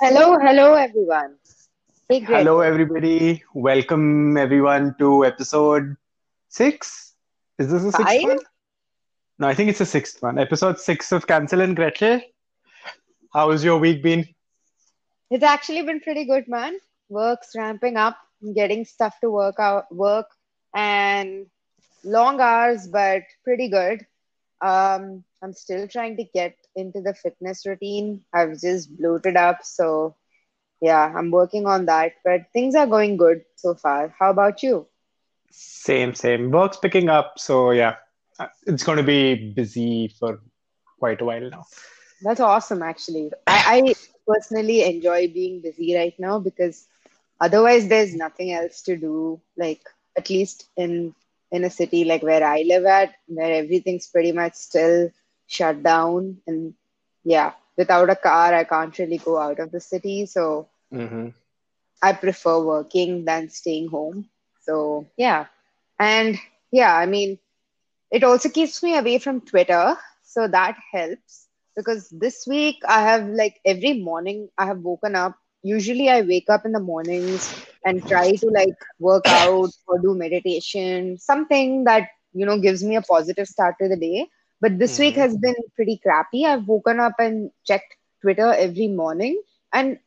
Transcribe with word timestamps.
Hello, 0.00 0.38
hello, 0.38 0.74
everyone. 0.74 1.36
Hey, 2.08 2.20
Greg. 2.20 2.38
Hello, 2.40 2.60
everybody. 2.60 3.42
Welcome, 3.54 4.36
everyone, 4.36 4.94
to 4.98 5.24
episode 5.24 5.96
six. 6.48 7.14
Is 7.58 7.70
this 7.70 7.82
the 7.82 7.92
sixth 7.92 8.04
Five? 8.06 8.22
one? 8.22 8.38
No, 9.38 9.48
I 9.48 9.54
think 9.54 9.70
it's 9.70 9.78
the 9.78 9.86
sixth 9.86 10.22
one. 10.22 10.38
Episode 10.38 10.78
six 10.78 11.12
of 11.12 11.26
Cancel 11.26 11.62
and 11.62 11.74
Gretel. 11.74 12.20
How 13.32 13.50
has 13.50 13.64
your 13.64 13.78
week 13.78 14.02
been? 14.02 14.26
It's 15.30 15.44
actually 15.44 15.82
been 15.82 16.00
pretty 16.00 16.26
good, 16.26 16.46
man. 16.46 16.76
Work's 17.08 17.52
ramping 17.56 17.96
up, 17.96 18.18
getting 18.54 18.84
stuff 18.84 19.18
to 19.20 19.30
work 19.30 19.58
out, 19.58 19.90
work, 19.94 20.26
and 20.74 21.46
long 22.04 22.40
hours, 22.40 22.86
but 22.86 23.22
pretty 23.44 23.68
good. 23.68 24.06
Um, 24.60 25.24
I'm 25.42 25.52
still 25.52 25.86
trying 25.88 26.16
to 26.16 26.24
get 26.24 26.56
into 26.74 27.00
the 27.00 27.14
fitness 27.14 27.66
routine. 27.66 28.24
I've 28.32 28.60
just 28.60 28.96
bloated 28.96 29.36
up, 29.36 29.64
so 29.64 30.16
yeah, 30.80 31.12
I'm 31.16 31.30
working 31.30 31.66
on 31.66 31.86
that. 31.86 32.12
But 32.24 32.50
things 32.52 32.74
are 32.74 32.86
going 32.86 33.16
good 33.16 33.44
so 33.56 33.74
far. 33.74 34.14
How 34.18 34.30
about 34.30 34.62
you? 34.62 34.86
Same, 35.50 36.14
same. 36.14 36.50
Work's 36.50 36.76
picking 36.78 37.08
up, 37.08 37.38
so 37.38 37.70
yeah, 37.70 37.96
Uh, 38.38 38.48
it's 38.66 38.84
going 38.84 38.98
to 38.98 39.04
be 39.04 39.52
busy 39.52 40.08
for 40.18 40.40
quite 40.98 41.20
a 41.20 41.24
while 41.24 41.48
now. 41.50 41.64
That's 42.22 42.40
awesome, 42.40 42.82
actually. 42.82 43.30
I, 43.46 43.62
I 43.76 43.94
personally 44.26 44.82
enjoy 44.84 45.28
being 45.28 45.60
busy 45.60 45.94
right 45.96 46.14
now 46.18 46.38
because 46.38 46.86
otherwise 47.40 47.88
there's 47.88 48.14
nothing 48.14 48.52
else 48.52 48.82
to 48.82 48.96
do. 48.96 49.40
Like 49.56 49.82
at 50.16 50.30
least 50.30 50.68
in 50.76 51.14
in 51.50 51.64
a 51.64 51.70
city 51.70 52.04
like 52.04 52.22
where 52.22 52.44
I 52.44 52.62
live 52.62 52.84
at, 52.86 53.14
where 53.26 53.52
everything's 53.52 54.06
pretty 54.08 54.32
much 54.32 54.54
still 54.54 55.10
shut 55.46 55.82
down, 55.82 56.38
and 56.46 56.74
yeah, 57.24 57.52
without 57.76 58.10
a 58.10 58.16
car, 58.16 58.54
I 58.54 58.64
can't 58.64 58.96
really 58.98 59.18
go 59.18 59.38
out 59.38 59.60
of 59.60 59.70
the 59.72 59.80
city. 59.80 60.26
So 60.26 60.68
hmm 60.90 61.28
I 62.02 62.12
prefer 62.12 62.62
working 62.64 63.24
than 63.24 63.48
staying 63.50 63.88
home. 63.88 64.28
So 64.60 65.06
yeah, 65.16 65.46
and 65.98 66.36
yeah, 66.72 66.94
I 66.94 67.06
mean, 67.06 67.38
it 68.10 68.24
also 68.24 68.48
keeps 68.48 68.82
me 68.82 68.96
away 68.96 69.18
from 69.18 69.40
Twitter, 69.40 69.96
so 70.22 70.46
that 70.48 70.76
helps 70.92 71.48
because 71.76 72.08
this 72.10 72.46
week 72.46 72.76
I 72.88 73.02
have 73.02 73.26
like 73.28 73.60
every 73.64 74.00
morning 74.00 74.48
I 74.58 74.66
have 74.66 74.80
woken 74.80 75.14
up. 75.16 75.36
Usually 75.62 76.08
I 76.10 76.22
wake 76.22 76.48
up 76.50 76.64
in 76.64 76.72
the 76.72 76.80
mornings 76.80 77.52
and 77.84 78.06
try 78.06 78.30
to 78.36 78.48
like 78.54 78.76
work 78.98 79.26
out 79.30 79.70
or 79.86 79.98
do 80.00 80.14
meditation, 80.14 81.18
something 81.18 81.84
that 81.84 82.08
you 82.32 82.46
know 82.46 82.58
gives 82.60 82.82
me 82.84 82.96
a 82.96 83.02
positive 83.02 83.46
start 83.46 83.76
to 83.80 83.88
the 83.88 83.96
day. 83.96 84.26
But 84.60 84.78
this 84.78 84.98
week 84.98 85.14
hmm 85.14 85.16
has 85.16 85.36
been 85.36 85.54
pretty 85.74 85.98
crappy. 86.02 86.44
I've 86.44 86.66
woken 86.66 87.00
up 87.00 87.14
and 87.18 87.50
checked 87.66 87.96
Twitter 88.22 88.52
every 88.52 88.88
morning 88.88 89.40
and 89.72 89.98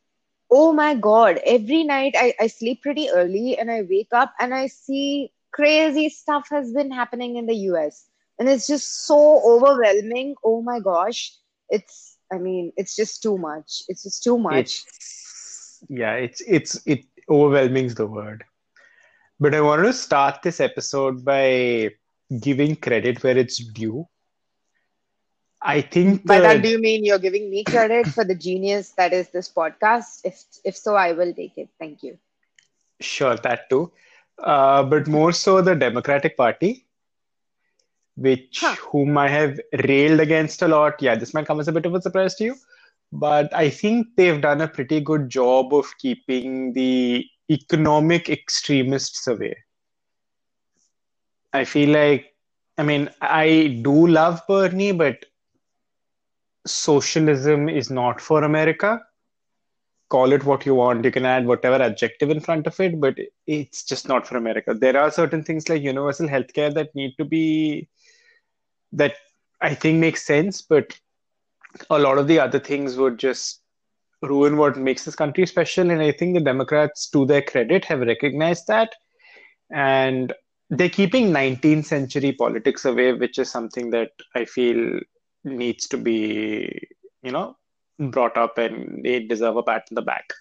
Oh 0.52 0.72
my 0.74 0.96
God. 0.96 1.40
Every 1.46 1.84
night 1.84 2.14
I, 2.18 2.34
I 2.40 2.48
sleep 2.48 2.82
pretty 2.82 3.10
early 3.10 3.58
and 3.58 3.72
I 3.72 3.82
wake 3.82 4.14
up 4.14 4.34
and 4.40 4.54
I 4.54 4.68
see 4.68 5.32
crazy 5.52 6.10
stuff 6.10 6.48
has 6.52 6.72
been 6.74 6.92
happening 6.92 7.38
in 7.38 7.46
the 7.46 7.56
US. 7.56 8.08
And 8.40 8.48
it's 8.50 8.68
just 8.68 9.06
so 9.06 9.42
overwhelming. 9.46 10.36
Oh 10.44 10.62
my 10.62 10.80
gosh. 10.80 11.36
It's, 11.70 12.18
I 12.32 12.38
mean, 12.38 12.72
it's 12.78 12.96
just 12.96 13.22
too 13.22 13.38
much. 13.38 13.84
It's 13.88 14.04
just 14.04 14.24
too 14.24 14.38
much. 14.38 14.84
It's 14.84 15.84
yeah, 15.90 16.14
it's 16.16 16.42
it's 16.48 16.80
it 16.86 17.06
overwhelming 17.30 17.86
is 17.86 17.96
the 17.96 18.08
word. 18.08 18.44
But 19.40 19.54
I 19.56 19.62
wanted 19.62 19.84
to 19.84 19.94
start 19.94 20.42
this 20.44 20.60
episode 20.60 21.24
by 21.26 21.92
giving 22.40 22.76
credit 22.76 23.24
where 23.24 23.38
it's 23.38 23.58
due. 23.58 24.08
I 25.62 25.82
think 25.82 26.26
By 26.26 26.40
that, 26.40 26.62
do 26.62 26.70
you 26.70 26.80
mean 26.80 27.04
you're 27.04 27.20
giving 27.20 27.50
me 27.50 27.66
credit 27.66 28.08
for 28.08 28.24
the 28.24 28.36
genius 28.36 28.92
that 28.92 29.14
is 29.14 29.30
this 29.30 29.50
podcast? 29.52 30.22
If 30.24 30.44
if 30.64 30.76
so, 30.78 30.96
I 30.96 31.12
will 31.14 31.34
take 31.34 31.58
it. 31.58 31.70
Thank 31.80 32.04
you. 32.04 32.18
Sure, 33.02 33.36
that 33.38 33.70
too. 33.70 33.92
Uh, 34.38 34.84
but 34.84 35.08
more 35.08 35.32
so 35.32 35.62
the 35.62 35.76
Democratic 35.76 36.38
Party, 36.38 36.86
Huh. 38.18 38.18
which 38.18 38.78
whom 38.92 39.18
I 39.18 39.28
have 39.30 39.60
railed 39.88 40.20
against 40.20 40.62
a 40.62 40.68
lot. 40.68 41.02
Yeah, 41.02 41.16
this 41.16 41.34
might 41.34 41.46
come 41.48 41.60
as 41.60 41.68
a 41.68 41.72
bit 41.74 41.86
of 41.86 41.94
a 41.96 42.02
surprise 42.02 42.36
to 42.36 42.44
you, 42.46 42.56
but 43.12 43.54
I 43.54 43.70
think 43.70 44.08
they've 44.16 44.42
done 44.42 44.62
a 44.62 44.68
pretty 44.68 45.00
good 45.02 45.30
job 45.30 45.74
of 45.74 45.86
keeping 45.98 46.74
the 46.74 47.26
economic 47.50 48.30
extremists 48.30 49.28
away. 49.28 49.58
I 51.54 51.64
feel 51.66 51.90
like, 51.90 52.36
I 52.78 52.84
mean, 52.84 53.10
I 53.22 53.80
do 53.84 54.08
love 54.08 54.42
Bernie, 54.48 54.92
but 54.92 55.26
socialism 56.70 57.70
is 57.70 57.90
not 57.90 58.22
for 58.22 58.44
America. 58.44 59.02
Call 60.10 60.32
it 60.32 60.44
what 60.44 60.66
you 60.66 60.76
want. 60.76 61.06
You 61.06 61.12
can 61.12 61.26
add 61.26 61.46
whatever 61.46 61.82
adjective 61.84 62.30
in 62.30 62.40
front 62.40 62.66
of 62.68 62.80
it, 62.80 63.00
but 63.00 63.16
it's 63.46 63.84
just 63.84 64.08
not 64.08 64.28
for 64.28 64.38
America. 64.38 64.74
There 64.74 64.98
are 64.98 65.12
certain 65.12 65.44
things 65.44 65.70
like 65.70 65.84
universal 65.84 66.28
healthcare 66.28 66.74
that 66.74 66.96
need 66.96 67.14
to 67.18 67.26
be, 67.26 67.88
that 68.92 69.16
I 69.62 69.76
think 69.76 70.00
makes 70.00 70.26
sense, 70.26 70.62
but 70.62 70.98
a 71.90 72.00
lot 72.00 72.18
of 72.18 72.28
the 72.28 72.40
other 72.40 72.60
things 72.60 72.98
would 72.98 73.20
just 73.20 73.62
ruin 74.22 74.58
what 74.58 74.78
makes 74.78 75.06
this 75.06 75.16
country 75.16 75.46
special. 75.46 75.92
And 75.92 76.02
I 76.02 76.12
think 76.12 76.34
the 76.34 76.42
Democrats, 76.42 77.10
to 77.12 77.26
their 77.26 77.44
credit, 77.44 77.86
have 77.86 78.00
recognized 78.00 78.68
that. 78.68 78.94
And 79.72 80.34
they're 80.72 80.90
keeping 80.90 81.32
19th 81.32 81.86
century 81.86 82.32
politics 82.32 82.86
away, 82.86 83.14
which 83.14 83.38
is 83.38 83.52
something 83.52 83.92
that 83.92 84.12
I 84.36 84.46
feel 84.46 85.00
needs 85.44 85.88
to 85.88 85.98
be, 85.98 86.88
you 87.22 87.32
know, 87.32 87.58
brought 88.00 88.38
up 88.38 88.58
and 88.58 89.04
they 89.04 89.20
deserve 89.20 89.58
a 89.58 89.64
pat 89.64 89.88
on 89.92 89.96
the 89.96 90.02
back. 90.02 90.34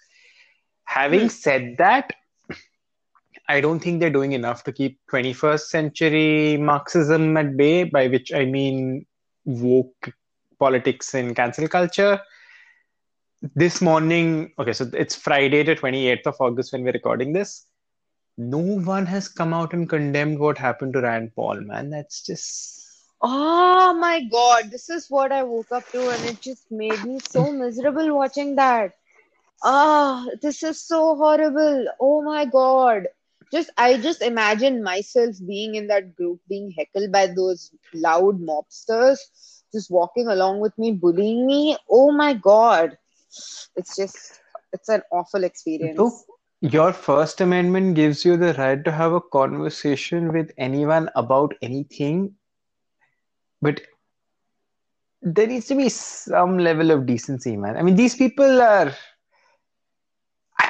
Having 0.85 1.29
said 1.29 1.75
that, 1.77 2.13
I 3.47 3.61
don't 3.61 3.79
think 3.79 3.99
they're 3.99 4.09
doing 4.09 4.33
enough 4.33 4.63
to 4.65 4.71
keep 4.71 4.99
21st 5.11 5.61
century 5.61 6.57
Marxism 6.57 7.35
at 7.37 7.57
bay, 7.57 7.83
by 7.83 8.07
which 8.07 8.31
I 8.31 8.45
mean 8.45 9.05
woke 9.45 10.11
politics 10.59 11.13
and 11.13 11.35
cancel 11.35 11.67
culture. 11.67 12.19
This 13.55 13.81
morning, 13.81 14.51
okay, 14.59 14.73
so 14.73 14.89
it's 14.93 15.15
Friday, 15.15 15.63
the 15.63 15.75
28th 15.75 16.27
of 16.27 16.35
August 16.39 16.73
when 16.73 16.83
we're 16.83 16.91
recording 16.91 17.33
this. 17.33 17.65
No 18.37 18.57
one 18.57 19.05
has 19.05 19.27
come 19.27 19.53
out 19.53 19.73
and 19.73 19.89
condemned 19.89 20.39
what 20.39 20.57
happened 20.57 20.93
to 20.93 21.01
Rand 21.01 21.31
Paul, 21.35 21.61
man. 21.61 21.89
That's 21.89 22.21
just. 22.23 22.88
Oh 23.21 23.93
my 23.93 24.21
God. 24.31 24.71
This 24.71 24.89
is 24.89 25.07
what 25.09 25.31
I 25.31 25.43
woke 25.43 25.71
up 25.71 25.87
to, 25.91 26.09
and 26.09 26.23
it 26.25 26.41
just 26.41 26.71
made 26.71 27.03
me 27.03 27.19
so 27.29 27.51
miserable 27.63 28.15
watching 28.15 28.55
that. 28.55 28.93
Ah, 29.63 30.25
this 30.41 30.63
is 30.63 30.81
so 30.85 31.15
horrible. 31.15 31.85
Oh 31.99 32.21
my 32.23 32.45
God. 32.45 33.07
Just 33.51 33.71
I 33.77 33.97
just 33.97 34.21
imagine 34.21 34.83
myself 34.83 35.35
being 35.47 35.75
in 35.75 35.87
that 35.87 36.15
group, 36.15 36.39
being 36.49 36.71
heckled 36.77 37.11
by 37.11 37.27
those 37.27 37.71
loud 37.93 38.39
mobsters, 38.39 39.17
just 39.73 39.91
walking 39.91 40.27
along 40.27 40.59
with 40.59 40.77
me, 40.77 40.91
bullying 40.93 41.45
me. 41.45 41.77
Oh 41.89 42.11
my 42.11 42.33
God. 42.33 42.97
It's 43.75 43.95
just 43.95 44.39
it's 44.73 44.89
an 44.89 45.01
awful 45.11 45.43
experience. 45.43 46.25
your 46.61 46.93
First 46.93 47.41
Amendment 47.41 47.95
gives 47.95 48.25
you 48.25 48.37
the 48.37 48.53
right 48.53 48.83
to 48.85 48.91
have 48.91 49.13
a 49.13 49.21
conversation 49.21 50.33
with 50.33 50.51
anyone 50.57 51.09
about 51.15 51.53
anything, 51.61 52.35
but 53.61 53.81
there 55.21 55.47
needs 55.47 55.67
to 55.67 55.75
be 55.75 55.89
some 55.89 56.57
level 56.57 56.91
of 56.91 57.05
decency, 57.05 57.57
man. 57.57 57.77
I 57.77 57.81
mean, 57.81 57.95
these 57.95 58.15
people 58.15 58.61
are. 58.61 58.93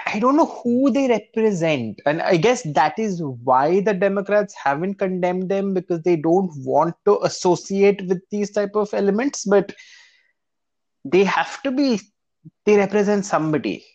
I, 0.08 0.20
don't 0.20 0.36
know 0.36 0.46
who 0.64 0.92
they 0.92 1.08
represent. 1.08 2.00
And 2.06 2.22
I 2.22 2.38
guess 2.38 2.64
that 2.74 2.98
is 2.98 3.22
why 3.22 3.82
the 3.82 3.94
Democrats 3.94 4.56
haven't 4.56 4.96
condemned 4.96 5.50
them 5.50 5.74
because 5.74 6.02
they 6.02 6.16
don't 6.16 6.52
want 6.64 6.96
to 7.06 7.20
associate 7.24 8.08
with 8.08 8.22
these 8.32 8.52
type 8.52 8.76
of 8.76 8.94
elements, 8.94 9.46
but 9.46 9.74
they 11.06 11.24
have 11.24 11.62
to 11.64 11.72
be 11.72 12.00
they 12.66 12.78
represent 12.78 13.26
somebody 13.26 13.86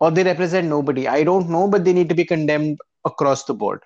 or 0.00 0.10
they 0.10 0.24
represent 0.24 0.66
nobody. 0.68 1.06
I 1.06 1.24
don't 1.24 1.48
know, 1.48 1.68
but 1.68 1.84
they 1.84 1.92
need 1.92 2.08
to 2.08 2.14
be 2.14 2.24
condemned 2.24 2.78
across 3.04 3.44
the 3.44 3.54
board. 3.54 3.82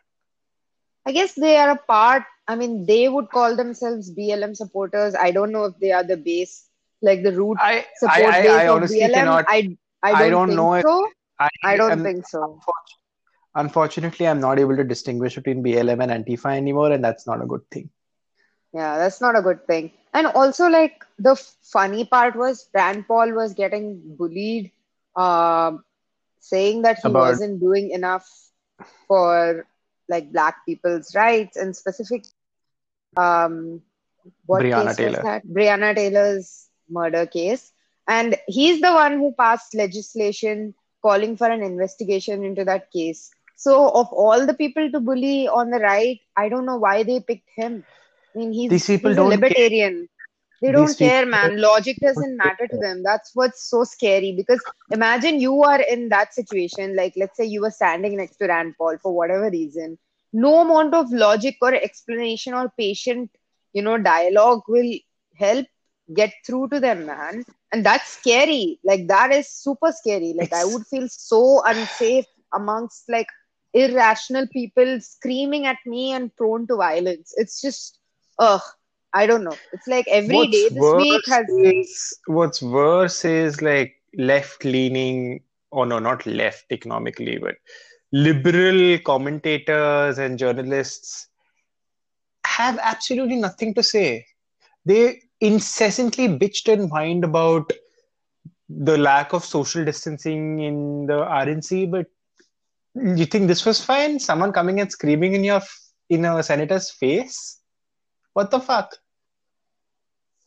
I 1.06 1.12
guess 1.12 1.34
they 1.34 1.56
are 1.56 1.70
a 1.70 1.76
part, 1.76 2.24
I 2.48 2.56
mean, 2.56 2.86
they 2.86 3.08
would 3.08 3.30
call 3.30 3.56
themselves 3.56 4.12
BLM 4.14 4.54
supporters. 4.56 5.14
I 5.14 5.30
don't 5.30 5.52
know 5.52 5.64
if 5.64 5.78
they 5.78 5.92
are 5.92 6.04
the 6.04 6.16
base, 6.16 6.68
like 7.02 7.22
the 7.22 7.32
root 7.32 7.58
I 7.58 7.86
I 8.06 8.22
support 8.22 8.24
I, 8.24 8.42
base 8.42 8.64
I 8.64 8.68
of 8.68 8.68
honestly 8.68 8.88
BLM. 8.88 9.10
cannot 9.10 9.46
I 9.48 9.76
I 10.02 10.14
I 10.14 10.28
don't 10.30 10.46
don't 10.46 10.54
know 10.54 10.74
if. 10.74 10.86
I 11.38 11.48
I 11.62 11.76
don't 11.76 11.98
am 11.98 12.02
think 12.02 12.26
so. 12.26 12.60
unfortunately 13.54 14.26
I'm 14.26 14.40
not 14.40 14.58
able 14.58 14.76
to 14.76 14.84
distinguish 14.84 15.34
between 15.36 15.62
BLM 15.62 16.02
and 16.02 16.12
Antifa 16.24 16.56
anymore, 16.56 16.92
and 16.92 17.04
that's 17.04 17.26
not 17.26 17.42
a 17.42 17.46
good 17.46 17.62
thing. 17.70 17.90
Yeah, 18.72 18.98
that's 18.98 19.20
not 19.20 19.36
a 19.36 19.42
good 19.42 19.66
thing. 19.66 19.92
And 20.12 20.26
also, 20.26 20.68
like 20.68 21.04
the 21.18 21.36
funny 21.62 22.04
part 22.04 22.36
was 22.36 22.68
Rand 22.74 23.06
Paul 23.06 23.32
was 23.32 23.54
getting 23.54 24.16
bullied, 24.16 24.72
um, 25.16 25.84
saying 26.40 26.82
that 26.82 26.98
he 26.98 27.10
About 27.10 27.14
wasn't 27.14 27.60
doing 27.60 27.90
enough 27.90 28.28
for 29.06 29.66
like 30.08 30.32
black 30.32 30.64
people's 30.66 31.14
rights 31.14 31.56
and 31.56 31.76
specific 31.76 32.24
um 33.16 33.80
what 34.46 34.62
Breonna 34.62 34.96
case 34.96 34.98
was 34.98 35.18
that? 35.20 35.46
Breonna 35.46 35.94
Taylor's 35.94 36.68
murder 36.88 37.26
case. 37.26 37.72
and 38.08 38.36
he's 38.46 38.80
the 38.80 38.92
one 38.92 39.12
who 39.18 39.32
passed 39.38 39.74
legislation 39.74 40.74
calling 41.02 41.36
for 41.36 41.48
an 41.50 41.62
investigation 41.62 42.44
into 42.44 42.64
that 42.64 42.90
case. 42.90 43.30
So, 43.56 43.90
of 43.90 44.08
all 44.12 44.46
the 44.46 44.54
people 44.54 44.90
to 44.90 45.00
bully 45.00 45.48
on 45.48 45.70
the 45.70 45.78
right, 45.78 46.20
I 46.36 46.48
don't 46.48 46.66
know 46.66 46.76
why 46.76 47.02
they 47.02 47.20
picked 47.20 47.50
him. 47.54 47.84
I 48.34 48.38
mean, 48.38 48.52
he's, 48.52 48.70
These 48.70 48.86
people 48.86 49.10
he's 49.10 49.16
don't 49.16 49.26
a 49.26 49.36
libertarian. 49.36 50.08
They 50.60 50.72
don't 50.72 50.96
care, 50.96 51.26
man. 51.26 51.60
Logic 51.60 51.98
doesn't 52.00 52.36
matter 52.36 52.66
to 52.66 52.78
them. 52.78 53.02
That's 53.02 53.30
what's 53.34 53.68
so 53.68 53.84
scary. 53.84 54.32
Because 54.36 54.64
imagine 54.90 55.40
you 55.40 55.62
are 55.62 55.80
in 55.80 56.08
that 56.08 56.34
situation. 56.34 56.96
Like, 56.96 57.14
let's 57.16 57.36
say 57.36 57.44
you 57.44 57.60
were 57.62 57.70
standing 57.70 58.16
next 58.16 58.36
to 58.38 58.46
Rand 58.46 58.74
Paul 58.78 58.96
for 59.02 59.14
whatever 59.14 59.50
reason. 59.50 59.98
No 60.32 60.60
amount 60.60 60.94
of 60.94 61.12
logic 61.12 61.56
or 61.62 61.74
explanation 61.74 62.54
or 62.54 62.72
patient, 62.78 63.30
you 63.72 63.82
know, 63.82 63.98
dialogue 63.98 64.62
will 64.68 64.92
help 65.36 65.66
get 66.14 66.32
through 66.46 66.68
to 66.68 66.80
them, 66.80 67.06
man. 67.06 67.44
And 67.72 67.84
that's 67.84 68.08
scary. 68.18 68.78
Like, 68.84 69.06
that 69.08 69.32
is 69.32 69.48
super 69.48 69.92
scary. 69.92 70.34
Like, 70.36 70.52
I 70.52 70.64
would 70.64 70.86
feel 70.86 71.08
so 71.08 71.62
unsafe 71.64 72.26
amongst 72.52 73.04
like 73.08 73.26
irrational 73.72 74.46
people 74.48 75.00
screaming 75.00 75.66
at 75.66 75.78
me 75.86 76.12
and 76.12 76.34
prone 76.36 76.66
to 76.68 76.76
violence. 76.76 77.32
It's 77.36 77.60
just, 77.60 77.98
ugh. 78.38 78.62
I 79.14 79.26
don't 79.26 79.44
know. 79.44 79.56
It's 79.72 79.86
like 79.86 80.06
every 80.08 80.34
what's 80.34 80.50
day 80.50 80.68
this 80.70 80.94
week 80.94 81.22
has. 81.28 81.46
is 81.48 82.18
what's 82.26 82.60
worse 82.60 83.24
is 83.24 83.62
like 83.62 83.94
left 84.16 84.64
leaning 84.64 85.40
or 85.70 85.86
no 85.86 85.98
not 85.98 86.24
left 86.26 86.66
economically 86.70 87.38
but 87.38 87.56
liberal 88.12 88.98
commentators 89.00 90.18
and 90.18 90.38
journalists 90.38 91.28
have 92.46 92.78
absolutely 92.82 93.36
nothing 93.36 93.74
to 93.74 93.82
say 93.82 94.24
they 94.84 95.20
incessantly 95.40 96.28
bitched 96.28 96.72
and 96.72 96.90
whined 96.90 97.24
about 97.24 97.72
the 98.68 98.96
lack 98.96 99.32
of 99.32 99.44
social 99.44 99.84
distancing 99.84 100.60
in 100.60 101.06
the 101.06 101.14
RNC 101.14 101.90
but 101.90 102.06
you 102.94 103.26
think 103.26 103.48
this 103.48 103.64
was 103.66 103.84
fine 103.84 104.18
someone 104.18 104.52
coming 104.52 104.80
and 104.80 104.90
screaming 104.90 105.34
in 105.34 105.44
your 105.44 105.60
in 106.08 106.24
a 106.24 106.42
senator's 106.42 106.90
face 106.90 107.60
what 108.34 108.50
the 108.50 108.60
fuck 108.60 108.96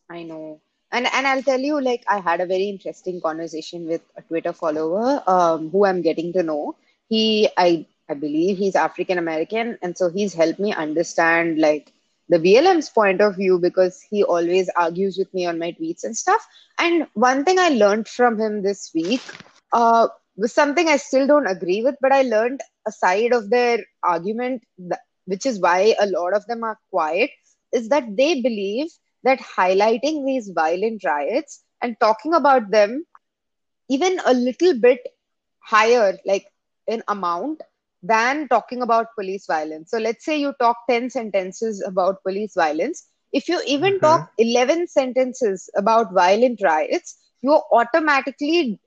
I 0.09 0.23
know. 0.23 0.61
And 0.91 1.07
and 1.13 1.27
I'll 1.27 1.41
tell 1.43 1.59
you, 1.59 1.81
like 1.81 2.03
I 2.07 2.19
had 2.19 2.41
a 2.41 2.45
very 2.45 2.69
interesting 2.69 3.19
conversation 3.21 3.87
with 3.87 4.01
a 4.17 4.21
Twitter 4.21 4.53
follower, 4.53 5.21
um, 5.27 5.69
who 5.69 5.85
I'm 5.85 6.01
getting 6.01 6.31
to 6.33 6.43
know. 6.43 6.75
He, 7.09 7.49
I, 7.57 7.85
I 8.09 8.13
believe 8.13 8.57
he's 8.57 8.75
African 8.75 9.17
American, 9.17 9.77
and 9.81 9.97
so 9.97 10.09
he's 10.09 10.33
helped 10.33 10.59
me 10.59 10.73
understand 10.73 11.59
like 11.59 11.91
the 12.29 12.39
BLM's 12.39 12.89
point 12.89 13.21
of 13.21 13.35
view 13.35 13.59
because 13.59 14.01
he 14.09 14.23
always 14.23 14.69
argues 14.77 15.17
with 15.17 15.33
me 15.33 15.45
on 15.45 15.59
my 15.59 15.71
tweets 15.73 16.03
and 16.03 16.15
stuff. 16.15 16.45
And 16.79 17.07
one 17.13 17.43
thing 17.43 17.59
I 17.59 17.69
learned 17.69 18.07
from 18.07 18.39
him 18.39 18.61
this 18.63 18.91
week, 18.93 19.21
uh, 19.73 20.07
was 20.37 20.53
something 20.53 20.87
I 20.87 20.97
still 20.97 21.27
don't 21.27 21.47
agree 21.47 21.81
with, 21.83 21.95
but 22.01 22.11
I 22.13 22.21
learned 22.23 22.61
a 22.87 22.91
side 22.91 23.33
of 23.33 23.49
their 23.49 23.79
argument, 24.03 24.63
which 25.25 25.45
is 25.45 25.59
why 25.59 25.95
a 25.99 26.07
lot 26.07 26.33
of 26.33 26.45
them 26.47 26.63
are 26.63 26.77
quiet, 26.91 27.31
is 27.73 27.89
that 27.89 28.15
they 28.15 28.41
believe 28.41 28.87
that 29.27 29.39
highlighting 29.39 30.25
these 30.25 30.51
violent 30.55 31.03
riots 31.05 31.63
and 31.81 31.97
talking 32.01 32.33
about 32.35 32.71
them 32.71 33.05
even 33.89 34.19
a 34.25 34.33
little 34.33 34.79
bit 34.79 34.99
higher, 35.63 36.17
like 36.25 36.47
in 36.87 37.03
amount, 37.07 37.61
than 38.03 38.47
talking 38.49 38.81
about 38.81 39.07
police 39.15 39.45
violence. 39.47 39.91
So 39.91 39.97
let's 39.99 40.25
say 40.25 40.37
you 40.37 40.53
talk 40.59 40.77
10 40.89 41.09
sentences 41.09 41.83
about 41.87 42.23
police 42.23 42.53
violence. 42.55 43.07
If 43.33 43.49
you 43.49 43.61
even 43.67 43.99
Mhm. 43.99 44.01
talk 44.01 44.29
11 44.37 44.87
sentences 44.87 45.69
about 45.77 46.13
violent 46.13 46.61
riots, 46.63 47.17
you're 47.41 47.63
automatically 47.71 48.79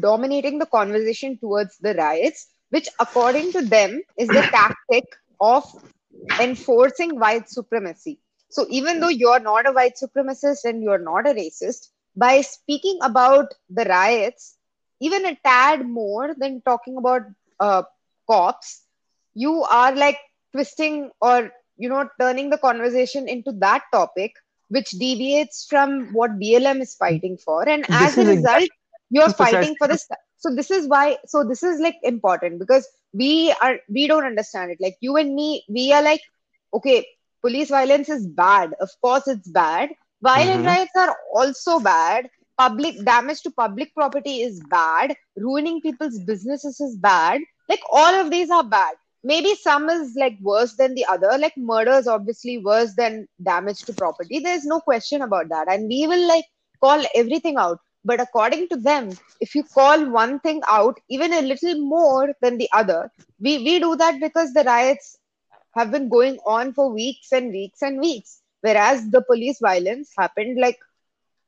dominating 0.00 0.58
the 0.58 0.66
conversation 0.66 1.38
towards 1.38 1.78
the 1.78 1.94
riots, 1.94 2.48
which, 2.70 2.88
according 3.00 3.52
to 3.52 3.62
them, 3.62 4.02
is 4.18 4.32
the 4.32 4.44
tactic 4.52 5.04
of 5.40 5.64
enforcing 6.40 7.18
white 7.18 7.48
supremacy. 7.48 8.20
So, 8.50 8.66
even 8.70 9.00
though 9.00 9.08
you're 9.08 9.40
not 9.40 9.66
a 9.68 9.72
white 9.72 9.94
supremacist 10.02 10.64
and 10.64 10.82
you're 10.82 10.98
not 10.98 11.26
a 11.26 11.34
racist, 11.34 11.88
by 12.16 12.40
speaking 12.40 12.98
about 13.02 13.54
the 13.68 13.84
riots, 13.84 14.56
even 15.00 15.24
a 15.26 15.36
tad 15.44 15.86
more 15.86 16.34
than 16.38 16.60
talking 16.62 16.96
about 16.96 17.22
uh, 17.60 17.82
cops, 18.28 18.84
you 19.34 19.62
are 19.64 19.94
like 19.94 20.18
twisting 20.52 21.10
or 21.20 21.50
you 21.76 21.88
know 21.88 22.08
turning 22.20 22.50
the 22.50 22.58
conversation 22.58 23.28
into 23.28 23.52
that 23.60 23.82
topic, 23.92 24.32
which 24.68 24.90
deviates 24.90 25.66
from 25.68 26.12
what 26.12 26.38
BLM 26.38 26.80
is 26.80 26.94
fighting 26.94 27.36
for, 27.36 27.68
and 27.68 27.86
as 27.92 28.18
a 28.18 28.24
result, 28.24 28.68
you're 29.10 29.30
fighting 29.30 29.76
for 29.76 29.88
this. 29.88 30.08
So 30.38 30.54
this 30.54 30.70
is 30.70 30.88
why. 30.88 31.16
So 31.26 31.44
this 31.44 31.62
is 31.62 31.80
like 31.80 31.96
important 32.02 32.58
because 32.58 32.88
we 33.12 33.54
are 33.62 33.78
we 33.88 34.06
don't 34.06 34.24
understand 34.24 34.70
it. 34.70 34.78
Like 34.80 34.96
you 35.00 35.16
and 35.16 35.34
me, 35.34 35.64
we 35.68 35.92
are 35.92 36.02
like, 36.02 36.20
okay, 36.74 37.06
police 37.46 37.70
violence 37.70 38.08
is 38.10 38.26
bad. 38.28 38.74
Of 38.80 38.90
course, 39.02 39.28
it's 39.28 39.48
bad. 39.50 39.90
Violent 40.22 40.64
Mhm. 40.64 40.66
riots 40.66 40.96
are 40.96 41.16
also 41.34 41.80
bad. 41.80 42.28
Public 42.58 43.04
damage 43.04 43.42
to 43.42 43.50
public 43.50 43.94
property 43.94 44.42
is 44.42 44.60
bad. 44.70 45.16
Ruining 45.36 45.80
people's 45.80 46.18
businesses 46.20 46.80
is 46.80 46.96
bad. 46.98 47.40
Like 47.68 47.82
all 47.90 48.14
of 48.22 48.30
these 48.30 48.50
are 48.50 48.64
bad. 48.64 48.94
Maybe 49.24 49.54
some 49.54 49.88
is 49.90 50.14
like 50.16 50.36
worse 50.42 50.74
than 50.76 50.94
the 50.94 51.06
other. 51.06 51.36
Like 51.38 51.56
murder 51.56 51.92
is 51.92 52.08
obviously 52.08 52.58
worse 52.58 52.94
than 52.96 53.26
damage 53.42 53.84
to 53.86 53.94
property. 53.94 54.40
There's 54.40 54.64
no 54.66 54.80
question 54.80 55.22
about 55.22 55.48
that. 55.50 55.68
And 55.70 55.88
we 55.88 56.06
will 56.06 56.26
like 56.28 56.44
call 56.82 57.02
everything 57.14 57.56
out. 57.58 57.78
But 58.04 58.20
according 58.20 58.68
to 58.70 58.76
them, 58.76 59.10
if 59.40 59.54
you 59.54 59.64
call 59.64 60.10
one 60.10 60.40
thing 60.40 60.62
out 60.68 60.98
even 61.10 61.32
a 61.32 61.42
little 61.42 61.80
more 61.80 62.34
than 62.42 62.58
the 62.58 62.68
other, 62.72 63.10
we, 63.40 63.58
we 63.58 63.80
do 63.80 63.96
that 63.96 64.20
because 64.20 64.52
the 64.54 64.64
riots 64.64 65.18
have 65.76 65.90
been 65.90 66.08
going 66.08 66.38
on 66.46 66.72
for 66.72 66.90
weeks 66.92 67.32
and 67.32 67.50
weeks 67.50 67.82
and 67.82 68.00
weeks. 68.00 68.40
Whereas 68.62 69.10
the 69.10 69.22
police 69.22 69.58
violence 69.60 70.12
happened 70.16 70.58
like 70.60 70.78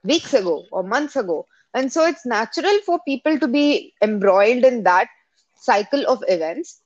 weeks 0.05 0.35
ago 0.35 0.67
or 0.73 0.83
months 0.83 1.17
ago. 1.17 1.47
And 1.75 1.93
so 1.93 2.07
it's 2.07 2.27
natural 2.27 2.79
for 2.87 3.01
people 3.07 3.39
to 3.39 3.49
be 3.49 3.95
embroiled 4.03 4.65
in 4.65 4.85
that 4.85 5.09
cycle 5.57 6.05
of 6.09 6.23
events. 6.29 6.81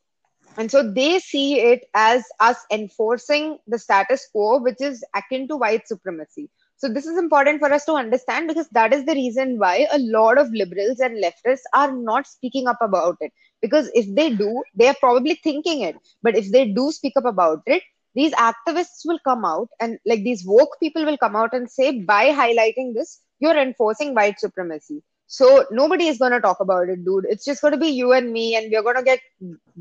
And 0.56 0.70
so 0.70 0.90
they 0.92 1.18
see 1.18 1.60
it 1.60 1.84
as 1.94 2.24
us 2.40 2.64
enforcing 2.70 3.58
the 3.66 3.78
status 3.78 4.28
quo, 4.32 4.60
which 4.60 4.80
is 4.80 5.04
akin 5.14 5.48
to 5.48 5.56
white 5.56 5.88
supremacy. 5.88 6.50
So 6.76 6.88
this 6.88 7.06
is 7.06 7.18
important 7.18 7.60
for 7.60 7.72
us 7.72 7.84
to 7.86 7.94
understand 7.94 8.48
because 8.48 8.68
that 8.70 8.92
is 8.92 9.04
the 9.04 9.14
reason 9.14 9.58
why 9.58 9.86
a 9.92 9.98
lot 9.98 10.38
of 10.38 10.52
liberals 10.52 11.00
and 11.00 11.22
leftists 11.22 11.62
are 11.74 11.92
not 11.92 12.26
speaking 12.26 12.66
up 12.66 12.78
about 12.80 13.16
it. 13.20 13.32
Because 13.62 13.90
if 13.94 14.12
they 14.14 14.30
do, 14.34 14.62
they 14.74 14.88
are 14.88 14.96
probably 15.00 15.36
thinking 15.36 15.82
it. 15.82 15.96
But 16.22 16.36
if 16.36 16.50
they 16.50 16.66
do 16.66 16.90
speak 16.92 17.14
up 17.16 17.24
about 17.24 17.62
it, 17.66 17.82
these 18.14 18.32
activists 18.32 19.06
will 19.06 19.18
come 19.24 19.44
out 19.44 19.68
and 19.80 19.98
like 20.04 20.22
these 20.22 20.44
woke 20.44 20.76
people 20.80 21.04
will 21.04 21.16
come 21.16 21.34
out 21.34 21.54
and 21.54 21.70
say 21.70 22.00
by 22.00 22.28
highlighting 22.30 22.92
this 22.94 23.20
you're 23.40 23.56
enforcing 23.56 24.14
white 24.14 24.38
supremacy 24.38 25.02
so 25.26 25.64
nobody 25.70 26.08
is 26.08 26.18
going 26.18 26.32
to 26.32 26.40
talk 26.40 26.60
about 26.60 26.90
it 26.90 27.02
dude 27.06 27.24
it's 27.28 27.44
just 27.44 27.62
going 27.62 27.72
to 27.72 27.78
be 27.78 27.88
you 27.88 28.12
and 28.12 28.30
me 28.30 28.54
and 28.54 28.70
we're 28.70 28.82
going 28.82 28.96
to 28.96 29.02
get 29.02 29.20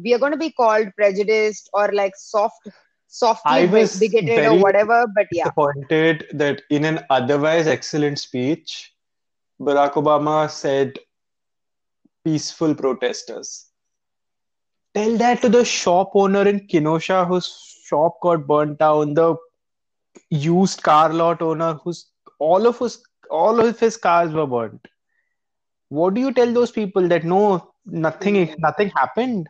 we 0.02 0.14
are 0.14 0.20
going 0.20 0.32
to 0.32 0.38
be 0.38 0.50
called 0.52 0.88
prejudiced 0.96 1.70
or 1.74 1.92
like 1.92 2.14
soft 2.16 2.70
softly 3.08 3.68
bigoted 4.00 4.46
or 4.46 4.58
whatever 4.60 5.06
but 5.14 5.28
yeah 5.32 5.44
disappointed 5.44 6.26
that 6.32 6.62
in 6.70 6.86
an 6.86 7.04
otherwise 7.10 7.68
excellent 7.68 8.18
speech, 8.18 8.94
Barack 9.60 9.94
Obama 9.94 10.50
said 10.50 10.98
peaceful 12.24 12.74
protesters. 12.74 13.71
Tell 14.94 15.18
that 15.18 15.42
to 15.42 15.50
the 15.50 15.64
shop 15.66 16.12
owner 16.16 16.48
in 16.48 16.68
Kenosha 16.68 17.26
whose 17.26 17.48
shop 17.86 18.20
got 18.22 18.48
burnt 18.48 18.80
down, 18.80 19.14
the 19.14 19.36
used 20.30 20.82
car 20.84 21.14
lot 21.14 21.42
owner 21.42 21.74
whose 21.76 22.12
all 22.40 22.66
of 22.68 22.80
his 22.80 23.04
all 23.30 23.60
of 23.60 23.80
his 23.80 23.98
cars 23.98 24.34
were 24.34 24.48
burnt. 24.48 24.88
What 25.90 26.14
do 26.16 26.22
you 26.22 26.34
tell 26.34 26.52
those 26.54 26.72
people 26.72 27.08
that 27.10 27.24
no, 27.24 27.74
nothing 27.86 28.36
Mm. 28.36 28.60
nothing 28.60 28.90
happened? 28.90 29.48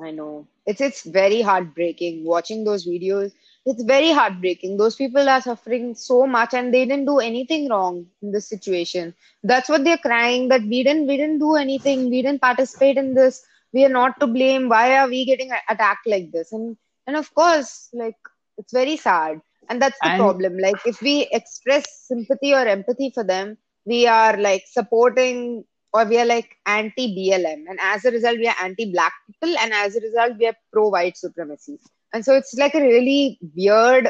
I 0.00 0.10
know. 0.10 0.46
It's 0.66 0.80
it's 0.80 1.02
very 1.04 1.42
heartbreaking 1.42 2.24
watching 2.24 2.64
those 2.64 2.86
videos. 2.86 3.32
It's 3.68 3.82
very 3.84 4.10
heartbreaking. 4.12 4.76
Those 4.78 4.96
people 4.96 5.28
are 5.28 5.40
suffering 5.42 5.94
so 5.94 6.26
much 6.26 6.54
and 6.54 6.72
they 6.74 6.84
didn't 6.86 7.06
do 7.06 7.18
anything 7.20 7.68
wrong 7.68 8.06
in 8.22 8.32
this 8.32 8.48
situation. 8.48 9.14
That's 9.42 9.68
what 9.68 9.84
they're 9.84 9.98
crying 9.98 10.48
that 10.48 10.62
we 10.62 10.82
didn't 10.82 11.06
we 11.06 11.16
didn't 11.16 11.38
do 11.40 11.56
anything. 11.56 12.10
We 12.10 12.22
didn't 12.22 12.40
participate 12.40 12.96
in 12.98 13.14
this. 13.14 13.44
We 13.72 13.84
are 13.84 13.90
not 14.00 14.20
to 14.20 14.26
blame. 14.26 14.68
Why 14.68 14.96
are 14.98 15.08
we 15.08 15.24
getting 15.24 15.50
attacked 15.68 16.06
like 16.06 16.32
this? 16.32 16.52
And 16.52 16.76
and 17.06 17.16
of 17.16 17.32
course, 17.34 17.90
like 17.92 18.16
it's 18.56 18.72
very 18.72 18.96
sad. 18.96 19.40
And 19.68 19.82
that's 19.82 20.00
the 20.00 20.10
And 20.10 20.18
problem. 20.22 20.58
Like 20.58 20.80
if 20.86 21.00
we 21.02 21.28
express 21.32 21.84
sympathy 22.08 22.54
or 22.54 22.66
empathy 22.66 23.10
for 23.14 23.24
them, 23.24 23.58
we 23.84 24.06
are 24.06 24.36
like 24.36 24.64
supporting 24.66 25.64
or 25.92 26.04
we 26.06 26.18
are 26.18 26.26
like 26.26 26.56
anti 26.66 27.14
BLM, 27.16 27.64
and 27.68 27.78
as 27.80 28.04
a 28.04 28.10
result, 28.10 28.38
we 28.38 28.48
are 28.48 28.56
anti 28.62 28.90
black 28.92 29.12
people, 29.26 29.56
and 29.58 29.72
as 29.72 29.96
a 29.96 30.00
result, 30.00 30.38
we 30.38 30.46
are 30.46 30.56
pro 30.72 30.88
white 30.88 31.16
supremacy. 31.16 31.78
And 32.12 32.24
so 32.24 32.34
it's 32.34 32.54
like 32.54 32.74
a 32.74 32.80
really 32.80 33.38
weird, 33.56 34.08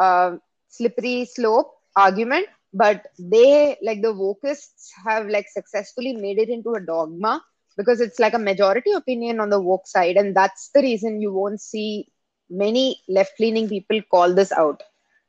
uh, 0.00 0.36
slippery 0.68 1.24
slope 1.24 1.70
argument 1.96 2.46
but 2.72 3.06
they 3.18 3.76
like 3.82 4.02
the 4.02 4.12
wokists 4.12 4.88
have 5.06 5.26
like 5.28 5.46
successfully 5.48 6.12
made 6.14 6.38
it 6.38 6.48
into 6.48 6.72
a 6.74 6.80
dogma 6.80 7.42
because 7.76 8.00
it's 8.00 8.18
like 8.18 8.34
a 8.34 8.38
majority 8.38 8.92
opinion 8.92 9.40
on 9.40 9.50
the 9.50 9.60
woke 9.60 9.86
side 9.86 10.16
and 10.16 10.34
that's 10.36 10.70
the 10.74 10.80
reason 10.82 11.20
you 11.20 11.32
won't 11.32 11.60
see 11.60 12.06
many 12.50 13.00
left 13.08 13.32
leaning 13.40 13.68
people 13.68 14.00
call 14.10 14.34
this 14.34 14.52
out 14.52 14.82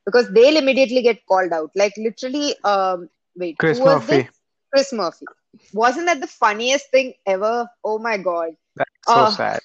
because 0.06 0.30
they'll 0.34 0.58
immediately 0.58 1.02
get 1.02 1.26
called 1.28 1.52
out. 1.52 1.72
Like 1.76 1.94
literally 1.98 2.56
um 2.64 3.10
wait 3.36 3.60
Chris 3.60 3.72
who 3.72 3.84
was 3.84 4.06
Murphy. 4.06 4.26
this? 4.26 4.42
chris 4.72 4.92
murphy. 4.94 5.28
Wasn't 5.74 6.06
that 6.08 6.22
the 6.22 6.28
funniest 6.28 6.92
thing 6.92 7.14
ever? 7.26 7.68
Oh 7.84 8.00
my 8.00 8.18
god. 8.18 8.52
That's 8.76 9.12
so 9.12 9.26
Oh, 9.26 9.28
sad. 9.28 9.60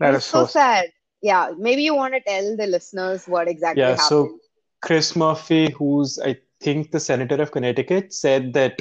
That 0.00 0.14
is 0.14 0.24
so, 0.24 0.46
so 0.46 0.46
sad 0.46 0.86
yeah 1.28 1.50
maybe 1.58 1.82
you 1.82 1.94
want 1.94 2.14
to 2.14 2.20
tell 2.20 2.56
the 2.56 2.66
listeners 2.66 3.26
what 3.26 3.48
exactly 3.48 3.82
Yeah, 3.82 3.96
happened 3.96 4.08
so 4.08 4.38
Chris 4.82 5.16
Murphy, 5.16 5.70
who's 5.70 6.18
I 6.18 6.36
think 6.60 6.90
the 6.92 7.00
senator 7.00 7.40
of 7.42 7.50
Connecticut, 7.52 8.12
said 8.12 8.52
that 8.54 8.80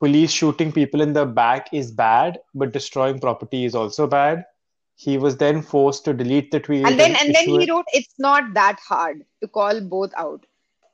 police 0.00 0.30
shooting 0.30 0.72
people 0.72 1.00
in 1.00 1.12
the 1.12 1.24
back 1.26 1.68
is 1.72 1.90
bad, 1.90 2.38
but 2.54 2.72
destroying 2.72 3.18
property 3.18 3.64
is 3.64 3.74
also 3.74 4.06
bad. 4.06 4.44
He 4.96 5.18
was 5.18 5.36
then 5.36 5.62
forced 5.62 6.04
to 6.04 6.14
delete 6.14 6.50
the 6.50 6.60
tweet 6.60 6.86
and 6.86 6.98
then 6.98 7.16
and 7.16 7.34
then 7.34 7.44
he 7.44 7.70
wrote 7.70 7.86
it's 7.92 8.14
not 8.18 8.54
that 8.54 8.78
hard 8.88 9.24
to 9.42 9.48
call 9.48 9.80
both 9.80 10.12
out 10.16 10.46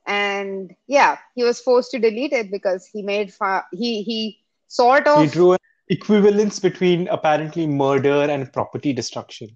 and 0.07 0.75
yeah 0.87 1.17
he 1.35 1.43
was 1.43 1.61
forced 1.61 1.91
to 1.91 1.99
delete 1.99 2.33
it 2.33 2.51
because 2.51 2.87
he 2.87 3.01
made 3.03 3.33
fa- 3.33 3.65
he 3.71 4.01
he 4.03 4.39
sort 4.67 5.07
of 5.07 5.19
he 5.19 5.25
of 5.25 5.31
drew 5.31 5.51
an 5.53 5.59
equivalence 5.89 6.59
between 6.59 7.07
apparently 7.09 7.67
murder 7.67 8.23
and 8.23 8.51
property 8.53 8.93
destruction. 8.93 9.55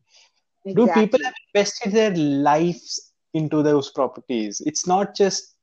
Do 0.66 0.88
people 0.88 1.20
have 1.24 1.34
invested 1.54 1.92
their 1.92 2.16
lives 2.16 3.14
into 3.34 3.62
those 3.62 3.92
properties? 3.92 4.62
It's 4.66 4.88
not 4.88 5.16
just 5.16 5.56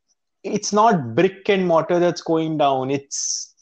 it's 0.44 0.72
not 0.72 1.14
brick 1.14 1.48
and 1.48 1.66
mortar 1.66 1.98
that's 1.98 2.22
going 2.22 2.58
down. 2.58 2.90
It's 2.90 3.54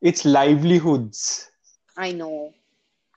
it's 0.00 0.24
livelihoods. 0.24 1.50
I 1.96 2.12
know. 2.12 2.54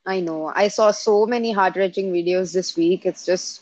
I 0.05 0.19
know. 0.19 0.51
I 0.55 0.67
saw 0.67 0.91
so 0.91 1.25
many 1.25 1.51
heart 1.51 1.75
wrenching 1.75 2.11
videos 2.11 2.53
this 2.53 2.75
week. 2.75 3.05
It's 3.05 3.25
just, 3.25 3.61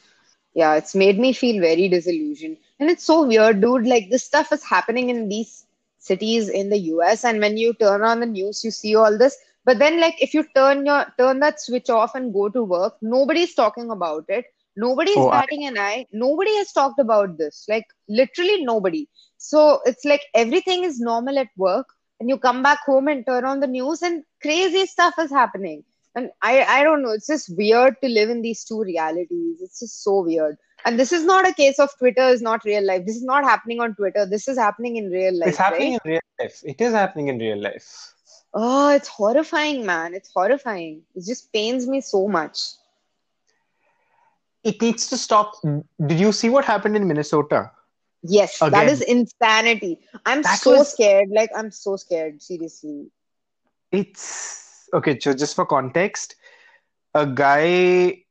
yeah, 0.54 0.76
it's 0.76 0.96
made 0.96 1.20
me 1.20 1.34
feel 1.34 1.60
very 1.60 1.90
disillusioned. 1.90 2.58
And 2.80 2.90
it's 2.90 3.04
so 3.04 3.26
weird, 3.26 3.60
dude. 3.60 3.86
Like, 3.86 4.10
this 4.10 4.24
stuff 4.24 4.54
is 4.54 4.64
happening 4.64 5.10
in 5.10 5.28
these 5.28 5.66
cities 5.98 6.48
in 6.48 6.70
the 6.70 6.78
US. 6.94 7.26
And 7.26 7.42
when 7.42 7.58
you 7.58 7.74
turn 7.74 8.04
on 8.04 8.22
the 8.22 8.26
news, 8.26 8.64
you 8.64 8.72
see 8.72 8.96
all 8.96 9.18
this. 9.18 9.38
But 9.70 9.80
then, 9.80 10.00
like, 10.02 10.22
if 10.28 10.34
you 10.34 10.44
turn 10.56 10.86
your 10.86 11.06
turn 11.18 11.40
that 11.46 11.62
switch 11.62 11.90
off 11.90 12.16
and 12.16 12.34
go 12.34 12.50
to 12.50 12.64
work, 12.64 12.96
nobody's 13.02 13.56
talking 13.56 13.92
about 13.92 14.26
it. 14.40 14.46
Nobody's 14.76 15.26
Oh, 15.26 15.30
I- 15.30 15.44
batting 15.46 15.66
an 15.66 15.78
eye. 15.78 16.08
Nobody 16.12 16.56
has 16.58 16.72
talked 16.72 17.00
about 17.00 17.38
this. 17.38 17.66
Like, 17.74 17.86
literally 18.08 18.64
nobody. 18.64 19.08
So 19.38 19.82
it's 19.86 20.06
like 20.06 20.22
everything 20.34 20.84
is 20.84 21.00
normal 21.00 21.38
at 21.40 21.50
work 21.58 21.88
and 22.20 22.30
you 22.30 22.38
come 22.38 22.64
back 22.64 22.80
home 22.86 23.08
and 23.08 23.26
turn 23.26 23.46
on 23.46 23.60
the 23.60 23.68
news 23.68 24.02
and 24.02 24.24
crazy 24.42 24.86
stuff 24.86 25.16
is 25.20 25.32
happening 25.32 25.84
and 26.16 26.30
i 26.42 26.54
i 26.78 26.84
don't 26.84 27.02
know 27.04 27.12
it's 27.12 27.28
just 27.28 27.56
weird 27.58 27.96
to 28.04 28.10
live 28.10 28.30
in 28.30 28.42
these 28.42 28.64
two 28.66 28.82
realities 28.82 29.62
it's 29.62 29.80
just 29.80 30.04
so 30.04 30.22
weird 30.24 30.58
and 30.86 31.00
this 31.00 31.12
is 31.12 31.26
not 31.26 31.48
a 31.48 31.54
case 31.54 31.80
of 31.80 31.90
twitter 32.00 32.28
is 32.30 32.42
not 32.42 32.64
real 32.66 32.86
life 32.86 33.06
this 33.06 33.16
is 33.16 33.24
not 33.34 33.44
happening 33.44 33.80
on 33.80 33.96
twitter 33.96 34.26
this 34.26 34.48
is 34.48 34.58
happening 34.58 34.98
in 34.98 35.10
real 35.10 35.38
life 35.40 35.54
It's 35.54 35.58
happening 35.58 35.94
right? 35.94 35.94
in 35.94 36.00
real 36.06 36.22
life. 36.40 36.62
It 36.66 36.82
is 36.82 36.94
happening 36.94 37.28
in 37.28 37.40
real 37.40 37.62
life. 37.62 38.16
Oh 38.54 38.90
it's 38.90 39.08
horrifying 39.08 39.86
man 39.86 40.14
it's 40.14 40.32
horrifying 40.34 41.02
it 41.16 41.26
just 41.26 41.52
pains 41.54 41.88
me 41.88 42.02
so 42.02 42.28
much 42.28 42.60
It 44.64 44.82
needs 44.82 45.08
to 45.08 45.18
stop. 45.18 45.54
Did 45.64 46.20
you 46.20 46.32
see 46.32 46.50
what 46.50 46.66
happened 46.66 46.96
in 46.96 47.08
Minnesota? 47.08 47.72
yes 48.24 48.60
that 48.60 48.88
Again. 48.88 48.90
is 48.90 49.02
insanity 49.02 50.00
i'm 50.26 50.44
That 50.44 50.60
so 50.64 50.72
was- 50.80 50.92
scared 50.94 51.30
like 51.32 51.50
i'm 51.56 51.72
so 51.72 51.96
scared 51.96 52.42
seriously 52.42 53.10
It's 53.92 54.90
okay. 54.94 55.20
So 55.20 55.34
just 55.34 55.56
for 55.56 55.66
context, 55.66 56.36
a 57.14 57.26
guy 57.26 58.24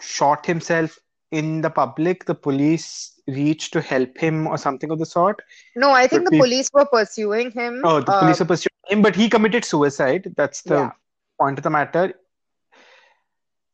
shot 0.00 0.46
himself 0.46 0.98
in 1.30 1.60
the 1.60 1.70
public. 1.70 2.24
The 2.24 2.34
police 2.34 3.20
reached 3.28 3.72
to 3.74 3.80
help 3.80 4.18
him 4.18 4.46
or 4.46 4.58
something 4.58 4.90
of 4.90 4.98
the 4.98 5.06
sort. 5.06 5.40
no 5.76 5.90
i 5.90 6.06
think 6.06 6.24
the 6.24 6.32
police 6.32 6.68
were 6.72 6.86
pursuing 6.86 7.50
him 7.50 7.80
Oh, 7.84 8.00
the 8.00 8.12
Uh, 8.12 8.20
police 8.20 8.40
are 8.40 8.44
pursuing 8.46 8.69
him, 8.90 9.02
but 9.02 9.16
he 9.16 9.28
committed 9.28 9.64
suicide. 9.64 10.34
That's 10.36 10.62
the 10.62 10.74
Yeah. 10.74 10.90
point 11.38 11.58
of 11.58 11.64
the 11.64 11.70
matter. 11.70 12.14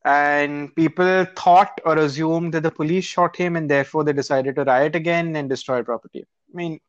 And 0.05 0.75
people 0.77 1.25
thought 1.37 1.81
or 1.85 1.99
assumed 1.99 2.55
that 2.55 2.63
the 2.63 2.71
police 2.71 3.05
shot 3.05 3.37
him, 3.37 3.57
and 3.57 3.69
therefore 3.69 4.05
they 4.05 4.13
decided 4.13 4.55
to 4.57 4.65
riot 4.65 4.95
again 4.95 5.35
and 5.35 5.49
destroy 5.49 5.83
property. 5.83 6.25
I 6.53 6.57
mean, 6.57 6.81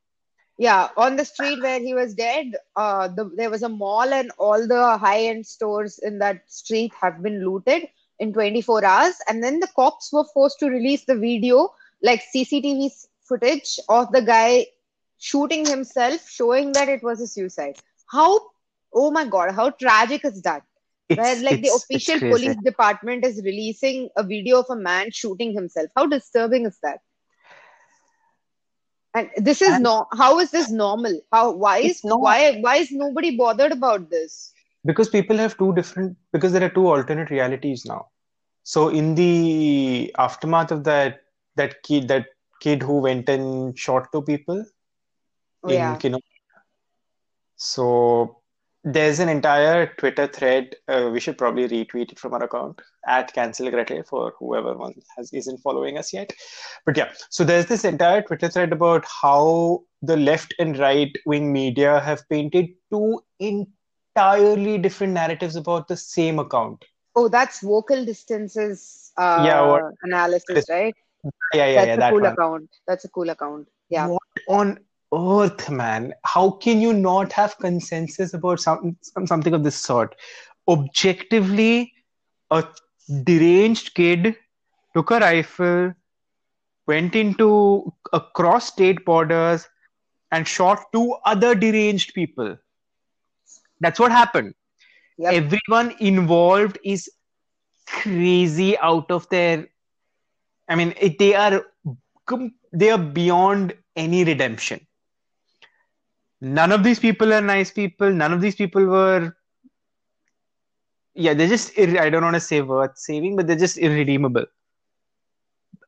Yeah, 0.59 0.89
on 0.97 1.15
the 1.17 1.23
street 1.23 1.61
where 1.61 1.79
he 1.79 1.93
was 1.93 2.15
dead, 2.15 2.55
uh, 2.75 3.07
the, 3.09 3.25
there 3.35 3.51
was 3.51 3.61
a 3.61 3.69
mall, 3.69 4.11
and 4.11 4.31
all 4.39 4.67
the 4.67 4.97
high-end 4.97 5.45
stores 5.45 5.99
in 5.99 6.17
that 6.19 6.51
street 6.51 6.93
have 6.99 7.21
been 7.21 7.45
looted 7.45 7.87
in 8.19 8.33
24 8.33 8.83
hours. 8.83 9.13
And 9.29 9.43
then 9.43 9.59
the 9.59 9.67
cops 9.75 10.11
were 10.11 10.25
forced 10.33 10.57
to 10.59 10.69
release 10.69 11.05
the 11.05 11.15
video, 11.15 11.69
like 12.01 12.23
CCTV 12.33 12.89
footage 13.23 13.79
of 13.87 14.11
the 14.11 14.21
guy 14.23 14.65
shooting 15.19 15.63
himself, 15.65 16.27
showing 16.27 16.71
that 16.71 16.89
it 16.89 17.03
was 17.03 17.21
a 17.21 17.27
suicide. 17.27 17.77
How, 18.07 18.41
oh 18.93 19.11
my 19.11 19.25
God, 19.25 19.53
how 19.53 19.69
tragic 19.71 20.25
is 20.25 20.41
that? 20.43 20.63
it's 21.09 21.17
Where 21.19 21.35
like 21.43 21.61
the 21.61 21.69
official 21.69 22.19
police 22.19 22.55
department 22.57 23.25
is 23.25 23.41
releasing 23.43 24.09
a 24.15 24.23
video 24.23 24.59
of 24.59 24.65
a 24.69 24.75
man 24.75 25.11
shooting 25.11 25.53
himself. 25.53 25.89
How 25.95 26.05
disturbing 26.05 26.65
is 26.65 26.77
that? 26.83 26.99
And 29.13 29.29
this 29.37 29.61
is 29.61 29.69
And- 29.69 29.83
no. 29.83 30.07
How 30.13 30.39
is 30.39 30.51
this 30.51 30.69
normal? 30.69 31.19
How? 31.31 31.51
Why 31.51 31.77
is 31.79 32.03
not. 32.03 32.19
why 32.21 32.59
why 32.59 32.77
is 32.77 32.91
nobody 32.91 33.35
bothered 33.37 33.71
about 33.71 34.09
this? 34.09 34.53
because 34.85 35.09
people 35.09 35.37
have 35.37 35.57
two 35.57 35.73
different 35.73 36.15
because 36.31 36.53
there 36.53 36.63
are 36.63 36.69
two 36.69 36.87
alternate 36.87 37.29
realities 37.29 37.85
now 37.85 38.07
so 38.63 38.87
in 38.89 39.15
the 39.15 40.13
aftermath 40.17 40.71
of 40.71 40.83
that 40.83 41.23
that 41.55 41.83
kid 41.83 42.07
that 42.07 42.27
kid 42.61 42.81
who 42.81 42.99
went 43.01 43.27
and 43.27 43.77
shot 43.77 44.07
two 44.13 44.21
people 44.21 44.63
Oh 45.63 45.69
in 45.69 45.73
yeah, 45.75 45.95
Kino. 45.97 46.19
So 47.57 48.37
there's 48.83 49.19
an 49.19 49.27
entire 49.29 49.87
Twitter 49.97 50.27
thread. 50.27 50.75
Uh, 50.87 51.09
we 51.11 51.19
should 51.19 51.37
probably 51.37 51.67
retweet 51.67 52.11
it 52.11 52.19
from 52.19 52.33
our 52.33 52.43
account 52.43 52.79
at 53.05 53.33
Cancel 53.33 53.69
Grete 53.69 54.07
for 54.07 54.33
whoever 54.39 54.77
one 54.77 54.93
has 55.17 55.33
isn't 55.33 55.57
following 55.59 55.97
us 55.97 56.13
yet. 56.13 56.31
But 56.85 56.95
yeah, 56.95 57.11
so 57.29 57.43
there's 57.43 57.65
this 57.65 57.83
entire 57.83 58.21
Twitter 58.21 58.47
thread 58.49 58.71
about 58.71 59.05
how 59.21 59.81
the 60.01 60.15
left 60.15 60.53
and 60.59 60.77
right 60.77 61.13
wing 61.25 61.51
media 61.51 61.99
have 61.99 62.21
painted 62.29 62.69
two 62.91 63.19
entirely 63.39 64.77
different 64.77 65.13
narratives 65.13 65.55
about 65.55 65.87
the 65.87 65.97
same 65.97 66.39
account. 66.39 66.85
Oh, 67.15 67.27
that's 67.27 67.61
vocal 67.61 68.05
distances 68.05 69.11
uh, 69.17 69.43
Yeah, 69.45 69.61
what- 69.67 69.93
analysis, 70.03 70.65
right? 70.69 70.95
Yeah, 71.53 71.65
yeah, 71.65 71.73
That's 71.75 71.87
yeah, 71.87 71.93
a 71.93 71.97
that 71.97 72.11
cool 72.11 72.21
one. 72.21 72.33
account. 72.33 72.69
That's 72.87 73.05
a 73.05 73.09
cool 73.09 73.29
account. 73.31 73.67
Yeah. 73.89 74.07
What 74.07 74.21
on 74.47 74.79
earth, 75.13 75.69
man? 75.69 76.13
How 76.23 76.51
can 76.51 76.81
you 76.81 76.93
not 76.93 77.31
have 77.31 77.57
consensus 77.59 78.33
about 78.33 78.59
some, 78.59 78.97
some 79.01 79.27
something 79.27 79.53
of 79.53 79.63
this 79.63 79.75
sort? 79.75 80.15
Objectively, 80.67 81.93
a 82.51 82.65
deranged 83.23 83.93
kid 83.93 84.35
took 84.93 85.11
a 85.11 85.19
rifle, 85.19 85.93
went 86.87 87.15
into 87.15 87.93
across 88.13 88.67
state 88.67 89.05
borders, 89.05 89.67
and 90.31 90.47
shot 90.47 90.83
two 90.93 91.15
other 91.25 91.55
deranged 91.55 92.13
people. 92.13 92.57
That's 93.79 93.99
what 93.99 94.11
happened. 94.11 94.55
Yep. 95.17 95.33
Everyone 95.33 95.95
involved 95.99 96.79
is 96.83 97.09
crazy 97.87 98.77
out 98.77 99.09
of 99.11 99.27
their. 99.29 99.67
I 100.69 100.75
mean, 100.75 100.93
it, 100.99 101.17
they 101.17 101.33
are 101.33 101.65
they 102.73 102.89
are 102.89 102.97
beyond 102.97 103.73
any 103.95 104.23
redemption. 104.23 104.86
None 106.41 106.71
of 106.71 106.83
these 106.83 106.99
people 106.99 107.33
are 107.33 107.41
nice 107.41 107.71
people. 107.71 108.11
None 108.11 108.33
of 108.33 108.41
these 108.41 108.55
people 108.55 108.85
were. 108.85 109.35
Yeah, 111.15 111.33
they're 111.33 111.47
just. 111.47 111.77
Ir- 111.77 111.99
I 111.99 112.09
don't 112.09 112.23
want 112.23 112.35
to 112.35 112.41
say 112.41 112.61
worth 112.61 112.97
saving, 112.97 113.35
but 113.35 113.47
they're 113.47 113.55
just 113.55 113.77
irredeemable. 113.77 114.45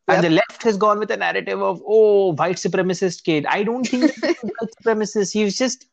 And 0.08 0.24
the 0.24 0.30
left 0.30 0.64
has 0.64 0.76
gone 0.76 0.98
with 0.98 1.12
a 1.12 1.18
narrative 1.18 1.62
of, 1.62 1.84
oh, 1.86 2.34
white 2.34 2.56
supremacist 2.56 3.24
kid. 3.24 3.46
I 3.46 3.62
don't 3.62 3.84
think 3.84 4.12
white 4.24 4.70
supremacist. 4.84 5.34
he's 5.34 5.56
just 5.58 5.86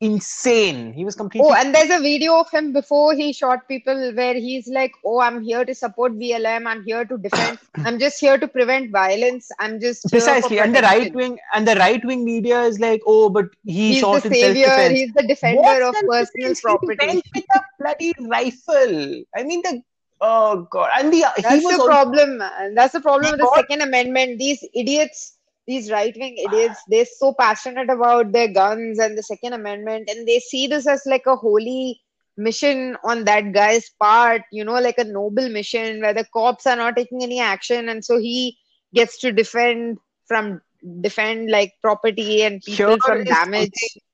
insane. 0.00 0.92
He 0.92 1.04
was 1.04 1.14
completely. 1.14 1.48
Oh, 1.48 1.54
and 1.54 1.74
there's 1.74 1.90
a 1.90 2.00
video 2.00 2.38
of 2.40 2.50
him 2.50 2.72
before 2.72 3.14
he 3.14 3.32
shot 3.32 3.68
people 3.68 4.12
where 4.14 4.34
he's 4.34 4.68
like, 4.68 4.92
"Oh, 5.04 5.20
I'm 5.20 5.42
here 5.42 5.64
to 5.64 5.74
support 5.74 6.18
BLM. 6.18 6.66
I'm 6.66 6.82
here 6.84 7.04
to 7.04 7.18
defend. 7.18 7.58
I'm 7.84 7.98
just 7.98 8.18
here 8.18 8.38
to 8.38 8.48
prevent 8.48 8.90
violence. 8.90 9.50
I'm 9.58 9.78
just 9.80 10.08
Precisely, 10.10 10.58
and 10.58 10.74
the 10.74 10.82
right 10.82 11.14
wing 11.14 11.38
and 11.54 11.68
the 11.68 11.76
right 11.76 12.04
wing 12.04 12.24
media 12.24 12.62
is 12.62 12.80
like, 12.80 13.02
oh, 13.06 13.28
but 13.28 13.46
he 13.64 13.92
He's 13.92 14.00
shot 14.00 14.22
the 14.22 14.30
savior. 14.30 14.88
He's 14.88 15.12
the 15.12 15.22
defender 15.22 15.60
What 15.60 15.82
of 15.82 15.94
personal 16.08 16.54
property. 16.62 17.22
With 17.34 17.44
a 17.54 17.60
bloody 17.78 18.12
rifle. 18.20 19.24
I 19.36 19.42
mean, 19.42 19.62
the 19.62 19.82
oh 20.20 20.66
god, 20.70 20.90
and 20.98 21.12
the 21.12 21.24
he 21.36 21.42
That's 21.42 21.64
was 21.64 21.76
the 21.76 21.82
also, 21.82 21.86
problem. 21.86 22.42
That's 22.74 22.92
the 22.92 23.00
problem 23.00 23.32
with 23.32 23.40
the 23.40 23.52
Second 23.54 23.82
Amendment. 23.82 24.38
These 24.38 24.64
idiots, 24.74 25.36
these 25.70 25.90
right 25.94 26.16
wing 26.22 26.36
idiots, 26.44 26.80
they're 26.88 27.10
so 27.16 27.32
passionate 27.40 27.90
about 27.94 28.32
their 28.36 28.48
guns 28.60 28.98
and 28.98 29.16
the 29.18 29.22
Second 29.22 29.54
Amendment, 29.58 30.08
and 30.14 30.26
they 30.28 30.38
see 30.40 30.66
this 30.66 30.86
as 30.86 31.02
like 31.14 31.26
a 31.26 31.36
holy 31.36 32.00
mission 32.36 32.96
on 33.04 33.24
that 33.24 33.52
guy's 33.52 33.90
part, 34.04 34.42
you 34.50 34.64
know, 34.64 34.80
like 34.80 34.98
a 34.98 35.04
noble 35.04 35.48
mission 35.56 36.00
where 36.00 36.14
the 36.14 36.24
cops 36.38 36.66
are 36.66 36.76
not 36.76 36.96
taking 36.96 37.22
any 37.22 37.40
action, 37.40 37.88
and 37.94 38.04
so 38.04 38.18
he 38.18 38.58
gets 38.94 39.18
to 39.24 39.32
defend 39.32 39.98
from 40.26 40.60
defend 41.02 41.50
like 41.50 41.74
property 41.82 42.42
and 42.42 42.62
people 42.62 42.86
Here 42.92 42.98
from 43.06 43.24
damage. 43.24 43.72
something- 43.80 44.06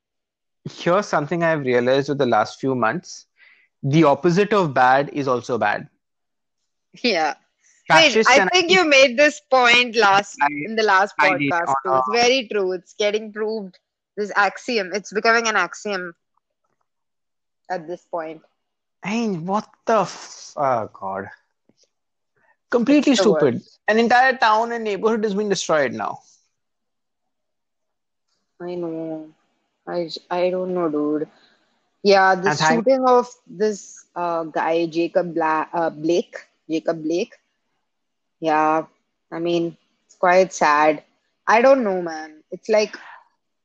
Here's 0.79 1.07
something 1.07 1.43
I've 1.49 1.61
realized 1.65 2.09
with 2.09 2.17
the 2.17 2.25
last 2.25 2.59
few 2.59 2.75
months. 2.75 3.25
The 3.83 4.03
opposite 4.03 4.51
of 4.51 4.73
bad 4.73 5.09
is 5.13 5.27
also 5.33 5.57
bad. 5.57 5.87
Yeah. 7.03 7.35
Wait, 7.91 8.19
I 8.27 8.39
and 8.39 8.49
think 8.51 8.71
you 8.71 8.85
made 8.85 9.17
this 9.17 9.39
point 9.49 9.95
last 9.95 10.39
I- 10.41 10.65
in 10.65 10.75
the 10.75 10.83
last 10.83 11.15
I 11.19 11.29
podcast. 11.29 11.75
It's 11.91 12.09
very 12.09 12.47
true. 12.51 12.71
It's 12.73 12.93
getting 12.93 13.31
proved. 13.31 13.79
This 14.15 14.31
axiom. 14.35 14.91
It's 14.93 15.11
becoming 15.13 15.47
an 15.47 15.55
axiom 15.55 16.15
at 17.69 17.87
this 17.87 18.05
point. 18.05 18.41
I 19.03 19.27
what 19.27 19.69
the 19.85 20.01
f- 20.01 20.53
oh 20.57 20.89
god. 20.93 21.29
Completely 22.69 23.15
It's 23.17 23.17
stupid. 23.17 23.61
An 23.87 23.99
entire 23.99 24.37
town 24.37 24.71
and 24.71 24.83
neighborhood 24.83 25.23
has 25.23 25.33
been 25.35 25.49
destroyed 25.49 25.93
now. 25.93 26.19
I 28.61 28.75
know. 28.75 29.29
I 29.87 30.09
I 30.29 30.49
don't 30.49 30.73
know, 30.73 30.89
dude. 30.89 31.27
Yeah, 32.03 32.35
the 32.35 32.51
And 32.51 32.57
shooting 32.57 33.03
of 33.07 33.27
this 33.47 34.05
uh, 34.15 34.43
guy 34.45 34.85
Jacob 34.87 35.33
Bla- 35.33 35.69
uh, 35.73 35.89
Blake. 35.89 36.37
Jacob 36.69 37.03
Blake. 37.03 37.35
Yeah, 38.39 38.85
I 39.31 39.39
mean 39.39 39.77
it's 40.05 40.15
quite 40.15 40.53
sad. 40.53 41.03
I 41.47 41.61
don't 41.61 41.83
know, 41.83 42.01
man. 42.01 42.43
It's 42.51 42.69
like 42.69 42.97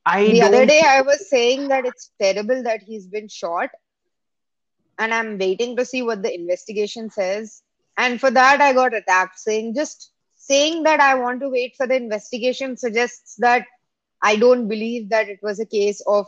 I 0.05 0.21
the 0.25 0.41
other 0.41 0.65
day 0.65 0.81
I 0.85 1.01
was 1.01 1.29
saying 1.29 1.69
that 1.69 1.85
it's 1.85 2.11
terrible 2.21 2.63
that 2.63 2.81
he's 2.83 3.07
been 3.07 3.27
shot, 3.27 3.69
and 4.97 5.13
I'm 5.13 5.37
waiting 5.37 5.75
to 5.77 5.85
see 5.85 6.01
what 6.01 6.21
the 6.23 6.33
investigation 6.33 7.09
says. 7.09 7.61
And 7.97 8.19
for 8.19 8.31
that, 8.31 8.61
I 8.61 8.73
got 8.73 8.93
attacked, 8.93 9.39
saying 9.39 9.75
just 9.75 10.11
saying 10.35 10.83
that 10.83 10.99
I 10.99 11.15
want 11.15 11.41
to 11.41 11.49
wait 11.49 11.75
for 11.75 11.87
the 11.87 11.95
investigation 11.95 12.77
suggests 12.77 13.35
that 13.39 13.65
I 14.21 14.35
don't 14.35 14.67
believe 14.67 15.09
that 15.09 15.29
it 15.29 15.39
was 15.41 15.59
a 15.59 15.65
case 15.65 16.01
of 16.07 16.25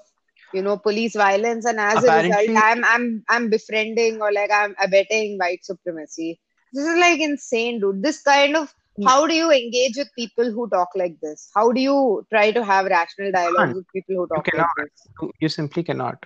you 0.53 0.61
know 0.61 0.77
police 0.77 1.15
violence, 1.15 1.65
and 1.65 1.79
as 1.79 2.03
a 2.03 2.11
result, 2.11 2.51
I'm 2.55 2.83
I'm 2.83 3.23
I'm 3.29 3.49
befriending 3.49 4.21
or 4.21 4.31
like 4.31 4.51
I'm 4.51 4.75
abetting 4.79 5.37
white 5.37 5.63
supremacy. 5.65 6.39
This 6.74 6.86
is 6.86 6.98
like 6.98 7.19
insane, 7.19 7.79
dude. 7.79 8.03
This 8.03 8.22
kind 8.22 8.55
of 8.55 8.74
how 9.03 9.27
do 9.27 9.34
you 9.36 9.51
engage 9.51 9.98
with 9.98 10.10
people 10.15 10.51
who 10.51 10.69
talk 10.69 10.89
like 10.95 11.19
this? 11.19 11.50
How 11.53 11.72
do 11.72 11.81
you 11.81 12.25
try 12.29 12.51
to 12.51 12.63
have 12.63 12.86
rational 12.86 13.31
dialogue 13.31 13.75
with 13.75 13.86
people 13.93 14.15
who 14.15 14.27
talk 14.27 14.38
like 14.38 14.53
cannot. 14.53 14.69
this? 14.77 15.31
you 15.39 15.50
simply 15.50 15.84
cannot. 15.84 16.25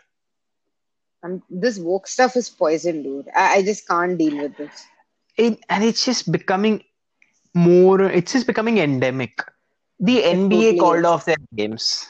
Um, 1.24 1.42
this 1.50 1.80
woke 1.80 2.08
stuff 2.08 2.36
is 2.36 2.50
poison, 2.50 3.04
dude. 3.04 3.28
I, 3.36 3.58
I 3.58 3.64
just 3.64 3.88
can't 3.88 4.18
deal 4.18 4.42
with 4.42 4.56
this. 4.56 4.86
It, 5.36 5.60
and 5.70 5.84
it's 5.84 6.06
just 6.06 6.32
becoming 6.32 6.84
more 7.54 8.02
it's 8.02 8.34
just 8.34 8.48
becoming 8.48 8.78
endemic. 8.78 9.42
The 10.00 10.22
NBA 10.22 10.50
totally 10.50 10.78
called 10.78 11.00
is. 11.00 11.06
off 11.06 11.26
their 11.26 11.38
games. 11.56 12.08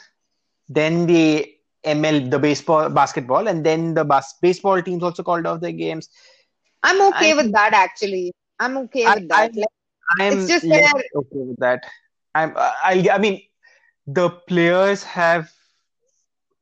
Then 0.68 1.06
the 1.06 1.52
ML, 1.84 2.30
the 2.30 2.38
baseball, 2.38 2.88
basketball, 2.90 3.48
and 3.48 3.64
then 3.64 3.94
the 3.94 4.04
bas- 4.04 4.36
baseball 4.40 4.80
teams 4.82 5.02
also 5.02 5.22
called 5.22 5.46
off 5.46 5.60
their 5.60 5.72
games. 5.72 6.08
I'm 6.82 7.00
okay 7.12 7.32
I- 7.32 7.34
with 7.34 7.52
that, 7.52 7.72
actually. 7.74 8.32
I'm 8.58 8.76
okay 8.78 9.06
I- 9.06 9.14
with 9.14 9.28
that. 9.28 9.50
I- 9.54 9.58
like, 9.58 9.76
I'm 10.18 10.32
It's 10.38 10.48
just 10.48 10.68
that- 10.68 11.04
okay 11.14 11.42
with 11.50 11.56
that. 11.58 11.84
I'm. 12.34 12.56
Uh, 12.56 12.72
I. 12.82 13.08
I 13.12 13.18
mean, 13.18 13.42
the 14.06 14.30
players 14.30 15.02
have 15.04 15.50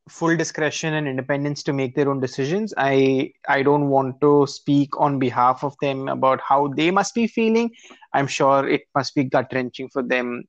full 0.08 0.36
discretion 0.36 0.94
and 0.94 1.06
independence 1.06 1.62
to 1.62 1.72
make 1.72 1.94
their 1.94 2.10
own 2.10 2.20
decisions. 2.20 2.74
I. 2.76 3.32
I 3.48 3.62
don't 3.62 3.88
want 3.88 4.20
to 4.20 4.46
speak 4.46 5.00
on 5.00 5.18
behalf 5.18 5.64
of 5.64 5.74
them 5.80 6.08
about 6.08 6.40
how 6.40 6.68
they 6.68 6.90
must 6.90 7.14
be 7.14 7.26
feeling. 7.26 7.70
I'm 8.12 8.26
sure 8.26 8.68
it 8.68 8.82
must 8.94 9.14
be 9.14 9.24
gut 9.24 9.48
wrenching 9.52 9.88
for 9.88 10.02
them. 10.02 10.44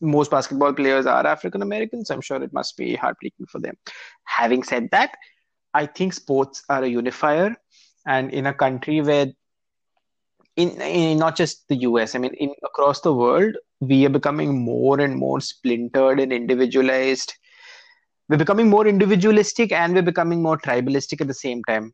Most 0.00 0.30
basketball 0.30 0.72
players 0.72 1.06
are 1.06 1.26
African 1.26 1.62
Americans. 1.62 2.10
I'm 2.10 2.20
sure 2.20 2.42
it 2.42 2.52
must 2.52 2.76
be 2.76 2.96
heartbreaking 2.96 3.46
for 3.46 3.60
them. 3.60 3.76
Having 4.24 4.64
said 4.64 4.88
that, 4.90 5.16
I 5.72 5.86
think 5.86 6.12
sports 6.12 6.64
are 6.68 6.82
a 6.82 6.88
unifier, 6.88 7.54
and 8.06 8.32
in 8.32 8.46
a 8.46 8.54
country 8.54 9.00
where 9.00 9.26
in, 10.56 10.80
in 10.80 11.18
not 11.18 11.36
just 11.36 11.68
the 11.68 11.76
US, 11.76 12.14
I 12.14 12.18
mean, 12.18 12.34
in 12.34 12.52
across 12.64 13.00
the 13.00 13.14
world, 13.14 13.56
we 13.80 14.04
are 14.06 14.10
becoming 14.10 14.64
more 14.64 15.00
and 15.00 15.16
more 15.16 15.40
splintered 15.40 16.20
and 16.20 16.32
individualized. 16.32 17.34
We're 18.28 18.36
becoming 18.36 18.68
more 18.68 18.86
individualistic 18.86 19.72
and 19.72 19.94
we're 19.94 20.02
becoming 20.02 20.42
more 20.42 20.58
tribalistic 20.58 21.20
at 21.20 21.28
the 21.28 21.34
same 21.34 21.62
time. 21.64 21.92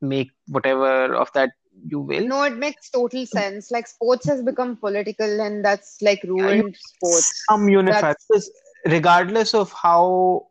Make 0.00 0.30
whatever 0.48 1.14
of 1.14 1.30
that 1.34 1.50
you 1.86 2.00
will. 2.00 2.26
no, 2.26 2.42
it 2.42 2.56
makes 2.56 2.90
total 2.90 3.26
sense. 3.26 3.70
Like 3.70 3.86
sports 3.86 4.26
has 4.26 4.42
become 4.42 4.76
political, 4.76 5.40
and 5.40 5.64
that's 5.64 5.98
like 6.02 6.22
ruined 6.24 6.76
sports. 6.76 7.44
Some 7.50 7.68
unifiers, 7.68 8.48
regardless 8.86 9.54
of 9.54 9.72
how 9.72 10.48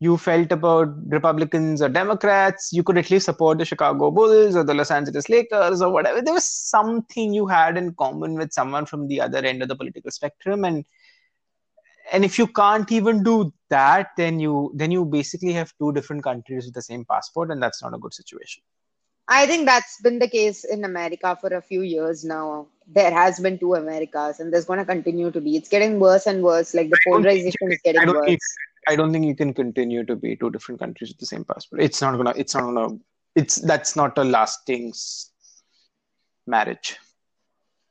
you 0.00 0.16
felt 0.16 0.52
about 0.52 0.88
Republicans 1.08 1.80
or 1.80 1.88
Democrats, 1.88 2.72
you 2.72 2.82
could 2.82 2.98
at 2.98 3.10
least 3.10 3.26
support 3.26 3.58
the 3.58 3.64
Chicago 3.64 4.10
Bulls 4.10 4.56
or 4.56 4.64
the 4.64 4.74
Los 4.74 4.90
Angeles 4.90 5.28
Lakers 5.28 5.80
or 5.80 5.90
whatever. 5.90 6.20
There 6.20 6.34
was 6.34 6.44
something 6.44 7.32
you 7.32 7.46
had 7.46 7.76
in 7.76 7.94
common 7.94 8.34
with 8.34 8.52
someone 8.52 8.86
from 8.86 9.08
the 9.08 9.20
other 9.20 9.38
end 9.38 9.62
of 9.62 9.68
the 9.68 9.76
political 9.76 10.10
spectrum, 10.10 10.64
and 10.64 10.84
and 12.12 12.24
if 12.24 12.38
you 12.38 12.46
can't 12.46 12.90
even 12.92 13.22
do 13.22 13.52
that, 13.70 14.08
then 14.16 14.40
you 14.40 14.72
then 14.74 14.90
you 14.90 15.04
basically 15.04 15.52
have 15.52 15.72
two 15.78 15.92
different 15.92 16.22
countries 16.22 16.66
with 16.66 16.74
the 16.74 16.82
same 16.82 17.04
passport, 17.04 17.50
and 17.50 17.62
that's 17.62 17.82
not 17.82 17.94
a 17.94 17.98
good 17.98 18.14
situation. 18.14 18.62
I 19.26 19.46
think 19.46 19.64
that's 19.64 20.00
been 20.02 20.18
the 20.18 20.28
case 20.28 20.64
in 20.64 20.84
America 20.84 21.36
for 21.40 21.54
a 21.54 21.62
few 21.62 21.80
years 21.80 22.24
now. 22.24 22.66
There 22.86 23.10
has 23.10 23.40
been 23.40 23.58
two 23.58 23.74
Americas, 23.74 24.40
and 24.40 24.52
there's 24.52 24.66
going 24.66 24.80
to 24.80 24.84
continue 24.84 25.30
to 25.30 25.40
be. 25.40 25.56
It's 25.56 25.68
getting 25.68 25.98
worse 25.98 26.26
and 26.26 26.42
worse. 26.42 26.74
Like 26.74 26.90
the 26.90 26.98
I 27.06 27.10
don't 27.10 27.22
think 27.30 27.54
polarization 27.54 27.72
is 27.72 27.80
getting 27.82 28.06
worse. 28.06 28.38
I 28.88 28.96
don't 28.96 29.12
think 29.12 29.24
you 29.26 29.34
can 29.36 29.52
continue 29.54 30.04
to 30.04 30.16
be 30.16 30.36
two 30.36 30.50
different 30.50 30.80
countries 30.80 31.10
with 31.10 31.18
the 31.18 31.26
same 31.26 31.44
passport. 31.44 31.82
It's 31.82 32.00
not 32.00 32.16
gonna. 32.16 32.32
It's 32.36 32.54
not 32.54 32.62
gonna. 32.62 32.98
It's 33.34 33.56
that's 33.56 33.96
not 33.96 34.16
a 34.18 34.24
lasting 34.24 34.92
marriage. 36.46 36.98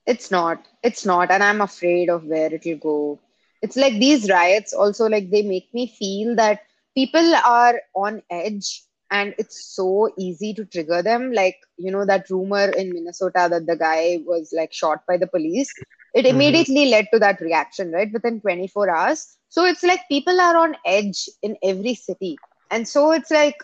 It's 0.06 0.32
not. 0.32 0.66
It's 0.84 1.06
not. 1.06 1.32
And 1.32 1.44
I'm 1.44 1.62
afraid 1.62 2.10
of 2.10 2.26
where 2.26 2.54
it'll 2.54 2.78
go. 2.78 3.20
It's 3.62 3.76
like 3.78 3.94
these 3.94 4.30
riots 4.30 4.74
also, 4.74 5.08
like, 5.08 5.30
they 5.30 5.42
make 5.44 5.74
me 5.74 5.88
feel 5.88 6.36
that 6.36 6.62
people 6.96 7.34
are 7.46 7.82
on 7.96 8.22
edge 8.30 8.84
and 9.12 9.34
it's 9.38 9.76
so 9.76 10.10
easy 10.18 10.54
to 10.56 10.66
trigger 10.66 11.02
them. 11.02 11.32
Like, 11.32 11.58
you 11.78 11.92
know, 11.92 12.06
that 12.06 12.30
rumor 12.30 12.70
in 12.70 12.94
Minnesota 12.94 13.48
that 13.50 13.66
the 13.66 13.76
guy 13.78 14.20
was 14.26 14.54
like 14.56 14.74
shot 14.74 15.06
by 15.08 15.18
the 15.18 15.28
police. 15.28 15.74
It 16.14 16.26
Mhm. 16.26 16.30
immediately 16.32 16.86
led 16.88 17.08
to 17.14 17.20
that 17.20 17.40
reaction, 17.42 17.92
right? 17.92 18.12
Within 18.12 18.42
24 18.42 18.90
hours. 18.90 19.38
So 19.54 19.66
it's 19.66 19.84
like 19.84 20.02
people 20.10 20.42
are 20.42 20.58
on 20.58 20.78
edge 20.86 21.30
in 21.44 21.58
every 21.64 21.96
city. 21.96 22.42
And 22.72 22.88
so 22.88 23.12
it's 23.14 23.32
like 23.32 23.58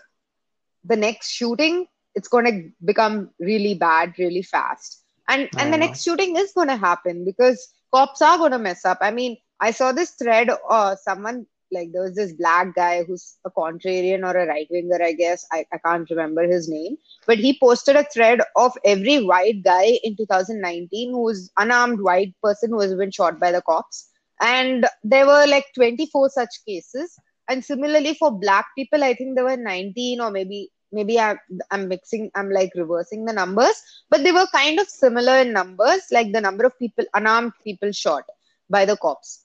the 0.84 0.96
next 0.96 1.30
shooting, 1.30 1.86
it's 2.14 2.28
going 2.28 2.44
to 2.46 2.70
become 2.84 3.30
really 3.40 3.74
bad 3.74 4.14
really 4.18 4.42
fast. 4.42 5.02
And 5.28 5.50
I 5.56 5.66
and 5.66 5.72
the 5.72 5.78
know. 5.78 5.86
next 5.86 6.02
shooting 6.04 6.36
is 6.36 6.52
going 6.52 6.68
to 6.68 6.76
happen 6.76 7.24
because 7.24 7.72
cops 7.94 8.22
are 8.22 8.38
going 8.38 8.52
to 8.52 8.58
mess 8.58 8.84
up. 8.84 8.98
I 9.02 9.10
mean 9.10 9.38
i 9.62 9.70
saw 9.70 9.92
this 9.92 10.12
thread 10.12 10.50
uh 10.70 10.96
someone 10.96 11.46
like 11.72 11.92
there 11.92 12.02
was 12.02 12.14
this 12.16 12.32
black 12.32 12.74
guy 12.74 13.04
who's 13.04 13.36
a 13.44 13.50
contrarian 13.50 14.24
or 14.24 14.36
a 14.36 14.46
right 14.46 14.68
winger 14.70 14.98
i 15.02 15.12
guess. 15.12 15.46
I, 15.52 15.66
I 15.72 15.78
can't 15.78 16.10
remember 16.10 16.42
his 16.42 16.68
name. 16.68 16.98
But 17.26 17.38
he 17.38 17.58
posted 17.58 17.96
a 17.96 18.04
thread 18.14 18.40
of 18.56 18.78
every 18.84 19.22
white 19.24 19.62
guy 19.64 19.98
in 20.04 20.16
2019 20.16 21.12
who 21.12 21.22
was 21.22 21.52
unarmed 21.58 22.00
white 22.00 22.34
person 22.42 22.70
who 22.70 22.80
has 22.80 22.94
been 22.94 23.12
shot 23.12 23.40
by 23.40 23.52
the 23.52 23.62
cops 23.62 24.09
and 24.40 24.86
there 25.04 25.26
were 25.26 25.46
like 25.46 25.66
24 25.74 26.30
such 26.30 26.64
cases. 26.66 27.16
And 27.48 27.64
similarly 27.64 28.14
for 28.14 28.30
black 28.30 28.66
people 28.76 29.02
i 29.02 29.12
think 29.12 29.34
there 29.34 29.44
were 29.44 29.56
19 29.56 30.20
or 30.20 30.30
maybe 30.30 30.70
maybe 30.92 31.18
I, 31.18 31.36
i'm 31.72 31.88
mixing 31.88 32.30
i'm 32.36 32.50
like 32.50 32.72
reversing 32.76 33.24
the 33.24 33.32
numbers. 33.32 33.74
But 34.08 34.22
they 34.22 34.32
were 34.32 34.46
kind 34.52 34.78
of 34.78 34.88
similar 34.88 35.38
in 35.38 35.52
numbers 35.52 36.02
like 36.12 36.32
the 36.32 36.40
number 36.40 36.64
of 36.64 36.78
people 36.78 37.04
unarmed 37.14 37.52
people 37.64 37.92
shot 37.92 38.24
by 38.68 38.84
the 38.84 38.96
cops. 38.96 39.44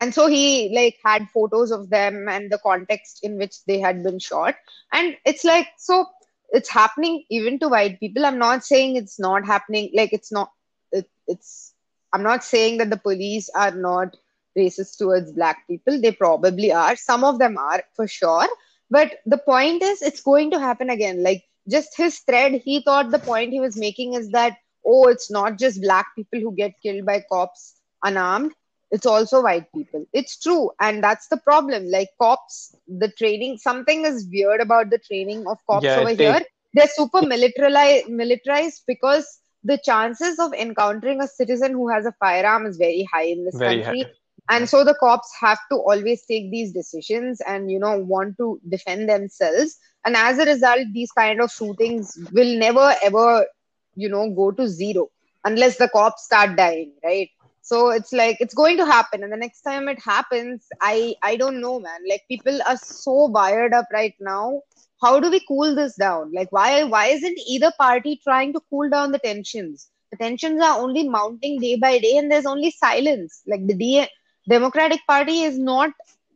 And 0.00 0.14
so 0.14 0.26
he 0.26 0.72
like 0.74 0.98
had 1.04 1.28
photos 1.30 1.70
of 1.70 1.90
them 1.90 2.28
and 2.28 2.50
the 2.50 2.58
context 2.58 3.20
in 3.22 3.36
which 3.36 3.64
they 3.66 3.80
had 3.80 4.02
been 4.04 4.18
shot. 4.18 4.54
And 4.92 5.16
it's 5.24 5.44
like 5.44 5.68
so 5.78 6.06
it's 6.50 6.68
happening 6.68 7.24
even 7.30 7.58
to 7.60 7.68
white 7.68 7.98
people. 7.98 8.24
I'm 8.24 8.38
not 8.38 8.64
saying 8.64 8.96
it's 8.96 9.18
not 9.18 9.44
happening 9.44 9.90
like 9.94 10.12
it's 10.12 10.30
not 10.30 10.50
it, 10.92 11.08
it's 11.26 11.73
i'm 12.14 12.22
not 12.22 12.44
saying 12.44 12.78
that 12.78 12.90
the 12.90 13.02
police 13.08 13.50
are 13.54 13.72
not 13.72 14.16
racist 14.58 14.98
towards 14.98 15.32
black 15.32 15.66
people 15.68 16.00
they 16.00 16.12
probably 16.12 16.72
are 16.72 16.96
some 16.96 17.24
of 17.24 17.38
them 17.38 17.58
are 17.58 17.82
for 17.96 18.06
sure 18.08 18.48
but 18.90 19.18
the 19.26 19.38
point 19.38 19.82
is 19.82 20.02
it's 20.02 20.22
going 20.22 20.50
to 20.50 20.60
happen 20.60 20.90
again 20.90 21.22
like 21.22 21.44
just 21.68 21.96
his 21.96 22.18
thread 22.20 22.52
he 22.64 22.82
thought 22.82 23.10
the 23.10 23.18
point 23.30 23.52
he 23.52 23.60
was 23.60 23.76
making 23.76 24.14
is 24.14 24.30
that 24.30 24.56
oh 24.86 25.08
it's 25.08 25.30
not 25.30 25.58
just 25.58 25.82
black 25.82 26.06
people 26.16 26.40
who 26.40 26.54
get 26.54 26.80
killed 26.82 27.04
by 27.06 27.20
cops 27.30 27.74
unarmed 28.04 28.52
it's 28.90 29.06
also 29.06 29.42
white 29.42 29.72
people. 29.72 30.06
It's 30.12 30.38
true. 30.38 30.70
And 30.80 31.02
that's 31.02 31.28
the 31.28 31.36
problem. 31.38 31.90
Like 31.90 32.10
cops, 32.20 32.76
the 32.86 33.08
training, 33.08 33.58
something 33.58 34.04
is 34.04 34.28
weird 34.30 34.60
about 34.60 34.90
the 34.90 34.98
training 34.98 35.46
of 35.48 35.58
cops 35.66 35.84
Yeah, 35.84 35.96
over 35.96 36.14
they- 36.14 36.32
here. 36.32 36.42
They're 36.74 36.88
super 36.88 37.22
militarized, 37.22 38.08
militarized 38.08 38.82
because 38.86 39.40
the 39.64 39.78
chances 39.78 40.38
of 40.38 40.52
encountering 40.54 41.20
a 41.20 41.28
citizen 41.28 41.72
who 41.72 41.88
has 41.88 42.06
a 42.06 42.12
firearm 42.12 42.66
is 42.66 42.76
very 42.76 43.08
high 43.12 43.24
in 43.24 43.44
this 43.44 43.58
Very 43.58 43.82
country. 43.82 44.04
high. 44.04 44.12
And 44.50 44.68
so 44.68 44.84
the 44.84 44.94
cops 45.00 45.32
have 45.40 45.58
to 45.70 45.76
always 45.76 46.24
take 46.26 46.50
these 46.50 46.72
decisions 46.72 47.40
and, 47.40 47.70
you 47.70 47.78
know, 47.80 47.98
want 47.98 48.36
to 48.38 48.60
defend 48.68 49.08
themselves. 49.08 49.78
And 50.04 50.16
as 50.16 50.38
a 50.38 50.44
result, 50.44 50.86
these 50.92 51.12
kind 51.12 51.40
of 51.40 51.50
shootings 51.50 52.16
will 52.32 52.58
never 52.58 52.94
ever, 53.02 53.46
you 53.94 54.08
know, 54.08 54.30
go 54.30 54.50
to 54.52 54.68
zero 54.68 55.08
unless 55.44 55.78
the 55.78 55.88
cops 55.88 56.24
start 56.24 56.56
dying, 56.56 56.92
right? 57.04 57.30
So 57.64 57.90
it's 57.90 58.12
like 58.12 58.38
it's 58.40 58.54
going 58.54 58.78
to 58.78 58.86
happen, 58.86 59.24
and 59.24 59.32
the 59.32 59.38
next 59.38 59.62
time 59.62 59.88
it 59.88 60.00
happens, 60.00 60.66
I 60.80 61.16
I 61.22 61.36
don't 61.36 61.60
know, 61.60 61.80
man. 61.80 62.00
Like 62.08 62.22
people 62.28 62.60
are 62.68 62.76
so 62.76 63.14
wired 63.38 63.74
up 63.74 63.86
right 63.92 64.14
now. 64.20 64.62
How 65.02 65.20
do 65.20 65.30
we 65.30 65.40
cool 65.48 65.74
this 65.74 65.96
down? 65.96 66.32
Like 66.34 66.52
why 66.52 66.84
why 66.84 67.06
isn't 67.18 67.38
either 67.48 67.72
party 67.78 68.20
trying 68.24 68.52
to 68.54 68.60
cool 68.70 68.90
down 68.90 69.12
the 69.12 69.18
tensions? 69.18 69.88
The 70.12 70.18
tensions 70.18 70.62
are 70.62 70.80
only 70.80 71.08
mounting 71.08 71.60
day 71.60 71.76
by 71.76 71.98
day, 71.98 72.16
and 72.18 72.30
there's 72.30 72.46
only 72.46 72.70
silence. 72.70 73.42
Like 73.46 73.66
the 73.66 74.08
Democratic 74.48 75.00
Party 75.08 75.42
is 75.42 75.58
not 75.58 75.90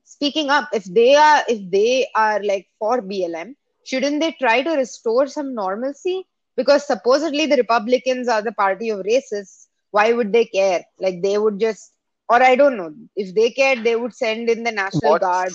speaking 0.05 0.51
up. 0.51 0.69
If 0.73 0.85
they 0.85 1.15
are 1.17 1.43
if 1.49 1.71
they 1.71 2.09
are 2.17 2.43
like 2.43 2.69
for 2.79 3.03
BLM, 3.03 3.57
shouldn't 3.85 4.21
they 4.21 4.33
try 4.33 4.63
to 4.63 4.73
restore 4.73 5.27
some 5.29 5.55
normalcy? 5.55 6.27
Because 6.57 6.87
supposedly 6.87 7.47
the 7.47 7.57
Republicans 7.57 8.29
are 8.29 8.43
the 8.43 8.53
party 8.53 8.91
of 8.91 9.01
racists 9.01 9.68
why 9.91 10.13
would 10.13 10.33
they 10.33 10.45
care? 10.47 10.85
Like 10.99 11.23
they 11.23 11.39
would 11.39 11.59
just, 11.61 11.93
or 12.29 12.43
I 12.43 12.57
don't 12.57 12.77
know, 12.77 12.93
if 13.17 13.35
they 13.35 13.51
cared, 13.51 13.85
they 13.85 13.97
would 13.97 14.15
send 14.15 14.49
in 14.49 14.65
the 14.65 14.73
National 14.73 15.13
What's- 15.13 15.23
Guard 15.25 15.53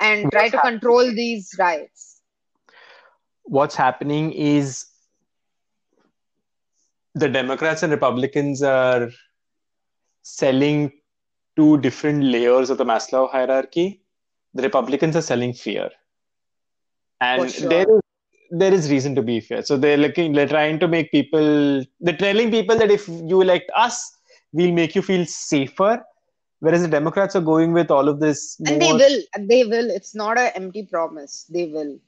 and 0.00 0.30
try 0.30 0.48
to 0.48 0.58
control 0.60 1.04
these 1.12 1.50
riots. 1.58 2.20
what's 3.44 3.74
happening 3.74 4.32
is 4.32 4.86
the 7.14 7.28
Democrats 7.28 7.82
and 7.82 7.92
Republicans 7.92 8.62
are 8.62 9.10
selling 10.22 10.92
two 11.56 11.78
different 11.78 12.22
layers 12.24 12.70
of 12.70 12.78
the 12.78 12.84
Maslow 12.84 13.30
hierarchy. 13.30 14.02
The 14.54 14.62
Republicans 14.62 15.16
are 15.16 15.22
selling 15.22 15.52
fear, 15.52 15.90
and 17.20 17.50
sure. 17.52 17.68
there 17.68 17.86
is 17.96 18.00
there 18.50 18.72
is 18.72 18.90
reason 18.90 19.14
to 19.14 19.22
be 19.22 19.40
fear. 19.40 19.62
So 19.62 19.76
they're 19.76 19.96
looking, 19.96 20.32
they're 20.32 20.48
trying 20.48 20.78
to 20.80 20.88
make 20.88 21.10
people, 21.10 21.84
they're 22.00 22.16
telling 22.16 22.50
people 22.50 22.76
that 22.78 22.90
if 22.90 23.08
you 23.08 23.40
elect 23.40 23.70
us, 23.76 24.18
we'll 24.52 24.72
make 24.72 24.94
you 24.94 25.02
feel 25.02 25.24
safer. 25.26 26.04
Whereas 26.58 26.82
the 26.82 26.88
Democrats 26.88 27.34
are 27.36 27.40
going 27.40 27.72
with 27.72 27.90
all 27.90 28.08
of 28.08 28.20
this. 28.20 28.60
And 28.66 28.82
they 28.82 28.92
will, 28.92 29.22
they 29.38 29.64
will. 29.64 29.90
It's 29.90 30.14
not 30.14 30.38
an 30.38 30.50
empty 30.54 30.84
promise. 30.84 31.46
They 31.48 31.66
will. 31.66 31.98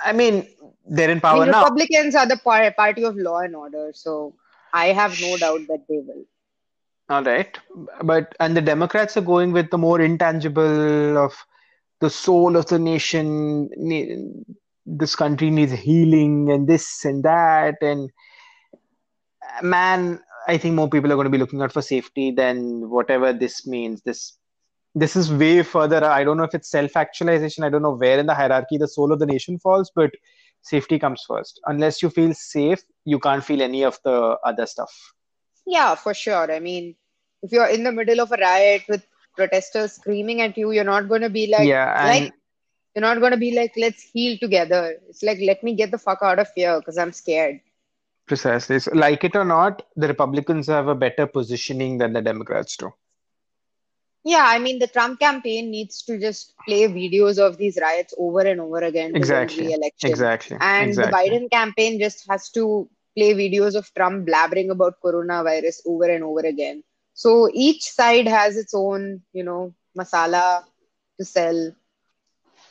I 0.00 0.12
mean, 0.12 0.46
they're 0.86 1.10
in 1.10 1.18
I 1.18 1.20
power 1.20 1.40
mean, 1.40 1.50
now. 1.50 1.64
Republicans 1.64 2.14
are 2.14 2.26
the 2.26 2.36
party 2.36 3.04
of 3.04 3.16
law 3.16 3.40
and 3.40 3.56
order, 3.56 3.90
so 3.94 4.34
I 4.72 4.86
have 4.88 5.20
no 5.20 5.36
doubt 5.36 5.66
that 5.68 5.84
they 5.88 5.98
will. 5.98 6.24
All 7.08 7.24
right. 7.24 7.58
But 8.04 8.34
and 8.38 8.56
the 8.56 8.62
Democrats 8.62 9.16
are 9.16 9.22
going 9.22 9.50
with 9.52 9.70
the 9.70 9.78
more 9.78 10.00
intangible 10.00 11.18
of 11.18 11.34
the 12.00 12.10
soul 12.10 12.56
of 12.56 12.66
the 12.66 12.78
nation. 12.78 13.68
This 14.98 15.14
country 15.14 15.50
needs 15.50 15.72
healing 15.72 16.50
and 16.50 16.66
this 16.66 17.04
and 17.04 17.22
that. 17.24 17.76
And 17.80 18.10
man, 19.62 20.20
I 20.48 20.58
think 20.58 20.74
more 20.74 20.88
people 20.88 21.12
are 21.12 21.14
going 21.14 21.26
to 21.26 21.30
be 21.30 21.38
looking 21.38 21.62
out 21.62 21.72
for 21.72 21.82
safety 21.82 22.32
than 22.32 22.90
whatever 22.90 23.32
this 23.32 23.66
means. 23.66 24.02
This 24.02 24.36
this 24.94 25.14
is 25.14 25.32
way 25.32 25.62
further. 25.62 26.04
I 26.04 26.24
don't 26.24 26.36
know 26.36 26.44
if 26.44 26.54
it's 26.54 26.70
self-actualization. 26.70 27.64
I 27.64 27.68
don't 27.68 27.82
know 27.82 27.94
where 27.94 28.18
in 28.18 28.26
the 28.26 28.34
hierarchy 28.34 28.76
the 28.76 28.88
soul 28.88 29.12
of 29.12 29.18
the 29.20 29.26
nation 29.26 29.58
falls, 29.58 29.90
but 29.94 30.10
safety 30.62 30.98
comes 30.98 31.22
first. 31.26 31.60
Unless 31.66 32.02
you 32.02 32.10
feel 32.10 32.34
safe, 32.34 32.82
you 33.04 33.18
can't 33.20 33.44
feel 33.44 33.62
any 33.62 33.84
of 33.84 33.98
the 34.04 34.36
other 34.44 34.66
stuff. 34.66 34.92
Yeah, 35.66 35.94
for 35.94 36.12
sure. 36.12 36.50
I 36.50 36.58
mean, 36.58 36.96
if 37.42 37.52
you're 37.52 37.68
in 37.68 37.84
the 37.84 37.92
middle 37.92 38.20
of 38.20 38.32
a 38.32 38.36
riot 38.36 38.82
with 38.88 39.06
protesters 39.36 39.92
screaming 39.92 40.40
at 40.40 40.58
you, 40.58 40.72
you're 40.72 40.84
not 40.84 41.08
going 41.08 41.22
to 41.22 41.30
be 41.30 41.46
like, 41.46 41.68
yeah, 41.68 41.94
and 42.04 42.24
like 42.24 42.34
You're 42.94 43.02
not 43.02 43.20
going 43.20 43.32
to 43.32 43.38
be 43.38 43.54
like, 43.54 43.72
let's 43.76 44.02
heal 44.02 44.36
together. 44.38 44.96
It's 45.08 45.22
like, 45.22 45.38
let 45.40 45.62
me 45.62 45.74
get 45.74 45.90
the 45.90 45.98
fuck 45.98 46.18
out 46.22 46.38
of 46.38 46.48
here 46.54 46.78
because 46.78 46.98
I'm 46.98 47.12
scared. 47.12 47.60
Precisely. 48.26 48.78
So, 48.78 48.92
like 48.94 49.24
it 49.24 49.36
or 49.36 49.44
not, 49.44 49.82
the 49.96 50.08
Republicans 50.08 50.66
have 50.68 50.88
a 50.88 50.94
better 50.94 51.26
positioning 51.26 51.98
than 51.98 52.12
the 52.12 52.22
Democrats 52.22 52.76
do. 52.76 52.92
Yeah, 54.24 54.44
I 54.46 54.58
mean, 54.58 54.78
the 54.78 54.86
Trump 54.86 55.18
campaign 55.18 55.70
needs 55.70 56.02
to 56.02 56.18
just 56.18 56.54
play 56.66 56.86
videos 56.88 57.38
of 57.38 57.56
these 57.56 57.78
riots 57.80 58.12
over 58.18 58.40
and 58.40 58.60
over 58.60 58.78
again 58.78 59.16
Exactly. 59.16 59.74
Exactly. 60.02 60.58
And 60.60 60.90
exactly. 60.90 61.10
the 61.10 61.16
Biden 61.16 61.50
campaign 61.50 61.98
just 61.98 62.28
has 62.28 62.50
to 62.50 62.88
play 63.16 63.32
videos 63.32 63.74
of 63.74 63.92
Trump 63.94 64.28
blabbering 64.28 64.70
about 64.70 65.00
coronavirus 65.02 65.80
over 65.86 66.04
and 66.04 66.22
over 66.22 66.40
again. 66.40 66.82
So 67.14 67.50
each 67.52 67.82
side 67.82 68.28
has 68.28 68.56
its 68.56 68.74
own, 68.74 69.22
you 69.32 69.42
know, 69.42 69.74
masala 69.98 70.64
to 71.18 71.24
sell 71.24 71.72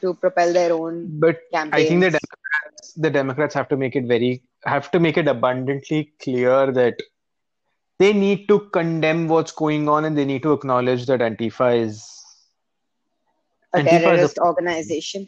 to 0.01 0.13
propel 0.13 0.53
their 0.53 0.73
own 0.73 1.19
But 1.19 1.39
campaigns. 1.51 1.85
I 1.85 1.87
think 1.87 2.01
the 2.01 2.09
Democrats, 2.11 2.93
the 2.95 3.09
Democrats 3.09 3.53
have 3.55 3.67
to 3.69 3.77
make 3.77 3.95
it 3.95 4.05
very, 4.05 4.43
have 4.65 4.91
to 4.91 4.99
make 4.99 5.17
it 5.17 5.27
abundantly 5.27 6.13
clear 6.21 6.71
that 6.71 7.01
they 7.99 8.13
need 8.13 8.47
to 8.47 8.59
condemn 8.71 9.27
what's 9.27 9.51
going 9.51 9.89
on 9.89 10.05
and 10.05 10.17
they 10.17 10.25
need 10.25 10.43
to 10.43 10.53
acknowledge 10.53 11.05
that 11.07 11.19
Antifa 11.19 11.77
is. 11.85 12.05
a 13.73 13.79
Antifa 13.79 13.93
is 13.93 13.99
a- 13.99 13.99
terrorist 13.99 14.37
organization. 14.39 15.27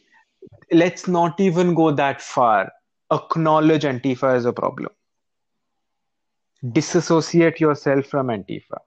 let's 0.71 1.07
not 1.07 1.39
even 1.39 1.73
go 1.73 1.91
that 1.91 2.21
far. 2.21 2.71
Acknowledge 3.11 3.83
Antifa 3.83 4.35
as 4.35 4.45
a 4.45 4.53
problem. 4.53 4.89
Disassociate 6.71 7.59
yourself 7.59 8.05
from 8.05 8.27
Antifa. 8.27 8.79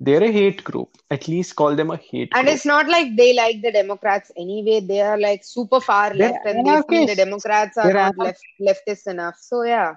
They're 0.00 0.22
a 0.24 0.30
hate 0.32 0.64
group. 0.64 0.90
At 1.10 1.28
least 1.28 1.56
call 1.56 1.74
them 1.76 1.90
a 1.90 1.96
hate 1.96 2.34
And 2.34 2.46
group. 2.46 2.48
it's 2.48 2.64
not 2.66 2.88
like 2.88 3.16
they 3.16 3.32
like 3.34 3.62
the 3.62 3.72
Democrats 3.72 4.30
anyway. 4.36 4.80
They 4.80 5.00
are 5.00 5.18
like 5.18 5.44
super 5.44 5.80
far 5.80 6.14
They're 6.16 6.32
left, 6.32 6.44
and 6.44 6.64
they 6.64 6.78
feel 6.88 7.06
the. 7.06 7.14
Democrats 7.16 7.76
are 7.76 7.90
They're 7.90 7.94
not 7.94 8.16
left 8.18 8.42
leftist 8.60 9.06
enough. 9.06 9.36
So 9.38 9.62
yeah, 9.62 9.94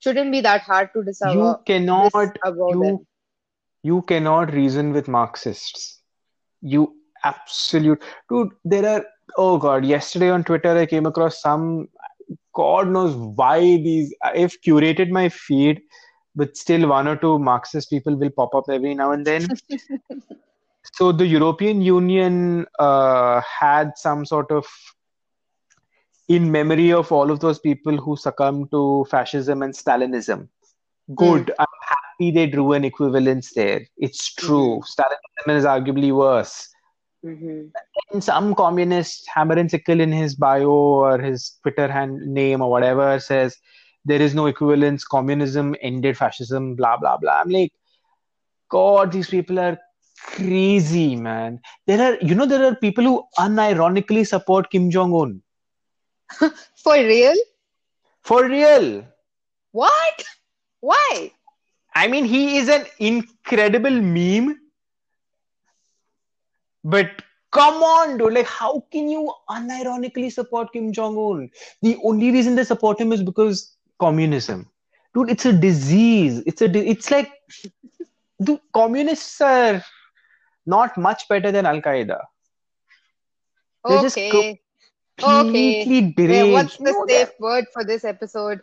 shouldn't 0.00 0.32
be 0.32 0.40
that 0.42 0.62
hard 0.62 0.90
to 0.94 1.02
you 1.02 1.04
disavow 1.04 1.60
cannot 1.66 2.38
you 2.66 2.80
them. 2.80 3.06
you 3.82 4.02
cannot 4.02 4.52
reason 4.52 4.92
with 4.92 5.08
Marxists. 5.08 6.00
You 6.60 6.94
absolute 7.24 8.02
dude. 8.28 8.50
There 8.64 8.86
are 8.86 9.04
oh 9.36 9.58
god. 9.58 9.84
Yesterday 9.84 10.30
on 10.30 10.44
Twitter, 10.44 10.76
I 10.76 10.86
came 10.86 11.06
across 11.06 11.40
some. 11.40 11.88
God 12.54 12.88
knows 12.88 13.14
why 13.16 13.60
these. 13.60 14.14
I've 14.22 14.56
curated 14.66 15.10
my 15.10 15.28
feed, 15.28 15.80
but 16.34 16.56
still 16.56 16.88
one 16.88 17.08
or 17.08 17.16
two 17.16 17.38
Marxist 17.38 17.90
people 17.90 18.16
will 18.16 18.30
pop 18.30 18.54
up 18.54 18.64
every 18.68 18.94
now 18.94 19.12
and 19.12 19.26
then. 19.26 19.46
so 20.94 21.12
the 21.12 21.26
European 21.26 21.82
Union 21.82 22.66
uh, 22.78 23.40
had 23.40 23.92
some 23.96 24.24
sort 24.24 24.50
of 24.50 24.66
in 26.28 26.50
memory 26.50 26.92
of 26.92 27.10
all 27.10 27.30
of 27.30 27.40
those 27.40 27.58
people 27.58 27.96
who 27.96 28.16
succumbed 28.16 28.70
to 28.70 29.04
fascism 29.10 29.62
and 29.62 29.74
Stalinism. 29.74 30.48
Good. 31.16 31.52
I'm 31.58 31.66
happy 31.88 32.30
they 32.30 32.46
drew 32.46 32.72
an 32.72 32.84
equivalence 32.84 33.52
there. 33.52 33.84
It's 33.96 34.32
true. 34.34 34.80
Stalinism 34.86 35.56
is 35.56 35.64
arguably 35.64 36.14
worse. 36.14 36.68
hmm 37.24 37.62
And 38.12 38.22
some 38.22 38.54
communist 38.54 39.28
hammer 39.34 39.58
and 39.58 39.70
sickle 39.70 40.00
in 40.00 40.12
his 40.12 40.36
bio 40.36 40.70
or 40.70 41.18
his 41.18 41.58
Twitter 41.62 41.88
hand 41.90 42.20
name 42.26 42.62
or 42.62 42.70
whatever 42.70 43.18
says 43.18 43.56
there 44.04 44.20
is 44.20 44.34
no 44.34 44.46
equivalence. 44.46 45.04
Communism 45.04 45.74
ended 45.80 46.16
fascism. 46.16 46.74
Blah 46.76 46.96
blah 46.98 47.16
blah. 47.18 47.40
I'm 47.40 47.50
like, 47.50 47.72
God, 48.70 49.12
these 49.12 49.28
people 49.30 49.58
are 49.58 49.78
crazy, 50.34 51.16
man. 51.16 51.60
There 51.86 52.00
are, 52.00 52.18
you 52.20 52.34
know, 52.34 52.46
there 52.46 52.64
are 52.64 52.74
people 52.74 53.04
who 53.04 53.24
unironically 53.38 54.26
support 54.26 54.70
Kim 54.70 54.90
Jong 54.90 55.14
Un 55.14 55.42
For 56.76 56.94
real? 56.94 57.36
for 58.22 58.46
real. 58.48 59.04
What? 59.72 60.24
Why? 60.80 61.32
I 61.94 62.06
mean, 62.08 62.24
he 62.24 62.56
is 62.58 62.68
an 62.68 62.86
incredible 62.98 64.00
meme. 64.00 64.58
But 66.84 67.22
come 67.52 67.82
on, 67.82 68.18
dude. 68.18 68.32
Like, 68.34 68.46
how 68.46 68.80
can 68.92 69.08
you 69.08 69.32
unironically 69.48 70.32
support 70.32 70.72
Kim 70.72 70.92
Jong 70.92 71.16
Un? 71.16 71.50
The 71.82 71.96
only 72.04 72.30
reason 72.30 72.54
they 72.54 72.64
support 72.64 73.00
him 73.00 73.12
is 73.12 73.22
because 73.22 73.76
communism. 74.00 74.68
Dude, 75.14 75.30
it's 75.30 75.46
a 75.46 75.52
disease. 75.52 76.42
It's 76.46 76.62
a. 76.62 76.68
Di- 76.68 76.88
it's 76.88 77.10
like, 77.10 77.30
dude, 78.42 78.60
communists 78.72 79.40
are 79.40 79.82
not 80.66 80.96
much 80.98 81.28
better 81.28 81.52
than 81.52 81.66
Al 81.66 81.80
Qaeda. 81.82 82.20
They're 83.88 84.00
Okay. 84.06 84.62
Completely 85.18 86.00
Yeah, 86.26 86.44
deranged. 86.44 86.44
what's 86.44 86.78
the 86.78 86.92
No, 86.92 87.06
safe 87.06 87.30
word 87.40 87.66
for 87.72 87.84
this 87.84 88.04
episode? 88.04 88.60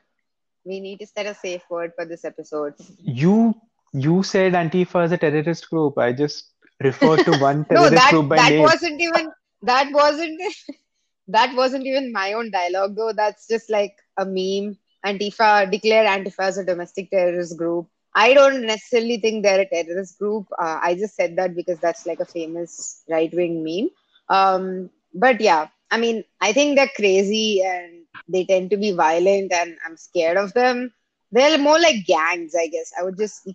We 0.66 0.80
need 0.80 1.00
to 1.00 1.08
set 1.08 1.26
a 1.28 1.34
safe 1.36 1.64
word 1.70 1.94
for 1.96 2.06
this 2.06 2.26
episode. 2.26 2.76
you 3.00 3.56
You 3.94 4.24
said 4.24 4.54
Antifa 4.54 5.06
is 5.06 5.12
a 5.12 5.18
terrorist 5.18 5.70
group. 5.70 5.98
I 5.98 6.14
just 6.14 6.54
referred 6.82 7.26
to 7.26 7.36
one 7.48 7.66
No, 7.70 7.90
terrorist 7.90 7.92
that 7.92 8.10
group 8.10 8.30
by 8.30 8.38
that 8.38 8.50
name. 8.50 8.64
wasn't 8.64 9.02
even 9.02 9.32
that 9.64 9.92
wasn't 9.92 10.42
that 11.28 11.56
wasn't 11.56 11.86
even 11.86 12.12
my 12.12 12.34
own 12.34 12.52
dialogue 12.52 12.96
though. 12.96 13.14
That's 13.14 13.48
just 13.48 13.70
like 13.70 13.96
a 14.18 14.26
meme. 14.26 14.78
Antifa 15.06 15.70
declared 15.70 16.08
Antifa 16.08 16.40
as 16.40 16.58
a 16.58 16.66
domestic 16.66 17.10
terrorist 17.10 17.58
group. 17.58 17.88
I 18.16 18.34
don't 18.34 18.66
necessarily 18.66 19.18
think 19.20 19.44
they're 19.44 19.62
a 19.62 19.70
terrorist 19.70 20.18
group. 20.18 20.48
Uh, 20.58 20.80
I 20.82 20.96
just 20.96 21.16
said 21.16 21.36
that 21.36 21.56
because 21.56 21.80
that's 21.80 22.06
like 22.06 22.20
a 22.20 22.26
famous 22.26 23.04
right 23.10 23.32
wing 23.34 23.64
meme. 23.64 23.90
Um, 24.30 24.90
but 25.14 25.40
yeah, 25.40 25.68
I 25.92 25.98
mean, 25.98 26.24
I 26.42 26.52
think 26.54 26.76
they're 26.78 26.90
crazy 26.96 27.62
and 27.64 28.04
they 28.28 28.46
tend 28.46 28.72
to 28.72 28.78
be 28.78 28.92
violent, 28.92 29.52
and 29.54 29.78
I'm 29.86 29.98
scared 29.98 30.38
of 30.38 30.54
them. 30.54 30.92
They're 31.32 31.58
more 31.58 31.80
like 31.80 32.06
gangs, 32.06 32.54
I 32.60 32.68
guess. 32.68 32.92
I 33.00 33.04
would 33.04 33.18
just, 33.18 33.46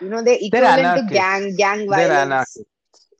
you 0.00 0.08
know, 0.08 0.22
they're 0.22 0.38
equivalent 0.40 0.94
to 0.94 1.04
anarchists. 1.04 1.12
gang 1.12 1.56
gang 1.56 1.86
They're 1.88 2.12
anarchists. 2.12 2.64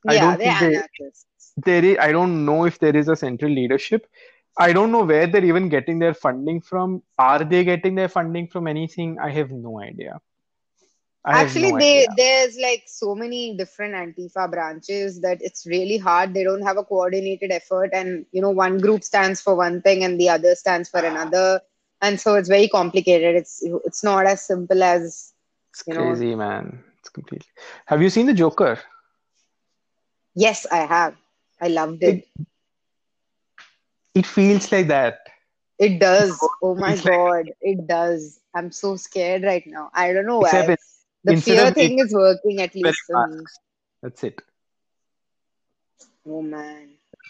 Yeah, 0.04 0.36
they're 0.36 0.54
think 0.54 0.60
they- 0.60 0.76
anarchists. 0.76 1.26
There 1.56 1.84
is, 1.84 1.98
I 1.98 2.12
don't 2.12 2.44
know 2.46 2.64
if 2.64 2.78
there 2.78 2.96
is 2.96 3.08
a 3.08 3.16
central 3.16 3.50
leadership. 3.52 4.06
I 4.60 4.72
don't 4.72 4.92
know 4.92 5.04
where 5.04 5.26
they're 5.26 5.44
even 5.44 5.68
getting 5.68 5.98
their 5.98 6.14
funding 6.14 6.60
from. 6.60 7.02
Are 7.18 7.44
they 7.44 7.64
getting 7.64 7.96
their 7.96 8.08
funding 8.08 8.48
from 8.48 8.68
anything? 8.68 9.18
I 9.18 9.30
have 9.30 9.50
no 9.50 9.80
idea. 9.80 10.20
I 11.24 11.44
Actually, 11.44 11.72
no 11.72 11.76
they 11.76 12.06
idea. 12.06 12.16
there's 12.16 12.56
like 12.58 12.84
so 12.86 13.14
many 13.14 13.56
different 13.56 13.94
Antifa 13.94 14.50
branches 14.50 15.20
that 15.22 15.38
it's 15.42 15.66
really 15.66 15.98
hard. 15.98 16.34
They 16.34 16.44
don't 16.44 16.62
have 16.62 16.76
a 16.78 16.84
coordinated 16.84 17.50
effort, 17.52 17.90
and 17.92 18.26
you 18.32 18.40
know, 18.42 18.50
one 18.50 18.78
group 18.78 19.04
stands 19.04 19.40
for 19.40 19.54
one 19.54 19.82
thing 19.82 20.04
and 20.04 20.18
the 20.20 20.28
other 20.30 20.54
stands 20.54 20.88
for 20.88 21.00
another, 21.00 21.60
and 22.00 22.20
so 22.20 22.34
it's 22.36 22.48
very 22.48 22.68
complicated. 22.68 23.36
It's 23.36 23.60
it's 23.84 24.02
not 24.04 24.26
as 24.26 24.46
simple 24.46 24.82
as 24.82 25.32
It's 25.70 25.82
you 25.86 25.94
know. 25.94 26.16
crazy, 26.16 26.34
man. 26.34 26.84
It's 26.98 27.08
completely. 27.10 27.48
Have 27.86 28.02
you 28.02 28.10
seen 28.10 28.26
the 28.26 28.34
Joker? 28.34 28.78
Yes, 30.34 30.66
I 30.70 30.78
have. 30.86 31.16
I 31.60 31.68
loved 31.68 32.02
it. 32.02 32.18
It 32.18 32.49
feels 34.26 34.70
like 34.72 34.88
that. 34.88 35.18
It 35.78 35.98
does. 35.98 36.38
Oh 36.62 36.74
my 36.74 36.92
It's 36.92 37.04
like- 37.04 37.14
God, 37.14 37.50
it 37.60 37.86
does. 37.86 38.40
I'm 38.54 38.70
so 38.70 38.96
scared 38.96 39.42
right 39.44 39.66
now. 39.66 39.90
I 39.94 40.12
don't 40.12 40.26
know 40.26 40.38
why. 40.40 40.50
it- 40.60 40.80
The 41.24 41.36
fear 41.36 41.70
thing 41.72 41.98
is 41.98 42.12
working 42.14 42.60
at 42.60 42.74
least 42.74 43.00
for 43.06 43.26
me. 43.28 43.44
That's 44.02 44.24
it. 44.24 44.40
Oh 46.26 46.42
man. 46.42 46.88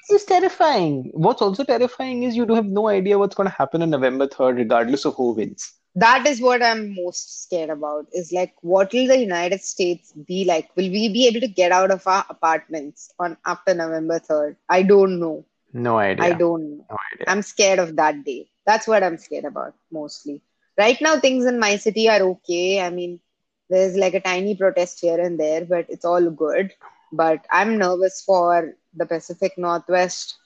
It's 0.09 0.24
terrifying. 0.24 1.11
What's 1.14 1.42
also 1.42 1.62
terrifying 1.64 2.22
is 2.24 2.37
you 2.37 2.46
do 2.46 2.55
have 2.55 2.66
no 2.66 2.88
idea 2.88 3.18
what's 3.18 3.35
going 3.35 3.48
to 3.48 3.55
happen 3.55 3.83
on 3.83 3.90
November 3.90 4.26
3rd, 4.26 4.57
regardless 4.57 5.05
of 5.05 5.14
who 5.14 5.33
wins. 5.33 5.72
that 6.03 6.24
is 6.31 6.40
what 6.40 6.62
I'm 6.62 6.94
most 6.94 7.42
scared 7.44 7.70
about 7.70 8.07
is 8.18 8.31
like 8.33 8.53
what 8.62 8.92
will 8.92 9.09
the 9.09 9.16
United 9.18 9.61
States 9.61 10.12
be 10.29 10.44
like? 10.44 10.68
Will 10.76 10.88
we 10.96 11.09
be 11.09 11.26
able 11.26 11.40
to 11.40 11.48
get 11.48 11.72
out 11.72 11.90
of 11.90 12.07
our 12.07 12.24
apartments 12.31 13.11
on 13.18 13.37
after 13.44 13.74
November 13.74 14.20
3rd? 14.20 14.55
I 14.68 14.83
don't 14.85 15.18
know. 15.18 15.44
No 15.72 15.98
idea. 15.98 16.24
I 16.24 16.33
don't 16.33 16.78
know. 16.78 16.87
No 16.90 16.96
idea. 17.14 17.26
I'm 17.26 17.42
scared 17.42 17.78
of 17.78 17.96
that 17.96 18.24
day. 18.24 18.50
That's 18.66 18.87
what 18.87 19.02
I'm 19.02 19.18
scared 19.18 19.44
about 19.44 19.74
mostly. 19.90 20.42
Right 20.78 21.00
now 21.00 21.18
things 21.18 21.44
in 21.46 21.59
my 21.59 21.76
city 21.76 22.09
are 22.09 22.20
okay. 22.22 22.80
I 22.80 22.90
mean, 22.90 23.20
there's 23.68 23.96
like 23.96 24.14
a 24.14 24.20
tiny 24.20 24.56
protest 24.56 25.00
here 25.00 25.20
and 25.20 25.38
there, 25.38 25.64
but 25.64 25.87
it's 25.88 26.04
all 26.04 26.30
good. 26.30 26.72
But 27.12 27.44
I'm 27.50 27.78
nervous 27.78 28.22
for 28.24 28.74
the 28.94 29.06
Pacific 29.06 29.52
Northwest 29.56 30.38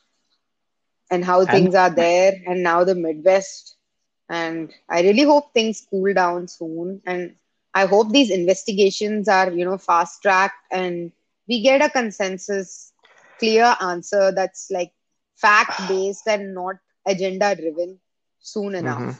and 1.11 1.25
how 1.25 1.45
And- 1.47 1.51
things 1.51 1.75
are 1.75 1.91
there 1.91 2.33
and 2.47 2.63
now 2.63 2.85
the 2.85 2.95
Midwest. 2.95 3.77
And 4.29 4.73
I 4.89 5.03
really 5.03 5.23
hope 5.23 5.53
things 5.53 5.87
cool 5.91 6.13
down 6.15 6.49
soon. 6.49 7.03
And 7.07 7.35
I 7.75 7.87
hope 7.87 8.11
these 8.11 8.31
investigations 8.31 9.29
are, 9.29 9.51
you 9.51 9.65
know, 9.65 9.79
fast 9.79 10.23
tracked 10.23 10.57
and 10.71 11.13
we 11.49 11.63
get 11.63 11.83
a 11.83 11.91
consensus, 11.91 12.93
clear 13.39 13.77
answer 13.81 14.33
that's 14.33 14.71
like 14.71 14.93
fact 15.37 15.89
based 15.89 16.27
and 16.27 16.55
not 16.55 16.77
agenda 17.07 17.55
driven 17.55 17.99
soon 18.41 18.75
enough. 18.75 19.07
Mhm. 19.07 19.19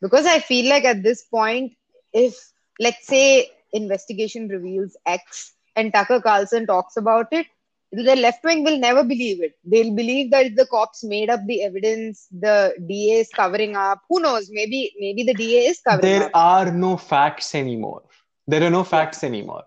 Because 0.00 0.26
I 0.26 0.38
feel 0.40 0.68
like 0.68 0.84
at 0.84 1.02
this 1.02 1.24
point, 1.24 1.72
if 2.12 2.34
let's 2.80 3.06
say 3.06 3.50
investigation 3.72 4.48
reveals 4.48 4.96
X 5.06 5.54
and 5.76 5.92
Tucker 5.92 6.20
Carlson 6.20 6.66
talks 6.66 6.96
about 6.96 7.28
it, 7.32 7.46
the 7.92 8.16
left 8.16 8.44
wing 8.44 8.64
will 8.64 8.78
never 8.78 9.02
believe 9.04 9.42
it. 9.42 9.54
They'll 9.64 9.94
believe 9.94 10.30
that 10.30 10.54
the 10.56 10.66
cops 10.66 11.04
made 11.04 11.30
up 11.30 11.40
the 11.46 11.62
evidence, 11.62 12.26
the 12.30 12.74
DA 12.86 13.20
is 13.20 13.30
covering 13.30 13.76
up. 13.76 14.00
Who 14.08 14.20
knows? 14.20 14.48
Maybe 14.50 14.92
maybe 14.98 15.22
the 15.24 15.34
DA 15.34 15.66
is 15.66 15.80
covering 15.80 16.20
There 16.20 16.22
up. 16.22 16.32
There 16.32 16.36
are 16.36 16.70
no 16.72 16.96
facts 16.96 17.54
anymore. 17.54 18.02
There 18.46 18.62
are 18.62 18.70
no 18.70 18.84
facts 18.84 19.24
anymore. 19.24 19.64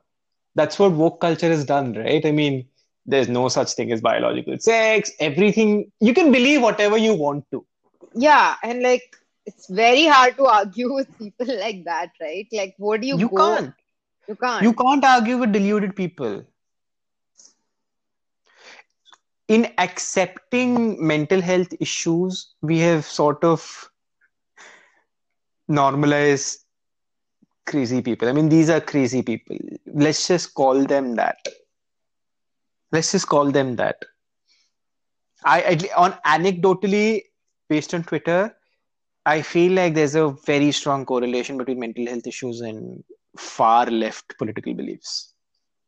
That's 0.55 0.79
what 0.79 0.91
woke 0.93 1.19
culture 1.21 1.49
has 1.49 1.65
done, 1.65 1.93
right? 1.93 2.25
I 2.25 2.31
mean, 2.31 2.67
there's 3.07 3.29
no 3.29 3.49
such 3.49 3.73
thing 3.73 3.91
as 3.91 4.01
biological 4.01 4.57
sex. 4.59 5.11
Everything, 5.19 5.91
you 5.99 6.13
can 6.13 6.31
believe 6.31 6.61
whatever 6.61 6.97
you 6.97 7.13
want 7.15 7.45
to. 7.51 7.65
Yeah, 8.13 8.55
and 8.63 8.81
like 8.81 9.15
it's 9.45 9.67
very 9.67 10.05
hard 10.05 10.37
to 10.37 10.45
argue 10.45 10.93
with 10.99 11.17
people 11.17 11.47
like 11.47 11.83
that, 11.85 12.11
right? 12.21 12.47
Like, 12.51 12.75
what 12.77 13.01
do 13.01 13.07
you, 13.07 13.17
You 13.17 13.29
go? 13.29 13.37
can't. 13.37 13.73
You 14.27 14.35
can't. 14.35 14.63
You 14.63 14.73
can't 14.73 15.03
argue 15.05 15.37
with 15.37 15.53
deluded 15.53 15.95
people. 15.95 16.45
In 19.47 19.73
accepting 19.77 21.05
mental 21.05 21.41
health 21.41 21.73
issues, 21.79 22.53
we 22.61 22.79
have 22.79 23.05
sort 23.05 23.43
of 23.43 23.89
normalized 25.67 26.65
crazy 27.65 28.01
people. 28.01 28.27
I 28.27 28.33
mean, 28.33 28.49
these 28.49 28.69
are 28.69 28.81
crazy 28.81 29.21
people. 29.21 29.57
Let's 29.85 30.27
just 30.27 30.53
call 30.53 30.83
them 30.85 31.15
that. 31.15 31.37
Let's 32.91 33.11
just 33.11 33.27
call 33.27 33.51
them 33.51 33.75
that. 33.77 34.03
I, 35.45 35.61
I 35.61 35.77
on 35.97 36.11
anecdotally, 36.25 37.21
based 37.69 37.93
on 37.93 38.03
Twitter, 38.03 38.55
I 39.25 39.41
feel 39.41 39.73
like 39.73 39.93
there's 39.95 40.15
a 40.15 40.29
very 40.45 40.71
strong 40.71 41.05
correlation 41.05 41.57
between 41.57 41.79
mental 41.79 42.05
health 42.07 42.27
issues 42.27 42.61
and 42.61 43.03
far 43.37 43.85
left 43.87 44.37
political 44.37 44.73
beliefs. 44.73 45.33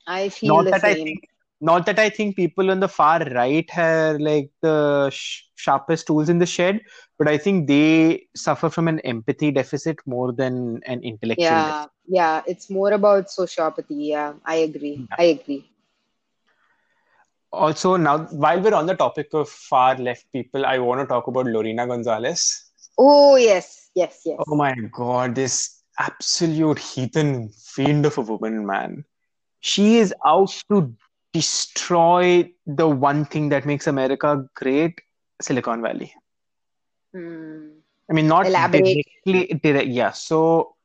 I 0.08 0.30
feel 0.30 0.64
Not 0.64 0.64
the 0.64 0.74
that 0.74 0.84
I 0.86 0.94
same. 0.94 1.08
think, 1.08 1.20
not 1.62 1.86
that 1.86 2.00
I 2.00 2.10
think 2.10 2.36
people 2.36 2.72
on 2.72 2.80
the 2.80 2.88
far 2.88 3.20
right 3.20 3.70
have 3.72 4.20
like 4.20 4.50
the 4.62 5.10
sh- 5.12 5.44
sharpest 5.56 6.08
tools 6.08 6.30
in 6.30 6.40
the 6.40 6.46
shed, 6.46 6.82
but 7.18 7.28
I 7.28 7.38
think 7.38 7.68
they 7.68 8.28
suffer 8.36 8.70
from 8.70 8.88
an 8.88 9.00
empathy 9.02 9.52
deficit 9.52 9.98
more 10.06 10.32
than 10.34 10.82
an 10.86 11.02
intellectual 11.04 11.60
Yeah, 11.60 11.64
deficit. 11.64 11.90
yeah, 12.08 12.42
it's 12.48 12.70
more 12.70 12.92
about 12.94 13.28
sociopathy. 13.28 14.08
Yeah, 14.10 14.34
I 14.46 14.56
agree. 14.56 15.04
I 15.18 15.24
agree. 15.26 15.69
Also, 17.52 17.98
now 17.98 18.20
while 18.26 18.62
we're 18.62 18.74
on 18.74 18.86
the 18.86 18.96
topic 18.96 19.30
of 19.34 19.50
far 19.50 19.98
left 19.98 20.32
people, 20.32 20.66
I 20.66 20.78
want 20.80 21.02
to 21.02 21.06
talk 21.08 21.28
about 21.28 21.46
Lorena 21.46 21.88
Gonzalez. 21.88 22.66
Oh, 22.98 23.36
yes, 23.36 23.90
yes, 23.96 24.22
yes. 24.26 24.40
Oh 24.48 24.56
my 24.56 24.76
God, 24.92 25.36
this 25.36 25.82
absolute 25.98 26.80
heathen 26.80 27.50
fiend 27.50 28.06
of 28.06 28.18
a 28.18 28.22
woman, 28.22 28.66
man. 28.66 29.06
She 29.62 29.98
is 29.98 30.14
out 30.26 30.56
to 30.72 30.94
destroy 31.34 32.52
the 32.66 32.88
one 32.88 33.26
thing 33.26 33.50
that 33.50 33.66
makes 33.66 33.88
America 33.88 34.46
great, 34.56 35.00
Silicon 35.42 35.82
Valley. 35.82 36.14
Hmm. 37.14 37.70
I 38.10 38.14
mean, 38.14 38.28
not 38.28 38.48
Elaborate. 38.48 39.06
directly, 39.26 39.60
direct, 39.62 39.88
yeah. 39.88 40.12
So 40.12 40.76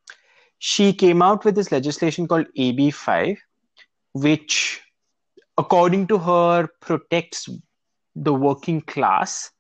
she 0.58 0.92
came 0.92 1.22
out 1.22 1.44
with 1.44 1.54
this 1.54 1.72
legislation 1.72 2.28
called 2.28 2.46
AB5, 2.56 3.38
which, 4.12 4.82
according 5.58 6.06
to 6.08 6.18
her, 6.18 6.68
protects 6.80 7.48
the 8.14 8.32
working 8.32 8.80
class. 8.82 9.50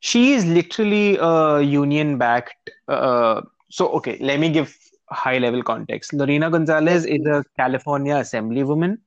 She 0.00 0.32
is 0.32 0.46
literally 0.46 1.18
a 1.20 1.60
union 1.60 2.18
backed. 2.18 2.70
Uh, 2.88 3.42
so, 3.70 3.88
okay, 3.88 4.16
let 4.20 4.40
me 4.40 4.50
give 4.50 4.76
high 5.10 5.38
level 5.38 5.62
context. 5.62 6.12
Lorena 6.12 6.50
Gonzalez 6.50 7.04
is 7.04 7.24
a 7.26 7.44
California 7.56 8.14
assemblywoman 8.14 8.98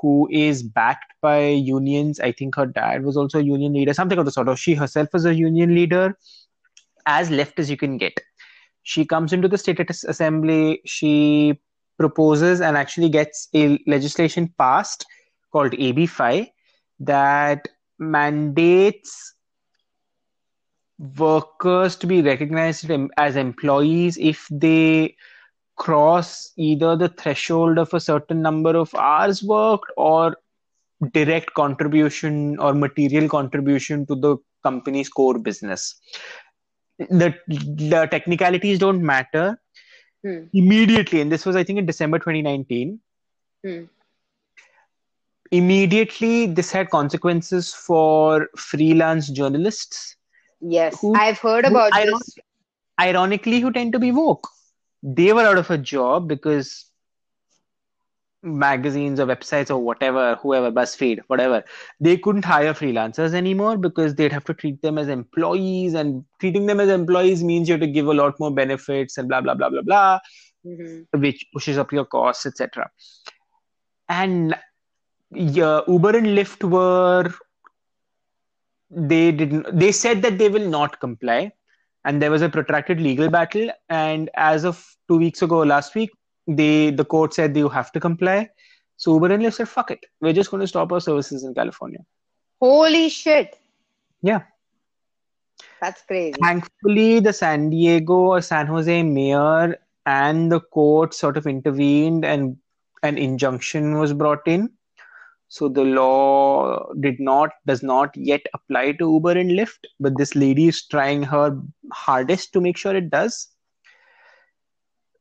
who 0.00 0.28
is 0.30 0.62
backed 0.62 1.12
by 1.22 1.46
unions. 1.46 2.20
I 2.20 2.32
think 2.32 2.56
her 2.56 2.66
dad 2.66 3.04
was 3.04 3.16
also 3.16 3.38
a 3.38 3.42
union 3.42 3.72
leader, 3.72 3.94
something 3.94 4.18
of 4.18 4.24
the 4.24 4.32
sort 4.32 4.48
of. 4.48 4.58
She 4.58 4.74
herself 4.74 5.08
is 5.14 5.24
a 5.24 5.34
union 5.34 5.74
leader, 5.74 6.18
as 7.06 7.30
left 7.30 7.58
as 7.58 7.70
you 7.70 7.76
can 7.76 7.96
get. 7.96 8.18
She 8.82 9.04
comes 9.04 9.32
into 9.32 9.48
the 9.48 9.58
state 9.58 9.80
assembly. 9.90 10.80
She 10.84 11.58
proposes 11.98 12.60
and 12.60 12.76
actually 12.76 13.08
gets 13.08 13.48
a 13.54 13.78
legislation 13.86 14.52
passed 14.58 15.04
called 15.52 15.72
AB5 15.72 16.48
that 17.00 17.68
mandates 17.98 19.34
workers 21.18 21.96
to 21.96 22.06
be 22.06 22.22
recognized 22.22 22.90
as 23.16 23.36
employees 23.36 24.16
if 24.18 24.46
they 24.50 25.14
cross 25.76 26.52
either 26.56 26.96
the 26.96 27.08
threshold 27.08 27.78
of 27.78 27.92
a 27.92 28.00
certain 28.00 28.40
number 28.40 28.76
of 28.76 28.94
hours 28.94 29.42
worked 29.42 29.90
or 29.96 30.36
direct 31.12 31.52
contribution 31.54 32.58
or 32.58 32.72
material 32.72 33.28
contribution 33.28 34.06
to 34.06 34.14
the 34.14 34.36
company's 34.62 35.08
core 35.08 35.38
business. 35.38 36.00
The, 36.98 37.34
the 37.46 38.08
technicalities 38.10 38.78
don't 38.78 39.02
matter. 39.02 39.60
Hmm. 40.26 40.44
Immediately, 40.52 41.20
and 41.20 41.30
this 41.32 41.46
was 41.46 41.56
I 41.56 41.62
think 41.64 41.78
in 41.78 41.86
December 41.86 42.18
2019. 42.18 43.00
Hmm. 43.64 43.84
Immediately, 45.52 46.46
this 46.46 46.72
had 46.72 46.90
consequences 46.90 47.72
for 47.72 48.48
freelance 48.56 49.28
journalists. 49.30 50.16
Yes, 50.60 51.00
Who- 51.00 51.14
I've 51.14 51.38
heard 51.38 51.64
about 51.64 51.92
I 51.94 52.06
this. 52.06 52.38
ironically 53.00 53.60
who 53.60 53.72
tend 53.72 53.92
to 53.92 53.98
be 53.98 54.10
woke 54.10 54.48
they 55.02 55.32
were 55.32 55.42
out 55.42 55.58
of 55.58 55.70
a 55.70 55.78
job 55.78 56.26
because 56.26 56.90
magazines 58.46 59.20
or 59.20 59.26
websites 59.26 59.70
or 59.70 59.78
whatever 59.78 60.36
whoever 60.42 60.70
buzzfeed 60.70 61.20
whatever 61.26 61.62
they 62.00 62.16
couldn't 62.16 62.44
hire 62.44 62.72
freelancers 62.72 63.34
anymore 63.34 63.76
because 63.76 64.14
they'd 64.14 64.32
have 64.32 64.44
to 64.44 64.54
treat 64.54 64.80
them 64.82 64.98
as 64.98 65.08
employees 65.08 65.94
and 65.94 66.24
treating 66.40 66.66
them 66.66 66.80
as 66.80 66.88
employees 66.88 67.42
means 67.42 67.68
you 67.68 67.74
have 67.74 67.80
to 67.80 67.86
give 67.86 68.06
a 68.06 68.14
lot 68.14 68.38
more 68.38 68.52
benefits 68.52 69.18
and 69.18 69.28
blah 69.28 69.40
blah 69.40 69.54
blah 69.54 69.70
blah 69.70 69.82
blah 69.82 70.18
Mhm. 70.66 71.06
which 71.20 71.46
pushes 71.52 71.78
up 71.78 71.92
your 71.92 72.04
costs 72.04 72.44
etc 72.46 72.90
and 74.08 74.54
yeah, 75.32 75.80
uber 75.88 76.16
and 76.16 76.26
lyft 76.38 76.64
were 76.64 77.32
they 78.90 79.32
didn't 79.32 79.78
they 79.78 79.92
said 79.92 80.22
that 80.22 80.38
they 80.38 80.48
will 80.48 80.68
not 80.68 81.00
comply. 81.00 81.52
And 82.04 82.22
there 82.22 82.30
was 82.30 82.42
a 82.42 82.48
protracted 82.48 83.00
legal 83.00 83.28
battle. 83.28 83.68
And 83.88 84.30
as 84.34 84.64
of 84.64 84.84
two 85.08 85.18
weeks 85.18 85.42
ago 85.42 85.58
last 85.58 85.94
week 85.96 86.10
they 86.46 86.90
the 86.90 87.04
court 87.04 87.34
said 87.34 87.56
you 87.56 87.68
have 87.68 87.90
to 87.92 88.00
comply 88.00 88.48
so 88.96 89.14
uber 89.14 89.32
and 89.32 89.42
lyft 89.42 89.54
said 89.54 89.68
fuck 89.68 89.90
it 89.90 90.06
we're 90.20 90.32
just 90.32 90.50
going 90.50 90.60
to 90.60 90.66
stop 90.66 90.92
our 90.92 91.00
services 91.00 91.44
in 91.44 91.54
california 91.54 92.00
Holy 92.60 93.10
shit. 93.10 93.58
Yeah. 94.22 94.42
That's 95.80 96.02
crazy. 96.02 96.38
thankfully 96.40 97.20
the 97.20 97.32
san 97.32 97.68
diego 97.70 98.14
or 98.14 98.40
san 98.40 98.66
jose 98.66 99.02
mayor 99.02 99.76
and 100.06 100.50
the 100.50 100.60
court 100.60 101.12
sort 101.12 101.36
of 101.36 101.46
intervened 101.46 102.24
and 102.24 102.56
an 103.02 103.18
injunction 103.18 103.98
was 103.98 104.14
brought 104.14 104.46
in 104.46 104.70
so 105.48 105.68
the 105.68 105.84
law 105.84 106.90
did 107.00 107.20
not 107.20 107.50
does 107.66 107.82
not 107.82 108.16
yet 108.16 108.40
apply 108.54 108.92
to 108.92 109.12
uber 109.12 109.32
and 109.32 109.50
lyft 109.50 109.84
but 110.00 110.16
this 110.16 110.34
lady 110.34 110.68
is 110.68 110.86
trying 110.86 111.22
her 111.22 111.60
hardest 111.92 112.52
to 112.54 112.60
make 112.60 112.76
sure 112.76 112.96
it 112.96 113.10
does 113.10 113.48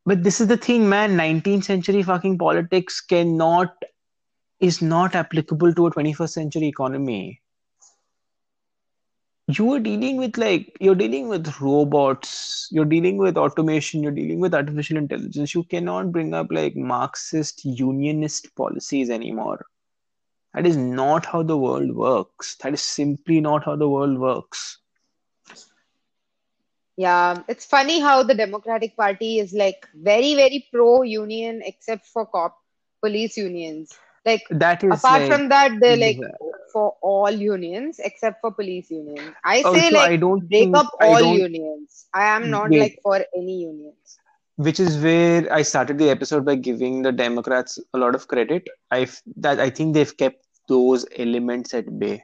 but 0.05 0.23
this 0.23 0.39
is 0.39 0.47
the 0.47 0.57
thing 0.57 0.87
man. 0.87 1.17
19th 1.17 1.63
century 1.63 2.03
fucking 2.03 2.37
politics 2.37 3.01
cannot 3.01 3.73
is 4.59 4.81
not 4.81 5.15
applicable 5.15 5.73
to 5.73 5.87
a 5.87 5.91
21st 5.91 6.29
century 6.29 6.67
economy. 6.67 7.41
You 9.47 9.73
are 9.73 9.79
dealing 9.79 10.17
with 10.17 10.37
like 10.37 10.75
you're 10.79 10.95
dealing 10.95 11.27
with 11.27 11.59
robots 11.61 12.67
you're 12.71 12.85
dealing 12.85 13.17
with 13.17 13.37
automation 13.37 14.01
you're 14.01 14.11
dealing 14.11 14.39
with 14.39 14.55
artificial 14.55 14.97
intelligence. 14.97 15.53
You 15.53 15.63
cannot 15.63 16.11
bring 16.11 16.33
up 16.33 16.47
like 16.49 16.75
marxist 16.75 17.65
unionist 17.65 18.55
policies 18.55 19.09
anymore. 19.09 19.65
That 20.53 20.65
is 20.65 20.77
not 20.77 21.25
how 21.25 21.43
the 21.43 21.57
world 21.57 21.95
works. 21.95 22.55
That 22.63 22.73
is 22.73 22.81
simply 22.81 23.41
not 23.41 23.65
how 23.65 23.75
the 23.75 23.89
world 23.89 24.17
works 24.17 24.79
Yeah, 26.97 27.43
it's 27.47 27.65
funny 27.65 27.99
how 27.99 28.23
the 28.23 28.35
Democratic 28.35 28.95
Party 28.95 29.39
is 29.39 29.53
like 29.53 29.87
very, 29.93 30.35
very 30.35 30.67
pro 30.71 31.01
union 31.03 31.61
except 31.63 32.05
for 32.07 32.25
cop 32.25 32.57
police 33.01 33.37
unions. 33.37 33.97
Like 34.25 34.43
that 34.49 34.83
is 34.83 35.05
apart 35.05 35.21
like, 35.21 35.27
from 35.27 35.49
that, 35.49 35.79
they're 35.79 35.97
like 35.97 36.19
for 36.71 36.95
all 37.01 37.29
unions 37.31 37.99
except 37.99 38.41
for 38.41 38.51
police 38.51 38.89
unions. 38.91 39.35
I 39.43 39.63
say 39.63 39.89
also 39.89 39.89
like 39.91 40.11
i 40.11 40.15
don't 40.17 40.47
break 40.49 40.69
think 40.69 40.75
up 40.75 40.89
all 40.99 41.21
unions. 41.23 42.05
I 42.13 42.25
am 42.35 42.49
not 42.49 42.71
Wait. 42.71 42.77
like 42.77 42.99
for 43.03 43.23
any 43.35 43.61
unions. 43.61 44.19
which 44.57 44.79
is 44.79 44.97
where 45.01 45.51
I 45.51 45.61
started 45.61 45.97
the 45.97 46.09
episode 46.09 46.45
by 46.45 46.55
giving 46.55 47.01
the 47.01 47.11
Democrats 47.11 47.79
a 47.93 47.97
lot 47.97 48.15
of 48.15 48.27
credit. 48.27 48.67
I 48.91 49.07
that 49.37 49.59
I 49.59 49.69
think 49.69 49.93
they've 49.93 50.17
kept 50.17 50.45
those 50.67 51.05
elements 51.17 51.73
at 51.73 51.99
bay. 51.99 52.23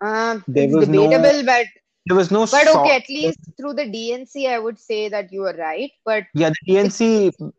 Um, 0.00 0.44
There 0.46 0.64
it's 0.64 0.74
was 0.74 0.88
no 0.88 1.10
debatable, 1.10 1.44
but 1.44 1.66
There 2.06 2.16
was 2.16 2.30
no 2.30 2.46
but 2.46 2.68
okay, 2.68 2.96
at 2.96 3.08
least 3.08 3.38
through 3.56 3.74
the 3.74 3.84
DNC, 3.84 4.48
I 4.48 4.58
would 4.58 4.78
say 4.78 5.08
that 5.08 5.32
you 5.32 5.44
are 5.46 5.54
right. 5.54 5.90
But 6.04 6.24
Yeah, 6.34 6.50
the 6.50 6.74
DNC, 6.74 7.52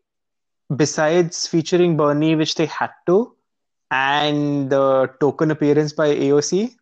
besides 0.74 1.46
featuring 1.48 1.96
Bernie, 1.96 2.36
which 2.36 2.54
they 2.54 2.66
had 2.66 2.90
to, 3.06 3.34
and 3.90 4.70
the 4.70 5.10
token 5.20 5.50
appearance 5.50 5.92
by 5.92 6.14
AOC, 6.14 6.74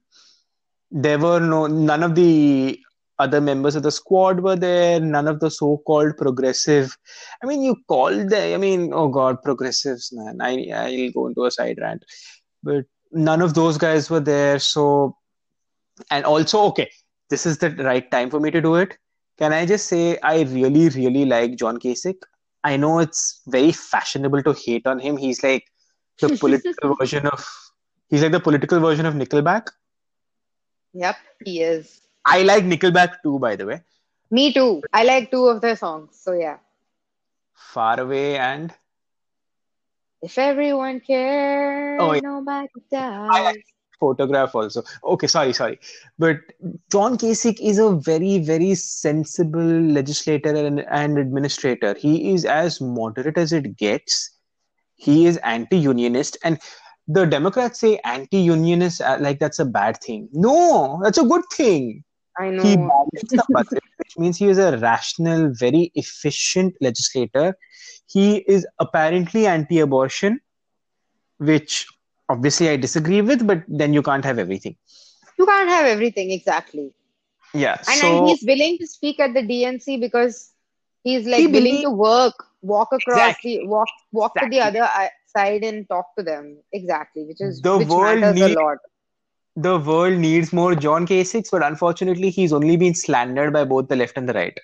there 0.90 1.18
were 1.18 1.40
no 1.40 1.66
none 1.66 2.02
of 2.02 2.14
the 2.14 2.78
other 3.18 3.40
members 3.40 3.76
of 3.76 3.82
the 3.82 3.92
squad 3.92 4.40
were 4.40 4.56
there. 4.56 5.00
None 5.00 5.28
of 5.28 5.40
the 5.40 5.50
so-called 5.50 6.16
progressive. 6.16 6.96
I 7.42 7.46
mean, 7.46 7.62
you 7.62 7.76
called 7.88 8.28
them. 8.30 8.54
I 8.54 8.56
mean, 8.58 8.92
oh 8.92 9.08
God, 9.08 9.42
progressives, 9.42 10.12
man. 10.12 10.40
I 10.40 10.68
I'll 10.70 11.12
go 11.12 11.26
into 11.28 11.44
a 11.44 11.50
side 11.50 11.78
rant, 11.80 12.04
but 12.62 12.84
none 13.12 13.40
of 13.40 13.54
those 13.54 13.78
guys 13.78 14.10
were 14.10 14.20
there. 14.20 14.58
So, 14.58 15.16
and 16.10 16.24
also, 16.24 16.64
okay, 16.64 16.90
this 17.30 17.46
is 17.46 17.58
the 17.58 17.70
right 17.70 18.08
time 18.10 18.30
for 18.30 18.40
me 18.40 18.50
to 18.50 18.60
do 18.60 18.74
it. 18.76 18.96
Can 19.38 19.52
I 19.52 19.66
just 19.66 19.86
say 19.86 20.18
I 20.22 20.42
really, 20.42 20.88
really 20.90 21.24
like 21.24 21.56
John 21.56 21.78
Kasich? 21.78 22.20
I 22.62 22.76
know 22.76 22.98
it's 23.00 23.42
very 23.46 23.72
fashionable 23.72 24.42
to 24.44 24.52
hate 24.52 24.86
on 24.86 24.98
him. 24.98 25.16
He's 25.16 25.42
like 25.42 25.64
the 26.20 26.30
political 26.40 26.94
version 26.96 27.26
of 27.26 27.44
he's 28.08 28.22
like 28.22 28.32
the 28.32 28.40
political 28.40 28.80
version 28.80 29.06
of 29.06 29.14
Nickelback. 29.14 29.68
yep, 30.92 31.16
he 31.44 31.62
is. 31.62 32.00
I 32.24 32.42
like 32.42 32.64
Nickelback 32.64 33.22
too, 33.22 33.38
by 33.38 33.56
the 33.56 33.66
way. 33.66 33.82
Me 34.30 34.52
too. 34.52 34.82
I 34.92 35.04
like 35.04 35.30
two 35.30 35.46
of 35.46 35.60
their 35.60 35.76
songs. 35.76 36.18
So 36.20 36.32
yeah. 36.32 36.58
Far 37.54 38.00
Away 38.00 38.36
and 38.38 38.74
If 40.22 40.38
everyone 40.38 41.00
cares, 41.00 42.00
Oh, 42.00 42.12
yeah. 42.12 42.20
nobody 42.20 42.68
I 43.28 43.42
dies. 43.42 43.44
like 43.44 43.64
Photograph 44.04 44.54
also. 44.54 44.82
Okay, 45.14 45.26
sorry, 45.26 45.52
sorry. 45.52 45.78
But 46.18 46.36
John 46.92 47.18
Kasich 47.18 47.60
is 47.60 47.78
a 47.78 47.90
very, 47.92 48.38
very 48.38 48.74
sensible 48.74 49.72
legislator 49.98 50.54
and, 50.54 50.80
and 51.02 51.18
administrator. 51.18 51.94
He 52.06 52.32
is 52.32 52.44
as 52.44 52.80
moderate 52.80 53.38
as 53.38 53.52
it 53.52 53.76
gets. 53.76 54.30
He 54.96 55.26
is 55.26 55.38
anti-unionist, 55.38 56.38
and 56.44 56.58
the 57.08 57.26
Democrats 57.26 57.80
say 57.80 57.98
anti-unionist 58.04 59.00
uh, 59.00 59.18
like 59.20 59.38
that's 59.38 59.58
a 59.58 59.64
bad 59.64 60.00
thing. 60.00 60.28
No, 60.32 61.00
that's 61.02 61.18
a 61.18 61.24
good 61.24 61.42
thing. 61.52 62.04
I 62.38 62.46
He 62.62 62.76
know. 62.76 62.88
balanced 62.88 63.30
the 63.30 63.44
budget, 63.50 63.82
which 63.98 64.18
means 64.18 64.38
he 64.38 64.48
is 64.48 64.58
a 64.58 64.78
rational, 64.78 65.52
very 65.54 65.92
efficient 65.94 66.74
legislator. 66.80 67.56
He 68.06 68.38
is 68.38 68.66
apparently 68.78 69.46
anti-abortion, 69.46 70.40
which 71.38 71.86
obviously 72.28 72.68
I 72.68 72.76
disagree 72.76 73.20
with, 73.20 73.46
but 73.46 73.62
then 73.68 73.92
you 73.92 74.02
can't 74.02 74.24
have 74.24 74.38
everything. 74.38 74.76
You 75.38 75.46
can't 75.46 75.68
have 75.68 75.86
everything 75.86 76.30
exactly. 76.30 76.92
Yeah. 77.52 77.76
And, 77.88 77.98
so 78.00 78.18
and 78.18 78.28
he's 78.28 78.42
willing 78.46 78.78
to 78.78 78.86
speak 78.86 79.20
at 79.20 79.34
the 79.34 79.42
DNC 79.42 80.00
because 80.00 80.52
he's 81.02 81.26
like 81.26 81.38
He 81.40 81.46
willing 81.46 81.62
believe- 81.62 81.82
to 81.84 81.90
work, 81.90 82.34
walk 82.62 82.88
across 82.92 83.18
Exactly. 83.18 83.58
the 83.58 83.66
walk 83.66 83.88
walk 84.12 84.34
to 84.36 84.48
the 84.48 84.60
other 84.60 84.82
uh, 84.82 85.08
side 85.36 85.62
and 85.64 85.88
talk 85.88 86.06
to 86.16 86.24
them. 86.24 86.58
Exactly, 86.72 87.24
which 87.24 87.40
is 87.40 87.60
The 87.60 87.78
which 87.78 87.88
world 87.88 88.20
matters 88.20 88.34
need- 88.40 88.56
a 88.56 88.60
lot. 88.60 88.78
the 89.56 89.78
world 89.78 90.18
needs 90.18 90.52
more 90.52 90.74
John 90.74 91.06
Kasich, 91.06 91.48
but 91.50 91.62
unfortunately, 91.62 92.30
he's 92.30 92.52
only 92.52 92.76
been 92.76 92.94
slandered 92.94 93.52
by 93.52 93.64
both 93.64 93.88
the 93.88 93.96
left 93.96 94.16
and 94.16 94.28
the 94.28 94.32
right. 94.32 94.58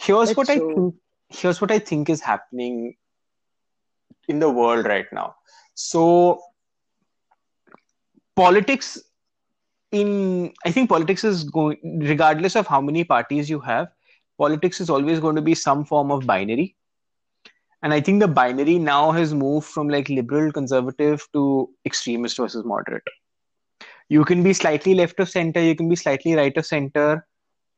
Here's 0.00 0.28
That's 0.28 0.36
what 0.36 0.50
I 0.50 0.58
think. 0.58 0.94
Here's 1.28 1.60
what 1.60 1.70
I 1.70 1.78
think 1.78 2.10
is 2.10 2.20
happening 2.20 2.96
in 4.28 4.40
the 4.40 4.50
world 4.50 4.86
right 4.86 5.06
now. 5.12 5.36
So, 5.74 6.40
politics 8.40 8.98
in 9.92 10.52
I 10.64 10.70
think 10.70 10.88
politics 10.88 11.24
is 11.24 11.44
going 11.44 11.78
regardless 12.10 12.56
of 12.56 12.66
how 12.66 12.80
many 12.80 13.04
parties 13.04 13.50
you 13.50 13.60
have, 13.60 13.88
politics 14.38 14.80
is 14.80 14.88
always 14.88 15.20
going 15.20 15.36
to 15.36 15.42
be 15.42 15.54
some 15.54 15.84
form 15.84 16.10
of 16.10 16.26
binary. 16.26 16.74
And 17.82 17.92
I 17.92 18.00
think 18.00 18.20
the 18.20 18.28
binary 18.28 18.78
now 18.78 19.10
has 19.10 19.34
moved 19.34 19.66
from 19.66 19.88
like 19.88 20.08
liberal 20.08 20.52
conservative 20.52 21.26
to 21.34 21.68
extremist 21.84 22.38
versus 22.38 22.64
moderate. 22.64 23.12
You 24.08 24.24
can 24.24 24.42
be 24.42 24.54
slightly 24.54 24.94
left 24.94 25.20
of 25.20 25.28
center, 25.28 25.60
you 25.60 25.76
can 25.76 25.88
be 25.88 25.96
slightly 25.96 26.34
right 26.34 26.56
of 26.56 26.66
center. 26.66 27.26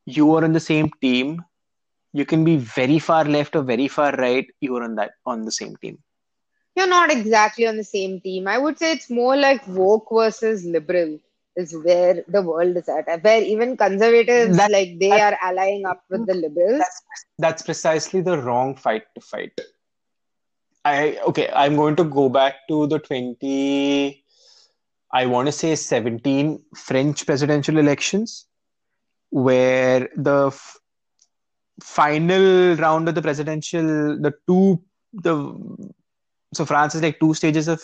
You 0.07 0.34
are 0.37 0.45
on 0.45 0.53
the 0.53 0.61
same 0.61 0.91
team. 1.01 1.43
You 2.12 2.24
can 2.24 2.45
be 2.45 2.57
very 2.57 2.99
far 2.99 3.24
left 3.24 3.57
or 3.57 3.62
very 3.62 3.89
far 3.89 4.12
right. 4.12 4.47
You 4.61 4.76
are 4.76 4.82
on 4.84 4.97
that 4.97 5.12
on 5.24 5.45
the 5.45 5.53
same 5.53 5.76
team. 5.76 5.99
You're 6.75 6.89
not 6.89 7.11
exactly 7.11 7.66
on 7.66 7.77
the 7.77 7.85
same 7.85 8.20
team. 8.20 8.49
I 8.49 8.59
would 8.59 8.79
say 8.79 8.93
it's 8.93 9.11
more 9.11 9.37
like 9.37 9.66
woke 9.68 10.09
versus 10.12 10.64
liberal 10.64 11.18
is 11.55 11.77
where 11.85 12.25
the 12.29 12.41
world 12.43 12.77
is 12.77 12.89
at. 12.89 13.23
Where 13.23 13.43
even 13.43 13.77
conservatives 13.77 14.57
That- 14.57 14.70
like 14.70 14.99
they 14.99 15.11
that- 15.11 15.35
are 15.35 15.51
allying 15.51 15.85
up 15.85 16.03
with 16.09 16.27
the 16.27 16.35
liberals. 16.35 16.79
That's 16.79 17.03
that's 17.39 17.62
precisely 17.62 18.20
the 18.23 18.39
wrong 18.39 18.75
fight 18.77 19.05
to 19.14 19.20
fight. 19.20 19.53
I 20.85 21.18
okay, 21.29 21.49
I'm 21.55 21.77
going 21.77 21.97
to 21.97 22.05
go 22.05 22.29
back 22.29 22.55
to 22.68 22.87
the 22.87 22.99
20 22.99 24.25
I 25.14 25.27
want 25.27 25.47
to 25.47 25.53
say 25.53 25.75
17 25.77 26.64
French 26.75 27.27
presidential 27.27 27.77
elections 27.79 28.47
where 29.29 30.09
the 30.16 30.47
f- 30.47 30.79
final 31.83 32.77
round 32.77 33.09
of 33.09 33.14
the 33.14 33.20
presidential, 33.23 34.16
the 34.18 34.33
two 34.47 34.83
the 35.12 35.35
so 36.53 36.64
France 36.64 36.94
is 36.94 37.03
like 37.03 37.18
two 37.20 37.34
stages 37.34 37.68
of 37.68 37.82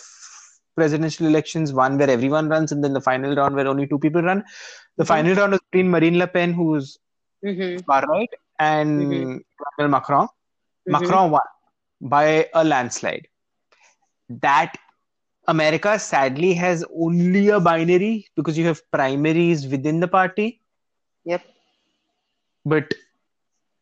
presidential 0.75 1.27
elections, 1.27 1.73
one 1.73 1.97
where 1.97 2.09
everyone 2.09 2.49
runs, 2.49 2.71
and 2.71 2.83
then 2.83 2.93
the 2.93 3.01
final 3.01 3.35
round 3.35 3.55
where 3.55 3.67
only 3.67 3.87
two 3.87 3.99
people 3.99 4.21
run. 4.21 4.43
The 4.97 5.03
Mhm. 5.03 5.07
final 5.07 5.35
round 5.35 5.51
was 5.51 5.61
between 5.71 5.89
Marine 5.89 6.17
Le 6.17 6.27
Pen, 6.27 6.53
who's 6.53 6.97
Mhm. 7.43 7.85
far 7.85 8.01
right, 8.03 8.29
and 8.59 9.01
Mhm. 9.01 9.41
Emmanuel 9.77 9.91
Macron. 9.99 10.27
Mhm. 10.27 10.91
Macron 10.91 11.31
won 11.31 11.41
by 12.01 12.49
a 12.53 12.63
landslide. 12.63 13.27
That 14.29 14.77
America 15.47 15.97
sadly 15.97 16.53
has 16.53 16.85
only 16.95 17.49
a 17.49 17.59
binary 17.59 18.27
because 18.35 18.57
you 18.57 18.65
have 18.67 18.81
primaries 18.91 19.67
within 19.67 19.99
the 19.99 20.07
party, 20.07 20.61
Yep. 21.25 21.41
but 22.65 22.93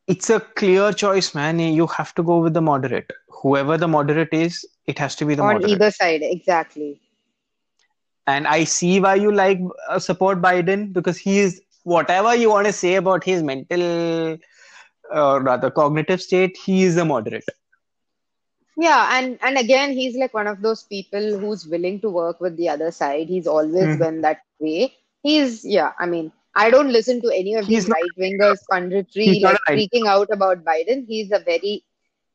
it's 0.08 0.30
a 0.30 0.40
clear 0.40 0.94
choice, 0.94 1.36
man. 1.36 1.60
You 1.60 1.88
have 1.88 2.14
to 2.16 2.24
go 2.24 2.40
with 2.40 2.54
the 2.54 2.62
moderate. 2.62 3.12
Whoever 3.42 3.78
the 3.78 3.88
moderate 3.88 4.34
is, 4.34 4.66
it 4.88 4.98
has 5.00 5.16
to 5.18 5.26
be 5.26 5.36
the 5.36 5.44
On 5.44 5.54
moderate. 5.56 5.72
either 5.72 5.92
side, 5.92 6.22
exactly. 6.24 7.02
And 8.26 8.48
I 8.48 8.64
see 8.66 9.00
why 9.00 9.16
you 9.16 9.32
like 9.32 9.60
uh, 9.90 10.00
support 10.00 10.42
Biden 10.42 10.92
because 10.94 11.18
he 11.18 11.40
is 11.40 11.62
whatever 11.84 12.36
you 12.36 12.50
want 12.50 12.68
to 12.68 12.74
say 12.74 12.96
about 12.96 13.24
his 13.24 13.42
mental 13.44 14.38
or 15.12 15.42
rather 15.42 15.72
cognitive 15.72 16.22
state, 16.22 16.58
he 16.66 16.84
is 16.84 16.98
a 16.98 17.06
moderate. 17.06 17.46
Yeah, 18.80 19.18
and 19.18 19.40
and 19.42 19.58
again, 19.58 19.94
he's 19.94 20.16
like 20.16 20.34
one 20.34 20.46
of 20.48 20.62
those 20.62 20.84
people 20.84 21.40
who's 21.40 21.66
willing 21.66 22.00
to 22.02 22.10
work 22.10 22.40
with 22.42 22.58
the 22.58 22.70
other 22.70 22.92
side. 22.92 23.28
He's 23.28 23.48
always 23.48 23.88
Mhm. 23.94 24.00
been 24.00 24.22
that 24.22 24.42
way. 24.60 24.94
He's 25.24 25.66
yeah. 25.66 25.94
I 25.98 26.06
mean, 26.06 26.32
I 26.54 26.70
don't 26.70 26.92
listen 26.92 27.22
to 27.22 27.30
any 27.30 27.56
of 27.56 27.66
He's 27.66 27.86
these 27.86 27.90
right 27.90 28.12
wingers 28.20 28.60
punditry 28.72 29.42
like 29.42 29.58
right- 29.70 29.80
freaking 29.80 30.08
out 30.08 30.30
about 30.32 30.64
Biden. 30.64 31.06
He's 31.08 31.32
a 31.32 31.40
very 31.40 31.84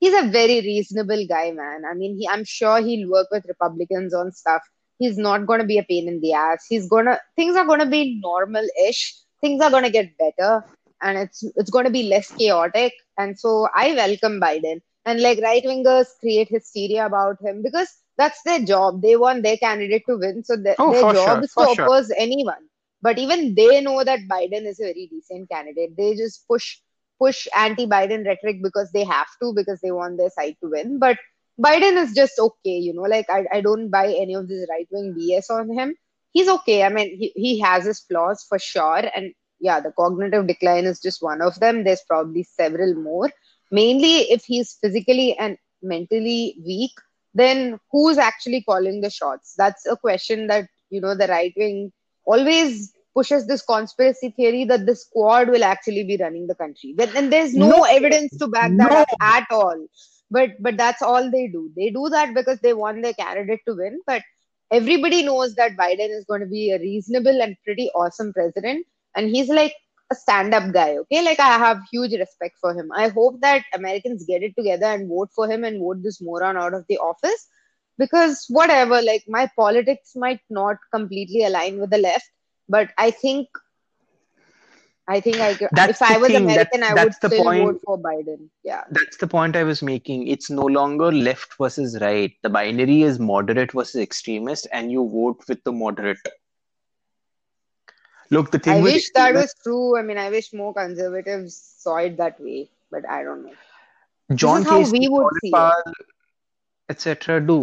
he's 0.02 0.14
a 0.14 0.28
very 0.30 0.60
reasonable 0.60 1.26
guy, 1.28 1.52
man. 1.52 1.84
I 1.90 1.94
mean, 1.94 2.18
he 2.18 2.28
I'm 2.28 2.44
sure 2.44 2.82
he'll 2.82 3.10
work 3.10 3.28
with 3.32 3.46
Republicans 3.48 4.14
on 4.14 4.32
stuff. 4.32 4.62
He's 4.98 5.18
not 5.18 5.46
gonna 5.46 5.66
be 5.66 5.78
a 5.78 5.84
pain 5.84 6.08
in 6.08 6.20
the 6.20 6.34
ass. 6.34 6.66
He's 6.68 6.88
gonna 6.88 7.18
things 7.36 7.56
are 7.56 7.66
gonna 7.66 7.90
be 7.98 8.20
normal-ish. 8.22 9.02
Things 9.42 9.62
are 9.62 9.70
gonna 9.70 9.90
get 9.90 10.18
better, 10.18 10.64
and 11.02 11.18
it's 11.18 11.44
it's 11.56 11.70
gonna 11.70 11.90
be 11.90 12.04
less 12.04 12.30
chaotic. 12.32 12.94
And 13.18 13.38
so 13.38 13.68
I 13.74 13.94
welcome 13.94 14.40
Biden 14.40 14.80
and 15.06 15.20
like 15.22 15.40
right 15.42 15.64
wingers 15.64 16.08
create 16.20 16.48
hysteria 16.50 17.06
about 17.06 17.40
him 17.42 17.62
because 17.62 17.88
that's 18.18 18.42
their 18.44 18.60
job. 18.60 19.02
They 19.02 19.16
want 19.16 19.42
their 19.42 19.56
candidate 19.58 20.04
to 20.08 20.18
win, 20.18 20.44
so 20.44 20.56
their, 20.56 20.76
Oh, 20.78 20.92
their 20.92 21.04
job 21.04 21.42
sure, 21.42 21.44
is 21.44 21.54
to 21.56 21.66
sure. 21.66 21.90
oppose 21.90 22.12
anyone. 22.16 22.68
But 23.02 23.18
even 23.18 23.54
they 23.54 23.80
know 23.80 24.04
that 24.04 24.28
Biden 24.30 24.66
is 24.66 24.80
a 24.80 24.84
very 24.84 25.08
decent 25.10 25.50
candidate. 25.50 25.96
They 25.96 26.14
just 26.16 26.46
push 26.48 26.80
push 27.22 27.46
anti-Biden 27.56 28.26
rhetoric 28.26 28.62
because 28.62 28.90
they 28.92 29.04
have 29.04 29.28
to 29.42 29.52
because 29.54 29.80
they 29.82 29.92
want 29.92 30.18
their 30.18 30.30
side 30.30 30.56
to 30.62 30.70
win. 30.70 30.98
But 30.98 31.18
Biden 31.62 31.96
is 32.02 32.14
just 32.14 32.38
okay, 32.38 32.78
you 32.78 32.94
know. 32.94 33.02
Like 33.02 33.26
I, 33.30 33.44
I 33.52 33.60
don't 33.60 33.90
buy 33.90 34.06
any 34.06 34.34
of 34.34 34.48
this 34.48 34.66
right 34.70 34.88
wing 34.90 35.14
BS 35.18 35.50
on 35.50 35.72
him. 35.72 35.94
He's 36.32 36.48
okay. 36.48 36.82
I 36.84 36.88
mean, 36.88 37.16
he, 37.18 37.32
he 37.36 37.60
has 37.60 37.84
his 37.84 38.00
flaws 38.00 38.44
for 38.48 38.58
sure, 38.58 39.02
and 39.14 39.32
yeah, 39.60 39.80
the 39.80 39.92
cognitive 39.92 40.46
decline 40.46 40.84
is 40.86 41.00
just 41.00 41.22
one 41.22 41.42
of 41.42 41.60
them. 41.60 41.84
There's 41.84 42.02
probably 42.08 42.44
several 42.44 42.94
more 42.94 43.30
mainly 43.70 44.16
if 44.36 44.44
he's 44.44 44.78
physically 44.80 45.36
and 45.38 45.56
mentally 45.82 46.56
weak 46.64 46.92
then 47.34 47.78
who's 47.90 48.18
actually 48.18 48.62
calling 48.62 49.00
the 49.00 49.10
shots 49.10 49.54
that's 49.56 49.86
a 49.86 49.96
question 49.96 50.46
that 50.46 50.68
you 50.90 51.00
know 51.00 51.14
the 51.14 51.26
right 51.28 51.54
wing 51.56 51.90
always 52.24 52.92
pushes 53.14 53.46
this 53.46 53.62
conspiracy 53.62 54.30
theory 54.36 54.64
that 54.64 54.86
the 54.86 54.94
squad 54.96 55.48
will 55.48 55.64
actually 55.64 56.04
be 56.04 56.16
running 56.16 56.46
the 56.46 56.54
country. 56.54 56.94
But 56.96 57.14
and 57.14 57.32
there's 57.32 57.54
no, 57.54 57.70
No. 57.70 57.82
evidence 57.84 58.36
to 58.38 58.48
back 58.48 58.72
that 58.78 58.92
No. 58.92 59.00
up 59.02 59.08
at 59.20 59.46
all. 59.50 59.86
But 60.30 60.50
but 60.60 60.76
that's 60.76 61.02
all 61.02 61.30
they 61.30 61.48
do. 61.48 61.70
They 61.76 61.90
do 61.90 62.08
that 62.10 62.34
because 62.34 62.58
they 62.60 62.72
want 62.74 63.02
their 63.02 63.12
candidate 63.14 63.60
to 63.68 63.74
win. 63.74 64.00
But 64.06 64.22
everybody 64.70 65.22
knows 65.22 65.54
that 65.56 65.76
biden 65.76 66.10
is 66.18 66.24
going 66.24 66.40
to 66.40 66.46
be 66.46 66.70
a 66.70 66.78
reasonable 66.78 67.42
and 67.42 67.56
pretty 67.64 67.90
awesome 67.94 68.32
president. 68.32 68.86
And 69.14 69.28
he's 69.28 69.48
like 69.48 69.74
a 70.10 70.14
stand-up 70.14 70.72
guy 70.72 70.96
okay? 70.98 71.22
Like 71.24 71.40
i 71.40 71.58
have 71.58 71.80
huge 71.90 72.12
respect 72.12 72.56
for 72.60 72.74
him. 72.74 72.90
I 72.94 73.08
hope 73.08 73.40
that 73.40 73.64
americans 73.74 74.24
get 74.26 74.42
it 74.42 74.54
together 74.56 74.86
and 74.86 75.08
vote 75.08 75.30
for 75.34 75.50
him 75.50 75.64
and 75.64 75.78
vote 75.80 76.02
this 76.02 76.20
moron 76.22 76.56
out 76.56 76.74
of 76.74 76.84
the 76.88 76.98
office. 76.98 77.48
Because 77.98 78.46
whatever 78.48 79.00
like 79.02 79.24
my 79.28 79.48
politics 79.56 80.12
might 80.16 80.40
not 80.50 80.76
completely 80.92 81.44
align 81.44 81.78
with 81.80 81.90
the 81.90 81.98
left 81.98 82.30
but 82.74 82.90
i 83.04 83.10
think 83.10 83.62
i 85.14 85.20
think 85.26 85.40
i 85.46 85.54
could, 85.60 85.70
That's 85.78 85.94
if 85.96 86.02
i 86.10 86.16
was 86.24 86.32
thing, 86.32 86.44
american 86.44 86.84
that's- 86.84 86.90
i 86.90 87.04
would 87.04 87.14
the 87.22 87.30
still 87.30 87.44
point. 87.44 87.64
vote 87.64 87.80
for 87.86 87.96
biden 88.10 88.44
yeah 88.70 88.84
That's 88.98 89.18
the 89.22 89.26
point 89.32 89.56
I 89.58 89.62
was 89.66 89.80
making. 89.88 90.22
It's 90.34 90.48
no 90.56 90.64
longer 90.76 91.08
left 91.26 91.54
versus 91.62 91.94
right. 92.02 92.32
The 92.46 92.50
binary 92.56 92.96
is 93.08 93.18
moderate 93.28 93.72
versus 93.78 94.00
extremist, 94.04 94.66
and 94.78 94.92
you 94.94 95.04
vote 95.14 95.44
with 95.52 95.62
the 95.68 95.72
moderate. 95.82 96.18
Look, 98.36 98.50
the 98.56 98.60
thing 98.66 98.74
i 98.74 98.82
wish 98.88 99.06
that 99.18 99.34
was 99.38 99.54
true 99.64 99.98
i 100.00 100.02
mean 100.10 100.20
i 100.24 100.28
wish 100.34 100.52
more 100.62 100.72
conservatives 100.78 101.56
saw 101.84 101.96
it 102.08 102.16
that 102.22 102.40
way 102.48 102.60
but 102.96 103.08
i 103.18 103.22
don't 103.28 103.44
know 103.48 103.56
John 104.42 104.62
is 104.62 104.68
how 104.68 104.78
Kasich, 104.78 104.92
we 104.96 105.08
would 105.14 105.24
Colin 105.24 105.40
see 105.44 105.50
it. 105.50 105.56
Powell, 105.56 105.92
etc. 106.88 107.40
do. 107.52 107.58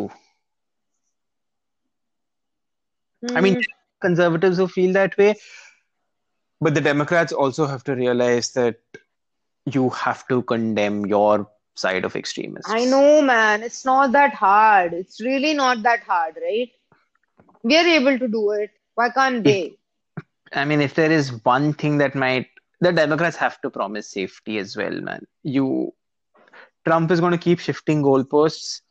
I 3.35 3.41
mean, 3.41 3.55
Hmm. 3.55 3.61
Conservatives 4.01 4.57
who 4.57 4.67
feel 4.67 4.93
that 4.93 5.17
way, 5.17 5.35
but 6.61 6.73
the 6.73 6.81
Democrats 6.81 7.31
also 7.31 7.65
have 7.65 7.83
to 7.85 7.95
realize 7.95 8.51
that 8.53 8.79
you 9.65 9.89
have 9.89 10.27
to 10.27 10.41
condemn 10.43 11.05
your 11.05 11.49
side 11.75 12.03
of 12.03 12.15
extremists. 12.15 12.69
I 12.69 12.85
know, 12.85 13.21
man. 13.21 13.63
It's 13.63 13.85
not 13.85 14.11
that 14.11 14.33
hard. 14.33 14.93
It's 14.93 15.21
really 15.21 15.53
not 15.53 15.83
that 15.83 16.01
hard, 16.03 16.35
right? 16.41 16.69
We 17.63 17.77
are 17.77 17.85
able 17.85 18.19
to 18.19 18.27
do 18.27 18.51
it. 18.51 18.71
Why 18.95 19.09
can't 19.09 19.43
they? 19.43 19.77
I 20.53 20.65
mean, 20.65 20.81
if 20.81 20.95
there 20.95 21.11
is 21.11 21.43
one 21.45 21.73
thing 21.73 21.99
that 21.99 22.15
might, 22.15 22.47
the 22.81 22.91
Democrats 22.91 23.37
have 23.37 23.61
to 23.61 23.69
promise 23.69 24.09
safety 24.09 24.57
as 24.57 24.75
well, 24.75 24.99
man. 25.01 25.25
You, 25.43 25.93
Trump 26.85 27.11
is 27.11 27.19
going 27.19 27.31
to 27.31 27.37
keep 27.37 27.59
shifting 27.59 28.01
goalposts. 28.01 28.81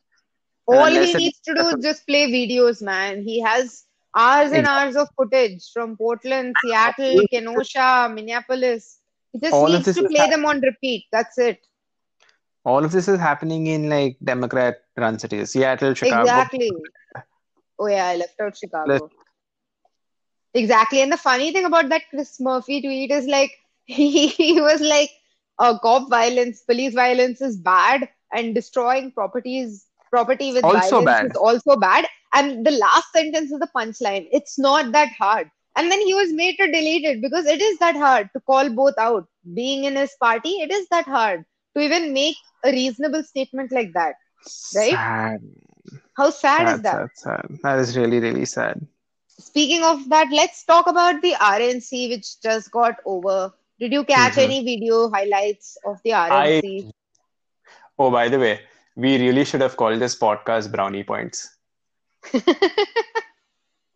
All 0.67 0.85
he 0.85 1.13
needs 1.13 1.39
to 1.41 1.53
do 1.53 1.67
is 1.67 1.83
just 1.83 2.07
play 2.07 2.31
videos, 2.31 2.81
man. 2.81 3.23
He 3.23 3.41
has 3.41 3.85
hours 4.15 4.51
and 4.51 4.65
hours 4.67 4.95
of 4.95 5.07
footage 5.17 5.71
from 5.73 5.95
Portland, 5.97 6.55
Seattle, 6.59 7.25
Kenosha, 7.31 8.09
Minneapolis. 8.13 8.99
He 9.31 9.39
just 9.39 9.53
All 9.53 9.67
needs 9.67 9.93
to 9.93 10.03
play 10.03 10.19
hap- 10.19 10.29
them 10.29 10.45
on 10.45 10.61
repeat. 10.61 11.05
That's 11.11 11.37
it. 11.37 11.59
All 12.65 12.83
of 12.83 12.91
this 12.91 13.07
is 13.07 13.19
happening 13.19 13.67
in 13.67 13.89
like 13.89 14.17
Democrat-run 14.23 15.19
cities, 15.19 15.51
Seattle, 15.51 15.93
Chicago. 15.93 16.23
Exactly. 16.23 16.71
Oh 17.79 17.87
yeah, 17.87 18.07
I 18.07 18.15
left 18.17 18.39
out 18.41 18.57
Chicago. 18.57 19.09
Exactly. 20.53 21.01
And 21.01 21.11
the 21.11 21.17
funny 21.17 21.51
thing 21.51 21.65
about 21.65 21.89
that 21.89 22.03
Chris 22.09 22.39
Murphy 22.39 22.81
tweet 22.81 23.11
is 23.11 23.25
like 23.25 23.51
he, 23.85 24.27
he 24.27 24.59
was 24.61 24.81
like, 24.81 25.09
uh, 25.59 25.77
cop 25.79 26.09
violence, 26.09 26.61
police 26.61 26.93
violence 26.93 27.41
is 27.41 27.57
bad, 27.57 28.09
and 28.33 28.53
destroying 28.55 29.11
properties 29.11 29.87
property 30.09 30.51
with 30.53 30.63
Also 30.63 31.01
violence 31.01 31.05
bad. 31.05 31.25
is 31.25 31.35
also 31.35 31.75
bad. 31.77 32.05
And 32.33 32.65
the 32.65 32.71
last 32.71 33.11
sentence 33.11 33.51
is 33.51 33.59
the 33.59 33.69
punchline. 33.75 34.27
It's 34.31 34.57
not 34.59 34.91
that 34.91 35.09
hard. 35.17 35.49
And 35.75 35.91
then 35.91 36.01
he 36.01 36.13
was 36.13 36.31
made 36.33 36.55
to 36.57 36.65
delete 36.71 37.05
it 37.05 37.21
because 37.21 37.45
it 37.45 37.61
is 37.61 37.77
that 37.79 37.95
hard 37.95 38.29
to 38.33 38.39
call 38.41 38.69
both 38.69 38.95
out. 38.97 39.27
Being 39.53 39.85
in 39.85 39.95
his 39.95 40.15
party, 40.19 40.49
it 40.61 40.71
is 40.71 40.87
that 40.89 41.05
hard 41.05 41.45
to 41.75 41.81
even 41.83 42.13
make 42.13 42.37
a 42.63 42.71
reasonable 42.71 43.23
statement 43.23 43.71
like 43.71 43.93
that. 43.93 44.15
Right? 44.73 44.99
Sad. 44.99 45.41
How 46.17 46.29
sad 46.29 46.67
is 46.67 46.81
that? 46.81 47.01
sad, 47.01 47.09
sad. 47.15 47.45
That 47.63 47.79
is 47.79 47.97
really, 47.97 48.19
really 48.19 48.45
sad. 48.45 48.85
Speaking 49.39 49.83
of 49.83 50.09
that, 50.09 50.29
let's 50.31 50.63
talk 50.65 50.87
about 50.87 51.21
the 51.21 51.33
RNC, 51.39 52.09
which 52.09 52.41
just 52.41 52.71
got 52.71 52.97
over. 53.05 53.53
Did 53.79 53.91
you 53.93 54.03
catch 54.05 54.33
Mhm. 54.33 54.43
any 54.43 54.63
video 54.63 55.09
highlights 55.09 55.77
of 55.85 56.01
the 56.03 56.13
RNC? 56.13 56.91
Oh, 57.99 58.11
by 58.11 58.29
the 58.29 58.39
way, 58.39 58.61
we 58.95 59.17
really 59.17 59.45
should 59.45 59.61
have 59.61 59.77
called 59.77 59.99
this 59.99 60.17
podcast 60.17 60.71
Brownie 60.71 61.03
Points. 61.03 61.58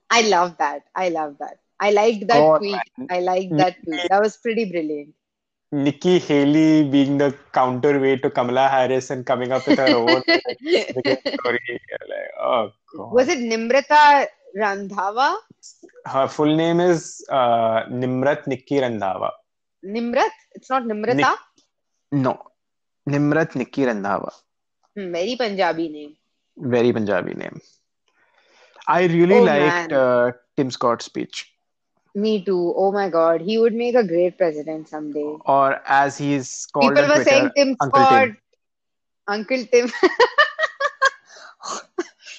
I 0.09 0.21
love 0.29 0.57
that. 0.57 0.83
I 0.95 1.09
love 1.09 1.37
that. 1.39 1.59
I 1.79 1.91
liked 1.91 2.27
that 2.27 2.37
God, 2.39 2.57
tweet. 2.59 2.81
man. 2.97 3.07
I 3.09 3.19
liked 3.19 3.57
that 3.57 3.83
tweet. 3.83 4.01
That 4.09 4.21
was 4.21 4.37
pretty 4.37 4.65
brilliant. 4.65 5.13
Nikki 5.71 6.19
Haley 6.19 6.87
being 6.87 7.17
the 7.17 7.35
counterweight 7.51 8.21
to 8.21 8.29
Kamala 8.29 8.67
Harris 8.69 9.09
and 9.09 9.25
coming 9.25 9.51
up 9.51 9.67
with 9.67 9.77
her 9.79 9.95
own 9.95 10.21
like, 10.27 11.23
story. 11.39 11.81
Like, 12.07 12.31
oh 12.39 12.71
God. 12.95 13.11
Was 13.11 13.27
it 13.27 13.39
Nimrata 13.39 14.27
Randhawa? 14.55 15.35
Her 16.05 16.27
full 16.27 16.55
name 16.55 16.79
is 16.79 17.25
uh, 17.29 17.85
Nimrat 17.89 18.45
Nikki 18.45 18.75
Randhawa. 18.75 19.31
Nimrat? 19.83 20.29
It's 20.53 20.69
not 20.69 20.83
Nimrata? 20.83 21.15
Nik- 21.15 21.39
No, 22.11 22.39
Nimrat 23.09 23.55
Nikki 23.55 23.81
Randhawa. 23.81 24.31
Hmm, 24.95 25.11
very 25.11 25.35
Punjabi 25.35 25.89
name. 25.89 26.15
Very 26.55 26.93
Punjabi 26.93 27.33
name. 27.33 27.59
I 28.87 29.05
really 29.05 29.35
Oh, 29.35 29.43
liked 29.43 29.91
uh, 29.91 30.31
Tim 30.55 30.71
Scott's 30.71 31.05
speech. 31.05 31.51
Me 32.15 32.43
too. 32.43 32.73
Oh 32.77 32.91
my 32.91 33.09
God, 33.09 33.41
he 33.41 33.57
would 33.57 33.73
make 33.73 33.95
a 33.95 34.03
great 34.03 34.37
president 34.37 34.87
someday. 34.87 35.37
Or 35.45 35.81
as 35.87 36.17
he's 36.17 36.65
called 36.67 36.95
People 36.95 37.07
were 37.07 37.15
Twitter, 37.15 37.29
saying 37.29 37.51
Tim 37.55 37.75
Uncle 37.79 38.05
Scott, 38.05 38.09
Tim. 38.09 38.37
Uncle 39.27 39.65
Tim. 39.65 39.91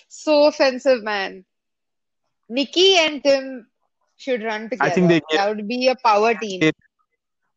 so 0.08 0.46
offensive, 0.46 1.02
man. 1.02 1.44
Nikki 2.48 2.96
and 2.98 3.22
Tim 3.22 3.66
should 4.16 4.42
run 4.42 4.70
together. 4.70 4.84
I 4.86 4.90
think 4.90 5.08
they 5.08 5.20
that 5.36 5.56
would 5.56 5.68
be 5.68 5.88
a 5.88 5.96
power 5.96 6.34
team. 6.34 6.62
It- 6.62 6.76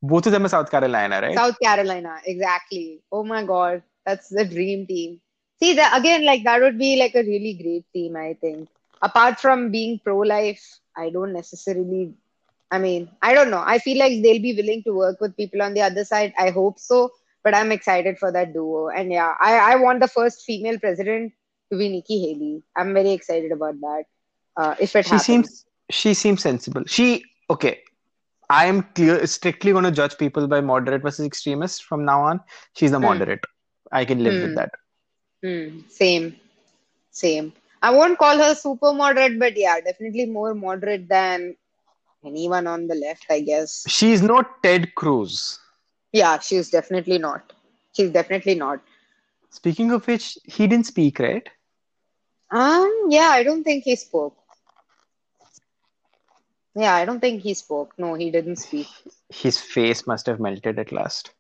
both 0.02 0.26
of 0.28 0.32
them 0.32 0.46
are 0.46 0.50
South 0.50 0.70
Carolina, 0.70 1.20
right? 1.22 1.36
South 1.36 1.60
Carolina, 1.60 2.18
exactly. 2.26 3.02
Oh 3.12 3.24
my 3.24 3.44
God, 3.44 3.82
that's 4.06 4.30
the 4.30 4.46
dream 4.46 4.86
team. 4.86 5.20
See 5.60 5.74
that 5.76 5.98
again, 6.00 6.26
like 6.26 6.44
that 6.44 6.62
would 6.62 6.78
be 6.78 6.98
like 6.98 7.16
a 7.16 7.24
really 7.24 7.54
great 7.62 7.86
team, 7.94 8.16
I 8.16 8.36
think. 8.40 8.70
Apart 9.02 9.40
from 9.40 9.72
being 9.72 10.00
pro-life, 10.04 10.80
I 10.98 11.10
don't 11.10 11.34
necessarily. 11.34 12.14
I 12.72 12.80
mean, 12.80 13.10
I 13.22 13.34
don't 13.34 13.50
know. 13.50 13.64
I 13.66 13.80
feel 13.80 13.98
like 14.00 14.22
they'll 14.22 14.42
be 14.42 14.56
willing 14.56 14.84
to 14.84 14.94
work 14.94 15.20
with 15.22 15.36
people 15.38 15.62
on 15.62 15.74
the 15.74 15.82
other 15.82 16.04
side. 16.04 16.34
I 16.38 16.50
hope 16.52 16.80
so, 16.80 17.12
but 17.44 17.56
I'm 17.56 17.72
excited 17.72 18.18
for 18.18 18.32
that 18.32 18.54
duo. 18.54 18.90
And 18.90 19.12
yeah, 19.12 19.34
I, 19.40 19.74
I 19.74 19.76
want 19.76 20.02
the 20.02 20.08
first 20.08 20.44
female 20.46 20.80
president 20.80 21.34
to 21.72 21.78
be 21.78 21.90
Nikki 21.90 22.20
Haley. 22.22 22.64
I'm 22.76 22.94
very 22.94 23.12
excited 23.12 23.52
about 23.52 23.80
that. 23.82 24.04
Uh, 24.58 24.76
if 24.80 24.96
it 24.96 25.06
she 25.06 25.18
happens. 25.18 25.50
seems 25.50 25.66
she 25.90 26.14
seems 26.14 26.42
sensible. 26.42 26.84
She 26.86 27.24
okay. 27.50 27.80
I 28.50 28.66
am 28.66 28.84
clear 28.96 29.26
strictly 29.28 29.72
going 29.72 29.84
to 29.86 29.92
judge 29.92 30.18
people 30.18 30.48
by 30.48 30.62
moderate 30.62 31.02
versus 31.02 31.26
extremist 31.26 31.84
from 31.84 32.06
now 32.06 32.22
on. 32.24 32.42
She's 32.74 32.92
a 32.94 33.00
Hmm. 33.02 33.20
moderate. 33.20 33.44
I 33.92 34.06
can 34.06 34.24
live 34.24 34.40
Hmm. 34.40 34.54
with 34.54 34.56
that. 34.56 34.72
Hmm, 35.44 35.82
same, 35.90 36.36
same. 37.12 37.54
I 37.82 37.92
won't 37.92 38.18
call 38.18 38.38
her 38.38 38.56
super 38.56 38.94
moderate, 38.94 39.40
but 39.40 39.58
yeah, 39.58 39.80
definitely 39.82 40.26
more 40.26 40.54
moderate 40.54 41.08
than 41.08 41.56
anyone 42.26 42.68
on 42.68 42.88
the 42.88 42.96
left, 42.96 43.26
I 43.30 43.42
guess. 43.42 43.86
She's 43.88 44.22
not 44.22 44.62
Ted 44.64 44.96
Cruz. 44.96 45.60
Yeah, 46.12 46.40
she's 46.40 46.70
definitely 46.70 47.18
not. 47.18 47.54
She's 47.96 48.12
definitely 48.12 48.56
not. 48.56 48.82
Speaking 49.50 49.92
of 49.92 50.08
which, 50.08 50.38
he 50.44 50.68
didn't 50.68 50.86
speak, 50.86 51.20
right? 51.20 51.48
Um, 52.52 53.08
yeah, 53.10 53.30
I 53.30 53.44
don't 53.44 53.64
think 53.64 53.84
he 53.84 53.96
spoke. 53.96 54.38
Yeah, 56.76 56.94
I 56.94 57.06
don't 57.06 57.20
think 57.20 57.42
he 57.42 57.54
spoke. 57.54 57.94
No, 57.98 58.14
he 58.14 58.30
didn't 58.32 58.58
speak. 58.58 58.88
His 59.30 59.60
face 59.60 60.06
must 60.06 60.28
have 60.28 60.40
melted 60.40 60.80
at 60.80 60.92
last. 60.92 61.32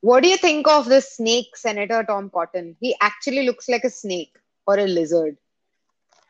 What 0.00 0.24
do 0.24 0.28
you 0.28 0.36
think 0.36 0.66
of 0.66 0.86
this 0.86 1.16
snake 1.16 1.56
Senator 1.56 2.02
Tom 2.02 2.30
Cotton? 2.30 2.76
He 2.80 2.96
actually 3.00 3.46
looks 3.46 3.68
like 3.68 3.84
a 3.84 3.90
snake 3.90 4.36
or 4.66 4.78
a 4.78 4.86
lizard. 4.86 5.36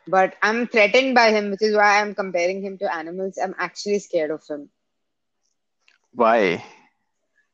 But 0.08 0.34
I'm 0.42 0.66
threatened 0.66 1.14
by 1.14 1.30
him, 1.30 1.50
which 1.50 1.62
is 1.62 1.76
why 1.76 2.00
I'm 2.00 2.14
comparing 2.14 2.62
him 2.62 2.78
to 2.78 2.92
animals. 2.94 3.38
I'm 3.42 3.54
actually 3.58 4.00
scared 4.00 4.30
of 4.30 4.42
him. 4.48 4.68
Why? 6.12 6.64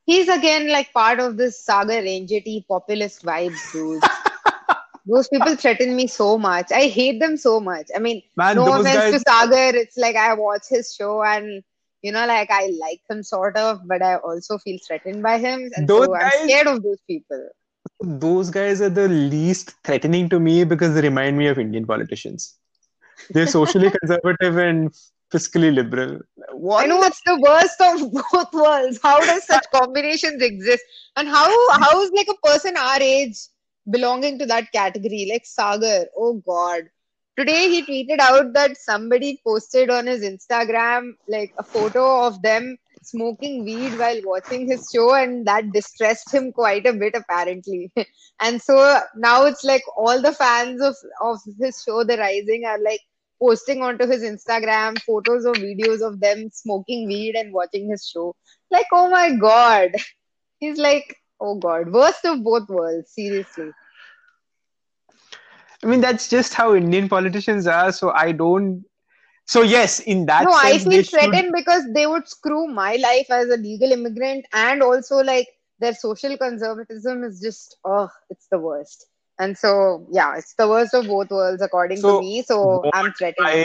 He's 0.07 0.29
again 0.29 0.69
like 0.71 0.93
part 0.93 1.21
of 1.21 1.37
this 1.37 1.63
Sagar 1.65 2.01
Enjeti 2.03 2.67
populist 2.67 3.23
vibe, 3.25 3.55
dude. 3.73 4.03
Those 5.07 5.29
people 5.29 5.57
threaten 5.57 5.95
me 5.97 6.07
so 6.07 6.37
much. 6.39 6.71
I 6.73 6.87
hate 6.89 7.19
them 7.21 7.37
so 7.37 7.61
much. 7.61 7.89
I 7.95 7.99
mean, 7.99 8.23
Man, 8.37 8.57
no 8.57 8.81
offense 8.81 8.95
guys. 8.97 9.13
to 9.15 9.21
Sagar. 9.21 9.75
It's 9.77 9.97
like 9.97 10.17
I 10.17 10.35
watch 10.35 10.69
his 10.69 10.95
show 10.95 11.23
and 11.23 11.63
you 12.03 12.13
know, 12.13 12.27
like 12.27 12.51
I 12.51 12.73
like 12.81 13.01
him 13.11 13.23
sort 13.23 13.57
of, 13.57 13.81
but 13.87 14.03
I 14.03 14.17
also 14.17 14.57
feel 14.59 14.79
threatened 14.87 15.23
by 15.23 15.39
him, 15.39 15.71
and 15.75 15.89
Those 15.89 16.07
so 16.07 16.15
I'm 16.15 16.21
guys- 16.21 16.43
scared 16.45 16.67
of 16.69 16.83
those 16.83 17.01
people. 17.07 17.49
Those 18.01 18.51
guys 18.51 18.81
are 18.81 18.91
the 18.91 19.09
least 19.09 19.75
threatening 19.85 20.29
to 20.29 20.39
me 20.39 20.65
because 20.65 20.95
they 20.95 21.03
remind 21.03 21.37
me 21.37 21.49
of 21.49 21.59
Indian 21.59 21.87
politicians. 21.87 22.57
They're 23.31 23.47
socially 23.47 23.91
conservative 24.01 24.57
and 24.57 24.95
fiscally 25.33 25.75
liberal. 25.75 26.21
What 26.53 26.85
I 26.85 26.87
know 26.87 27.03
it's 27.03 27.21
the 27.27 27.39
worst 27.41 27.81
of 27.81 28.13
both 28.13 28.53
worlds. 28.53 29.01
How 29.03 29.21
does 29.21 29.45
such 29.47 29.65
combinations 29.73 30.43
exist? 30.43 30.85
And 31.17 31.29
how 31.29 31.49
how 31.73 32.01
is 32.03 32.11
like 32.13 32.29
a 32.29 32.47
person 32.47 32.77
our 32.77 33.01
age 33.01 33.37
belonging 33.91 34.39
to 34.39 34.47
that 34.47 34.73
category? 34.73 35.29
Like 35.31 35.47
Sagar, 35.47 36.07
oh 36.17 36.35
god. 36.47 36.85
Today 37.37 37.69
he 37.69 37.83
tweeted 37.83 38.19
out 38.19 38.53
that 38.55 38.77
somebody 38.77 39.41
posted 39.45 39.91
on 39.91 40.07
his 40.07 40.23
Instagram 40.23 41.13
like 41.29 41.53
a 41.59 41.63
photo 41.63 42.27
of 42.27 42.43
them 42.43 42.77
smoking 43.11 43.65
weed 43.65 43.99
while 43.99 44.21
watching 44.25 44.67
his 44.69 44.89
show, 44.95 45.15
and 45.15 45.47
that 45.47 45.73
distressed 45.73 46.33
him 46.33 46.53
quite 46.53 46.87
a 46.87 46.93
bit 46.93 47.15
apparently. 47.15 47.91
and 48.41 48.61
so 48.61 49.01
now 49.17 49.45
it's 49.45 49.65
like 49.65 49.83
all 49.97 50.21
the 50.21 50.33
fans 50.33 50.81
of 50.81 50.97
of 51.21 51.39
his 51.61 51.83
show, 51.83 52.05
The 52.05 52.19
Rising, 52.19 52.65
are 52.65 52.81
like 52.83 53.01
posting 53.41 53.83
onto 53.83 54.07
his 54.07 54.23
Instagram 54.23 55.01
photos 55.03 55.47
or 55.47 55.55
videos 55.55 56.07
of 56.07 56.21
them 56.21 56.51
smoking 56.51 57.07
weed 57.07 57.35
and 57.37 57.53
watching 57.53 57.89
his 57.89 58.07
show. 58.07 58.35
Like, 58.71 58.87
oh 58.93 59.09
my 59.09 59.35
god. 59.37 59.93
He's 60.59 60.79
like, 60.79 61.17
oh 61.41 61.57
god, 61.57 61.93
worst 61.93 62.25
of 62.25 62.43
both 62.43 62.69
worlds, 62.69 63.13
seriously. 63.13 63.71
I 65.83 65.87
mean, 65.87 66.01
that's 66.01 66.29
just 66.29 66.55
how 66.55 66.75
Indian 66.75 67.09
politicians 67.09 67.67
are. 67.67 67.93
So 67.93 68.11
I 68.11 68.33
don't. 68.33 68.85
So 69.49 69.63
yes, 69.63 70.01
in 70.01 70.27
that 70.27 70.45
no, 70.45 70.53
I 70.55 70.79
feel 70.79 71.03
they 71.03 71.03
should. 71.05 71.11
threatened 71.11 71.53
because 71.57 71.85
they 71.95 72.07
would 72.07 72.29
screw 72.29 72.69
my 72.69 72.97
life 72.97 73.31
as 73.31 73.49
a 73.49 73.57
legal 73.57 73.93
immigrant 73.93 74.47
and 74.53 74.83
also 74.83 75.19
like 75.19 75.49
their 75.81 75.95
social 75.95 76.37
conservatism 76.39 77.25
is 77.25 77.41
just 77.41 77.77
oh, 77.85 78.09
it's 78.31 78.49
the 78.51 78.59
worst. 78.59 79.07
And 79.39 79.57
so 79.59 80.07
yeah, 80.13 80.37
it's 80.37 80.55
the 80.55 80.69
worst 80.69 80.95
of 80.95 81.07
both 81.07 81.31
worlds 81.31 81.63
according 81.63 82.03
So, 82.03 82.09
to 82.09 82.21
me. 82.21 82.43
So 82.43 82.87
I'm 82.93 83.13
threatened. 83.15 83.63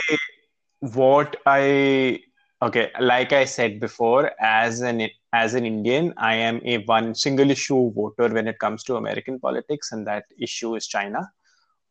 what 0.80 1.36
I 1.46 2.20
okay, 2.62 2.90
like 3.00 3.32
I 3.32 3.44
said 3.44 3.80
before, 3.80 4.32
as 4.40 4.80
an 4.80 5.08
as 5.32 5.54
an 5.54 5.66
Indian, 5.66 6.14
I 6.16 6.36
am 6.36 6.60
a 6.64 6.78
one 6.84 7.14
single 7.14 7.50
issue 7.50 7.92
voter 7.92 8.32
when 8.32 8.48
it 8.48 8.58
comes 8.58 8.84
to 8.84 8.96
American 8.96 9.40
politics, 9.40 9.92
and 9.92 10.06
that 10.06 10.24
issue 10.40 10.74
is 10.76 10.86
China. 10.86 11.30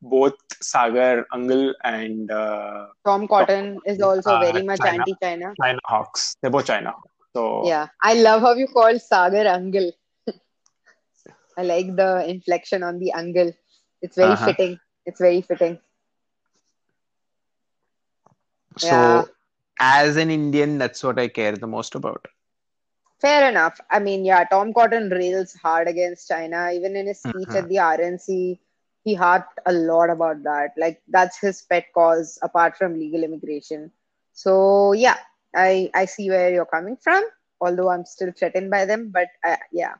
Both 0.03 0.35
Sagar 0.61 1.25
Angle 1.33 1.73
and 1.83 2.31
uh, 2.31 2.87
Tom 3.05 3.27
Cotton 3.27 3.81
is 3.85 4.01
also 4.01 4.35
Uh, 4.35 4.39
very 4.39 4.63
much 4.63 4.81
China. 4.81 4.97
anti-China. 4.99 5.57
China 5.61 5.79
Hawks. 5.85 6.35
They're 6.41 6.51
both 6.51 6.65
China. 6.67 6.93
So 7.35 7.63
Yeah, 7.67 7.87
I 8.01 8.13
love 8.15 8.41
how 8.41 8.53
you 8.55 8.67
call 8.67 8.99
Sagar 8.99 9.47
Angle. 9.47 9.91
I 11.57 11.63
like 11.63 11.95
the 11.95 12.25
inflection 12.29 12.83
on 12.83 12.99
the 12.99 13.11
angle. 13.13 13.53
It's 14.01 14.15
very 14.15 14.35
Uh-huh. 14.35 14.45
fitting. 14.45 14.79
It's 15.05 15.19
very 15.19 15.41
fitting. 15.41 15.79
so 18.77 18.89
Yeah. 18.89 19.23
as 19.79 20.17
an 20.17 20.29
Indian, 20.29 20.77
that's 20.77 21.03
what 21.03 21.19
I 21.19 21.27
care 21.27 21.55
the 21.55 21.67
most 21.67 21.95
about. 21.95 22.27
Fair 23.21 23.49
enough. 23.49 23.79
I 23.89 23.99
mean, 23.99 24.25
yeah, 24.25 24.43
Tom 24.45 24.73
Cotton 24.73 25.09
rails 25.09 25.53
hard 25.53 25.87
against 25.87 26.27
China. 26.27 26.71
Even 26.73 26.95
in 26.95 27.07
his 27.07 27.21
speech 27.21 27.49
Mhm. 27.49 27.55
at 27.55 27.67
the 27.69 27.79
RNC, 27.79 28.59
he 29.03 29.13
harped 29.13 29.59
a 29.65 29.73
lot 29.73 30.09
about 30.09 30.43
that. 30.43 30.71
Like 30.77 31.01
that's 31.07 31.39
his 31.39 31.61
pet 31.61 31.85
cause 31.93 32.39
apart 32.41 32.77
from 32.77 32.99
legal 32.99 33.23
immigration. 33.23 33.91
So 34.33 34.93
yeah, 34.93 35.17
I 35.55 35.89
I 35.93 36.05
see 36.05 36.29
where 36.29 36.51
you're 36.53 36.65
coming 36.65 36.97
from. 36.97 37.23
Although 37.61 37.89
I'm 37.89 38.05
still 38.05 38.31
threatened 38.31 38.69
by 38.71 38.85
them, 38.85 39.11
but 39.11 39.27
uh, 39.45 39.57
yeah, 39.71 39.95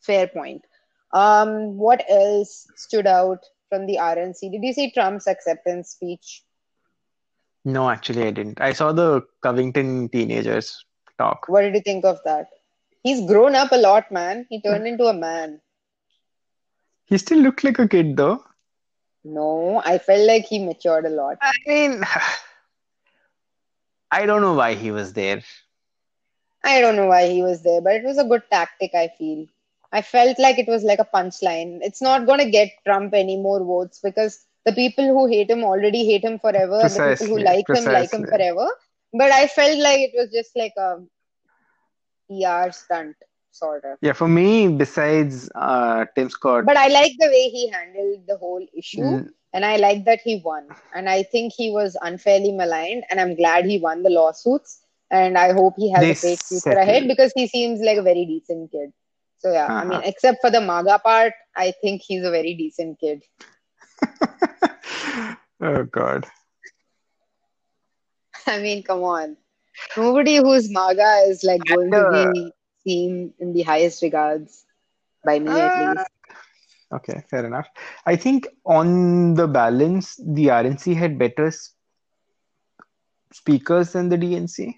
fair 0.00 0.26
point. 0.28 0.64
Um, 1.12 1.76
what 1.76 2.04
else 2.08 2.66
stood 2.76 3.06
out 3.06 3.44
from 3.68 3.86
the 3.86 3.96
RNC? 3.96 4.50
Did 4.52 4.62
you 4.62 4.72
see 4.72 4.90
Trump's 4.90 5.26
acceptance 5.26 5.90
speech? 5.90 6.42
No, 7.64 7.90
actually, 7.90 8.26
I 8.26 8.30
didn't. 8.30 8.60
I 8.60 8.72
saw 8.72 8.92
the 8.92 9.22
Covington 9.42 10.08
teenagers 10.08 10.84
talk. 11.18 11.44
What 11.48 11.62
did 11.62 11.74
you 11.74 11.80
think 11.80 12.04
of 12.04 12.18
that? 12.24 12.48
He's 13.02 13.26
grown 13.26 13.54
up 13.54 13.72
a 13.72 13.76
lot, 13.76 14.10
man. 14.10 14.46
He 14.48 14.60
turned 14.62 14.86
into 14.86 15.06
a 15.06 15.14
man. 15.14 15.60
He 17.10 17.18
still 17.18 17.40
looked 17.40 17.64
like 17.64 17.78
a 17.78 17.86
kid, 17.86 18.16
though. 18.16 18.42
No, 19.24 19.82
I 19.84 19.98
felt 19.98 20.26
like 20.26 20.46
he 20.46 20.64
matured 20.64 21.04
a 21.06 21.10
lot. 21.10 21.38
I 21.42 21.52
mean, 21.66 22.02
I 24.10 24.26
don't 24.26 24.42
know 24.42 24.54
why 24.54 24.74
he 24.74 24.90
was 24.90 25.12
there. 25.14 25.42
I 26.64 26.80
don't 26.80 26.96
know 26.96 27.06
why 27.06 27.28
he 27.28 27.42
was 27.42 27.62
there, 27.62 27.80
but 27.80 27.94
it 27.94 28.04
was 28.04 28.18
a 28.18 28.24
good 28.24 28.42
tactic, 28.50 28.94
I 28.94 29.08
feel. 29.18 29.46
I 29.92 30.02
felt 30.02 30.38
like 30.38 30.58
it 30.58 30.68
was 30.68 30.84
like 30.84 31.00
a 31.00 31.08
punchline. 31.14 31.80
It's 31.82 32.02
not 32.02 32.26
going 32.26 32.40
to 32.40 32.50
get 32.50 32.70
Trump 32.84 33.14
any 33.14 33.36
more 33.36 33.62
votes 33.64 34.00
because 34.02 34.44
the 34.64 34.72
people 34.72 35.06
who 35.06 35.26
hate 35.26 35.50
him 35.50 35.64
already 35.64 36.04
hate 36.04 36.24
him 36.24 36.38
forever, 36.38 36.80
and 36.82 36.94
the 36.94 37.00
people 37.00 37.28
who 37.28 37.38
Precisely, 37.38 37.40
like 37.40 37.72
him 37.72 37.88
like 37.88 38.12
him 38.12 38.26
forever. 38.26 38.68
But 39.12 39.32
I 39.32 39.46
felt 39.46 39.78
like 39.78 40.00
it 40.00 40.12
was 40.14 40.30
just 40.32 40.56
like 40.56 40.74
a 40.76 40.98
PR 42.28 42.70
stunt, 42.72 43.16
sort 43.50 43.84
of. 43.84 43.98
Yeah, 44.00 44.12
for 44.12 44.28
me, 44.28 44.68
besides 44.68 45.50
uh, 45.54 46.04
Tim 46.14 46.30
Scott, 46.30 46.64
But 46.64 46.76
I 46.76 46.88
like 46.88 47.12
the 47.18 47.28
way 47.28 47.48
he 47.50 47.68
handled 47.68 48.26
the 48.26 48.36
whole 48.36 48.64
issue. 48.76 49.18
mm, 49.18 49.28
and 49.52 49.64
I 49.64 49.76
like 49.76 50.04
that 50.04 50.20
he 50.22 50.40
won. 50.44 50.76
And 50.94 51.08
I 51.08 51.22
think 51.22 51.52
he 51.56 51.70
was 51.70 51.96
unfairly 52.00 52.52
maligned, 52.52 53.04
and 53.10 53.20
I'm 53.20 53.34
glad 53.36 53.64
he 53.64 53.78
won 53.78 54.02
the 54.02 54.10
lawsuits. 54.10 54.84
And 55.10 55.36
I 55.38 55.52
hope 55.52 55.74
he 55.76 55.90
has 55.92 56.08
They 56.08 56.10
a 56.10 56.16
great 56.16 56.42
future 56.48 56.72
ahead 56.78 57.06
because 57.08 57.32
he 57.34 57.46
seems 57.46 57.80
like 57.80 57.98
a 57.98 58.02
very 58.02 58.24
decent 58.26 58.70
kid. 58.70 58.92
So 59.38 59.52
yeah, 59.52 59.70
I 59.76 59.84
mean, 59.84 60.00
Uh-huh. 60.00 60.04
except 60.04 60.38
for 60.40 60.50
the 60.50 60.60
MAGA 60.60 61.00
part, 61.04 61.32
I 61.56 61.72
think 61.82 62.02
he's 62.02 62.24
a 62.24 62.30
very 62.30 62.54
decent 62.54 62.98
kid. 63.00 63.22
oh 65.60 65.84
god, 65.90 66.26
I 68.46 68.60
mean, 68.60 68.82
come 68.82 69.02
on. 69.02 69.36
nobody 69.96 70.36
who's 70.36 70.70
MAGA 70.70 71.24
is 71.28 71.42
like 71.44 71.66
going 71.66 71.94
to 71.94 72.04
uh, 72.04 72.04
be 72.04 72.54
seen 72.84 73.34
in 73.38 73.52
the 73.52 73.62
highest 73.62 74.02
regards 74.02 74.64
by 75.24 75.38
me 75.38 75.60
at 75.60 75.76
Uh, 75.76 75.76
least. 75.76 76.08
okay, 76.94 77.22
fair 77.30 77.46
enough. 77.46 77.68
I 78.06 78.16
think 78.16 78.46
on 78.64 79.34
the 79.34 79.46
balance, 79.48 80.16
the 80.16 80.50
RNC 80.50 80.94
had 80.94 81.18
better 81.18 81.50
speakers 83.32 83.92
than 83.92 84.08
the 84.08 84.16
DNC. 84.16 84.74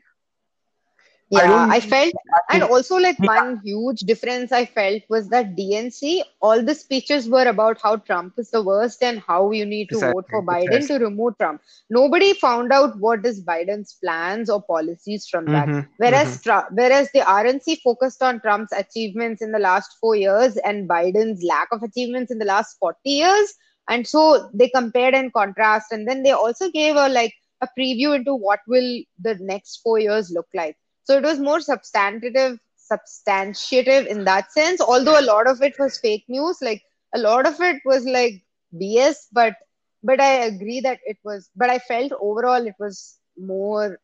I 1.35 1.45
Yeah, 1.45 1.47
don't 1.47 1.71
I 1.71 1.81
felt, 1.81 2.13
and 2.51 2.63
also 2.63 2.97
like 2.97 3.19
one 3.19 3.61
huge 3.65 4.01
difference 4.01 4.53
I 4.53 4.67
felt 4.67 5.03
was 5.09 5.29
that 5.31 5.57
DNC, 5.57 6.23
all 6.43 6.63
the 6.63 6.75
speeches 6.75 7.29
were 7.29 7.47
about 7.47 7.81
how 7.83 7.97
Trump 7.97 8.35
is 8.39 8.51
the 8.51 8.63
worst 8.63 9.03
and 9.03 9.21
how 9.21 9.51
you 9.51 9.65
need 9.65 9.89
to 9.91 9.99
vote 9.99 10.27
for 10.31 10.43
Biden 10.43 10.87
to 10.89 10.99
remove 10.99 11.39
Trump. 11.39 11.63
Nobody 11.89 12.35
found 12.35 12.71
out 12.71 12.99
what 12.99 13.25
is 13.25 13.43
Biden's 13.43 13.95
plans 13.95 14.51
or 14.51 14.63
policies 14.63 15.27
from 15.27 15.47
that. 15.47 15.69
Mm-hmm, 15.69 15.91
Whereas, 15.97 16.43
mm-hmm. 16.43 16.75
Whereas 16.75 17.09
the 17.13 17.21
RNC 17.21 17.81
focused 17.81 18.23
on 18.23 18.41
Trump's 18.41 18.73
achievements 18.73 19.41
in 19.41 19.53
the 19.53 19.59
last 19.59 19.97
four 20.01 20.15
years 20.15 20.59
and 20.59 20.89
Biden's 20.89 21.43
lack 21.43 21.69
of 21.73 21.83
achievements 21.83 22.31
in 22.31 22.39
the 22.39 22.45
last 22.45 22.77
40 22.79 22.99
years. 23.05 23.55
And 23.89 24.07
so 24.07 24.51
they 24.53 24.69
compared 24.69 25.15
and 25.15 25.33
contrast. 25.33 25.93
And 25.93 26.07
then 26.07 26.23
they 26.23 26.33
also 26.33 26.71
gave 26.71 26.97
a 26.97 27.09
like 27.09 27.35
a 27.63 27.69
preview 27.79 28.15
into 28.15 28.35
what 28.35 28.61
will 28.67 29.03
the 29.21 29.37
next 29.41 29.79
four 29.79 29.99
years 29.99 30.31
look 30.31 30.49
like. 30.53 30.77
So 31.05 31.17
it 31.17 31.25
was 31.25 31.39
more 31.39 31.61
substantive, 31.61 32.59
substantiative 32.91 34.07
in 34.07 34.25
that 34.25 34.53
sense. 34.53 34.81
Although 34.81 35.19
a 35.19 35.23
lot 35.25 35.47
of 35.49 35.63
it 35.63 35.75
was 35.79 35.99
fake 35.99 36.25
news, 36.29 36.59
like 36.63 36.83
a 37.15 37.19
lot 37.19 37.47
of 37.47 37.61
it 37.61 37.83
was 37.85 38.05
like 38.07 38.43
BS. 38.73 39.29
But 39.33 39.55
but 40.03 40.21
I 40.21 40.33
agree 40.45 40.81
that 40.81 41.01
it 41.05 41.19
was. 41.25 41.51
But 41.57 41.71
I 41.71 41.79
felt 41.79 42.13
overall 42.21 42.67
it 42.67 42.77
was 42.79 43.19
more. 43.37 43.99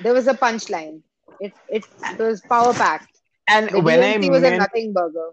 There 0.00 0.14
was 0.14 0.26
a 0.28 0.34
punchline. 0.34 1.02
It 1.40 1.54
it, 1.68 1.84
it 2.10 2.18
was 2.18 2.42
power 2.42 2.72
packed. 2.74 3.18
And 3.48 3.70
The 3.70 3.80
when 3.80 4.02
I 4.02 4.16
DNC 4.16 4.28
was 4.30 4.42
a 4.44 4.50
nothing 4.50 4.92
burger. 4.92 5.32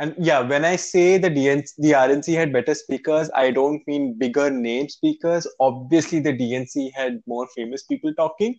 and 0.00 0.14
yeah, 0.18 0.40
when 0.40 0.64
I 0.64 0.76
say 0.76 1.18
the 1.18 1.30
DNC, 1.30 1.74
the 1.78 1.94
RNC 1.94 2.34
had 2.34 2.52
better 2.52 2.74
speakers, 2.74 3.30
I 3.34 3.50
don't 3.50 3.82
mean 3.86 4.16
bigger 4.18 4.50
name 4.50 4.88
speakers. 4.88 5.46
Obviously, 5.60 6.20
the 6.20 6.32
DNC 6.32 6.90
had 6.94 7.22
more 7.26 7.46
famous 7.54 7.82
people 7.84 8.12
talking, 8.14 8.58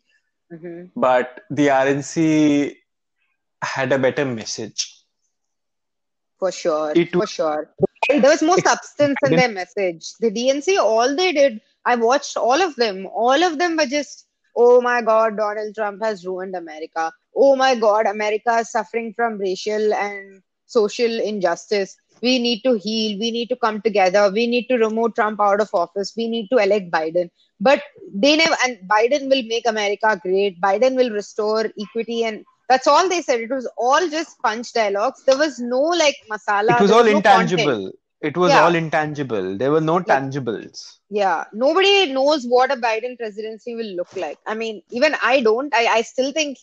hmm 0.51 0.85
but 0.95 1.41
the 1.49 1.67
RNC 1.69 2.75
had 3.61 3.91
a 3.91 3.99
better 3.99 4.25
message. 4.25 4.93
For 6.39 6.51
sure, 6.51 6.91
It 6.95 7.11
for 7.11 7.19
was 7.19 7.29
sure. 7.29 7.73
There 8.09 8.21
was 8.21 8.41
more 8.41 8.57
substance 8.57 9.17
in 9.23 9.35
their 9.35 9.49
message. 9.49 10.13
The 10.19 10.31
DNC, 10.31 10.77
all 10.77 11.15
they 11.15 11.33
did, 11.33 11.61
I 11.85 11.95
watched 11.95 12.37
all 12.37 12.61
of 12.61 12.75
them. 12.75 13.07
All 13.07 13.43
of 13.43 13.57
them 13.59 13.75
were 13.77 13.85
just, 13.85 14.27
oh 14.55 14.81
my 14.81 15.01
God, 15.01 15.37
Donald 15.37 15.75
Trump 15.75 16.03
has 16.03 16.25
ruined 16.25 16.55
America. 16.55 17.11
Oh 17.35 17.55
my 17.55 17.75
God, 17.75 18.05
America 18.05 18.57
is 18.59 18.71
suffering 18.71 19.13
from 19.13 19.37
racial 19.37 19.93
and 19.93 20.41
social 20.65 21.19
injustice. 21.19 21.97
We 22.21 22.39
need 22.39 22.61
to 22.63 22.73
heal. 22.73 23.19
We 23.19 23.31
need 23.31 23.49
to 23.49 23.55
come 23.55 23.81
together. 23.81 24.31
We 24.31 24.47
need 24.47 24.67
to 24.67 24.77
remove 24.77 25.15
Trump 25.15 25.39
out 25.41 25.61
of 25.61 25.69
office. 25.73 26.13
We 26.15 26.27
need 26.27 26.49
to 26.49 26.57
elect 26.57 26.91
Biden. 26.91 27.29
But 27.59 27.83
they 28.13 28.35
never, 28.37 28.55
and 28.65 28.77
Biden 28.87 29.29
will 29.29 29.43
make 29.43 29.67
America 29.67 30.19
great. 30.21 30.61
Biden 30.61 30.95
will 30.95 31.09
restore 31.09 31.65
equity. 31.79 32.23
And 32.23 32.45
that's 32.69 32.87
all 32.87 33.07
they 33.09 33.21
said. 33.21 33.39
It 33.39 33.49
was 33.49 33.69
all 33.77 34.07
just 34.09 34.39
punch 34.41 34.73
dialogues. 34.73 35.23
There 35.25 35.37
was 35.37 35.59
no 35.59 35.81
like 35.81 36.15
masala. 36.31 36.75
it 36.75 36.81
was 36.81 36.91
all 36.91 37.03
was 37.03 37.13
no 37.13 37.21
content. 37.21 37.51
intangible. 37.61 37.91
It 38.21 38.35
was 38.35 38.51
all 38.51 38.75
intangible. 38.75 39.57
There 39.57 39.71
were 39.71 39.81
no 39.81 39.99
tangibles. 39.99 40.97
yeah. 41.09 41.45
Nobody 41.53 42.11
knows 42.11 42.45
what 42.45 42.71
a 42.71 42.75
Biden 42.75 43.17
presidency 43.17 43.75
will 43.75 43.95
look 43.95 44.15
like. 44.15 44.39
I 44.45 44.55
mean, 44.55 44.81
even 44.91 45.15
I 45.21 45.41
don't. 45.41 45.73
I, 45.73 45.85
I 45.87 46.01
still 46.01 46.31
think 46.31 46.57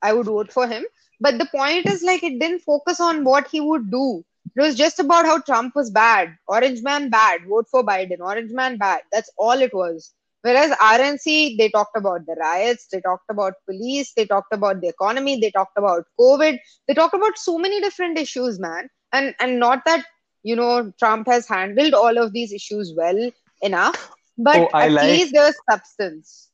I 0.00 0.12
would 0.12 0.26
vote 0.26 0.52
for 0.52 0.66
him. 0.66 0.84
But 1.20 1.38
the 1.38 1.46
point 1.46 1.86
is 1.86 2.02
like 2.02 2.22
it 2.22 2.38
didn't 2.38 2.60
focus 2.60 3.00
on 3.00 3.24
what 3.24 3.48
he 3.48 3.60
would 3.60 3.90
do. 3.90 4.24
It 4.56 4.60
was 4.60 4.74
just 4.76 4.98
about 4.98 5.24
how 5.26 5.40
Trump 5.40 5.74
was 5.74 5.90
bad. 5.90 6.36
Orange 6.48 6.82
man 6.82 7.10
bad. 7.10 7.42
Vote 7.48 7.66
for 7.70 7.84
Biden. 7.84 8.20
Orange 8.20 8.52
man 8.52 8.76
bad. 8.78 9.02
That's 9.12 9.30
all 9.38 9.60
it 9.60 9.72
was. 9.74 10.12
Whereas 10.42 10.72
RNC, 10.80 11.56
they 11.58 11.68
talked 11.70 11.96
about 11.96 12.26
the 12.26 12.34
riots, 12.40 12.86
they 12.92 13.00
talked 13.00 13.26
about 13.30 13.54
police, 13.66 14.12
they 14.14 14.26
talked 14.26 14.52
about 14.52 14.80
the 14.80 14.88
economy, 14.88 15.38
they 15.40 15.50
talked 15.50 15.76
about 15.76 16.04
COVID, 16.18 16.58
they 16.86 16.94
talked 16.94 17.14
about 17.14 17.38
so 17.38 17.58
many 17.58 17.80
different 17.80 18.18
issues, 18.18 18.58
man. 18.58 18.88
And 19.12 19.34
and 19.40 19.58
not 19.58 19.84
that 19.86 20.04
you 20.42 20.56
know 20.56 20.92
Trump 20.98 21.26
has 21.28 21.46
handled 21.48 21.94
all 21.94 22.18
of 22.18 22.32
these 22.32 22.52
issues 22.52 22.92
well 22.96 23.30
enough, 23.62 24.10
but 24.36 24.66
Oh, 24.74 24.80
at 24.80 24.90
like, 24.92 25.08
least 25.10 25.32
there 25.32 25.44
was 25.44 25.56
substance. 25.70 26.48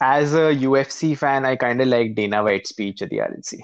as 0.00 0.34
a 0.34 0.54
UFC 0.54 1.16
fan, 1.16 1.44
I 1.46 1.56
kind 1.56 1.80
of 1.80 1.88
like 1.88 2.14
Dana 2.14 2.42
White's 2.42 2.70
speech 2.70 3.02
at 3.02 3.10
the 3.10 3.20
RNC. 3.20 3.60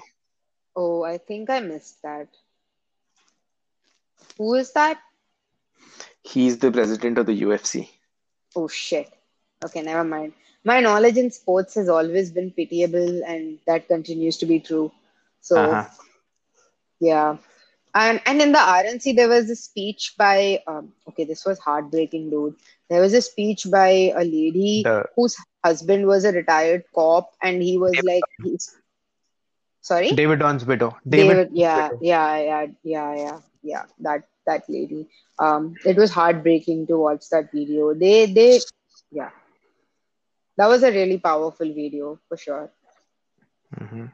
Oh, 0.75 1.03
I 1.03 1.17
think 1.17 1.49
I 1.49 1.59
missed 1.59 2.01
that. 2.03 2.29
Who 4.37 4.55
is 4.55 4.71
that? 4.73 4.99
He's 6.23 6.57
the 6.59 6.71
president 6.71 7.17
of 7.17 7.25
the 7.25 7.33
UFC. 7.41 7.89
Oh 8.55 8.67
shit. 8.67 9.09
Okay, 9.63 9.81
never 9.81 10.03
mind. 10.03 10.33
My 10.63 10.79
knowledge 10.79 11.17
in 11.17 11.31
sports 11.31 11.75
has 11.75 11.89
always 11.89 12.31
been 12.31 12.51
pitiable, 12.51 13.23
and 13.25 13.59
that 13.67 13.87
continues 13.87 14.37
to 14.37 14.45
be 14.45 14.59
true. 14.59 14.91
So 15.41 15.57
Uh-huh. 15.57 15.85
yeah, 16.99 17.37
and 17.93 18.21
and 18.25 18.41
in 18.41 18.51
the 18.51 18.59
RNC 18.59 19.13
there 19.15 19.29
was 19.29 19.49
a 19.49 19.55
speech 19.55 20.13
by 20.17 20.61
um, 20.67 20.93
okay, 21.09 21.25
this 21.25 21.45
was 21.45 21.59
heartbreaking, 21.59 22.29
dude. 22.29 22.55
There 22.89 23.01
was 23.01 23.13
a 23.13 23.21
speech 23.21 23.65
by 23.69 23.89
a 24.15 24.23
lady 24.23 24.83
The 24.83 25.05
whose 25.15 25.35
husband 25.63 26.07
was 26.07 26.25
a 26.25 26.31
retired 26.31 26.83
cop, 26.93 27.31
and 27.41 27.61
he 27.61 27.77
was 27.77 28.01
like, 28.03 28.23
sorry, 29.81 30.11
David 30.11 30.39
Dorn's 30.39 30.65
widow. 30.65 30.97
David 31.07 31.37
David. 31.37 31.49
Yeah, 31.53 31.89
widow. 31.89 31.99
yeah, 32.01 32.37
yeah, 32.37 32.65
yeah, 32.83 33.15
yeah, 33.15 33.39
yeah. 33.67 33.85
That 33.99 34.23
that 34.45 34.63
lady. 34.69 35.07
Um, 35.39 35.75
it 35.85 35.97
was 35.97 36.11
heartbreaking 36.11 36.87
to 36.87 36.97
watch 36.97 37.29
that 37.31 37.51
video. 37.51 37.93
They 37.93 38.25
they 38.25 38.59
yeah, 39.11 39.31
that 40.57 40.67
was 40.67 40.83
a 40.83 40.91
really 40.91 41.17
powerful 41.19 41.67
video 41.73 42.19
for 42.27 42.37
sure. 42.37 42.71
Mm-hmm. 43.79 44.05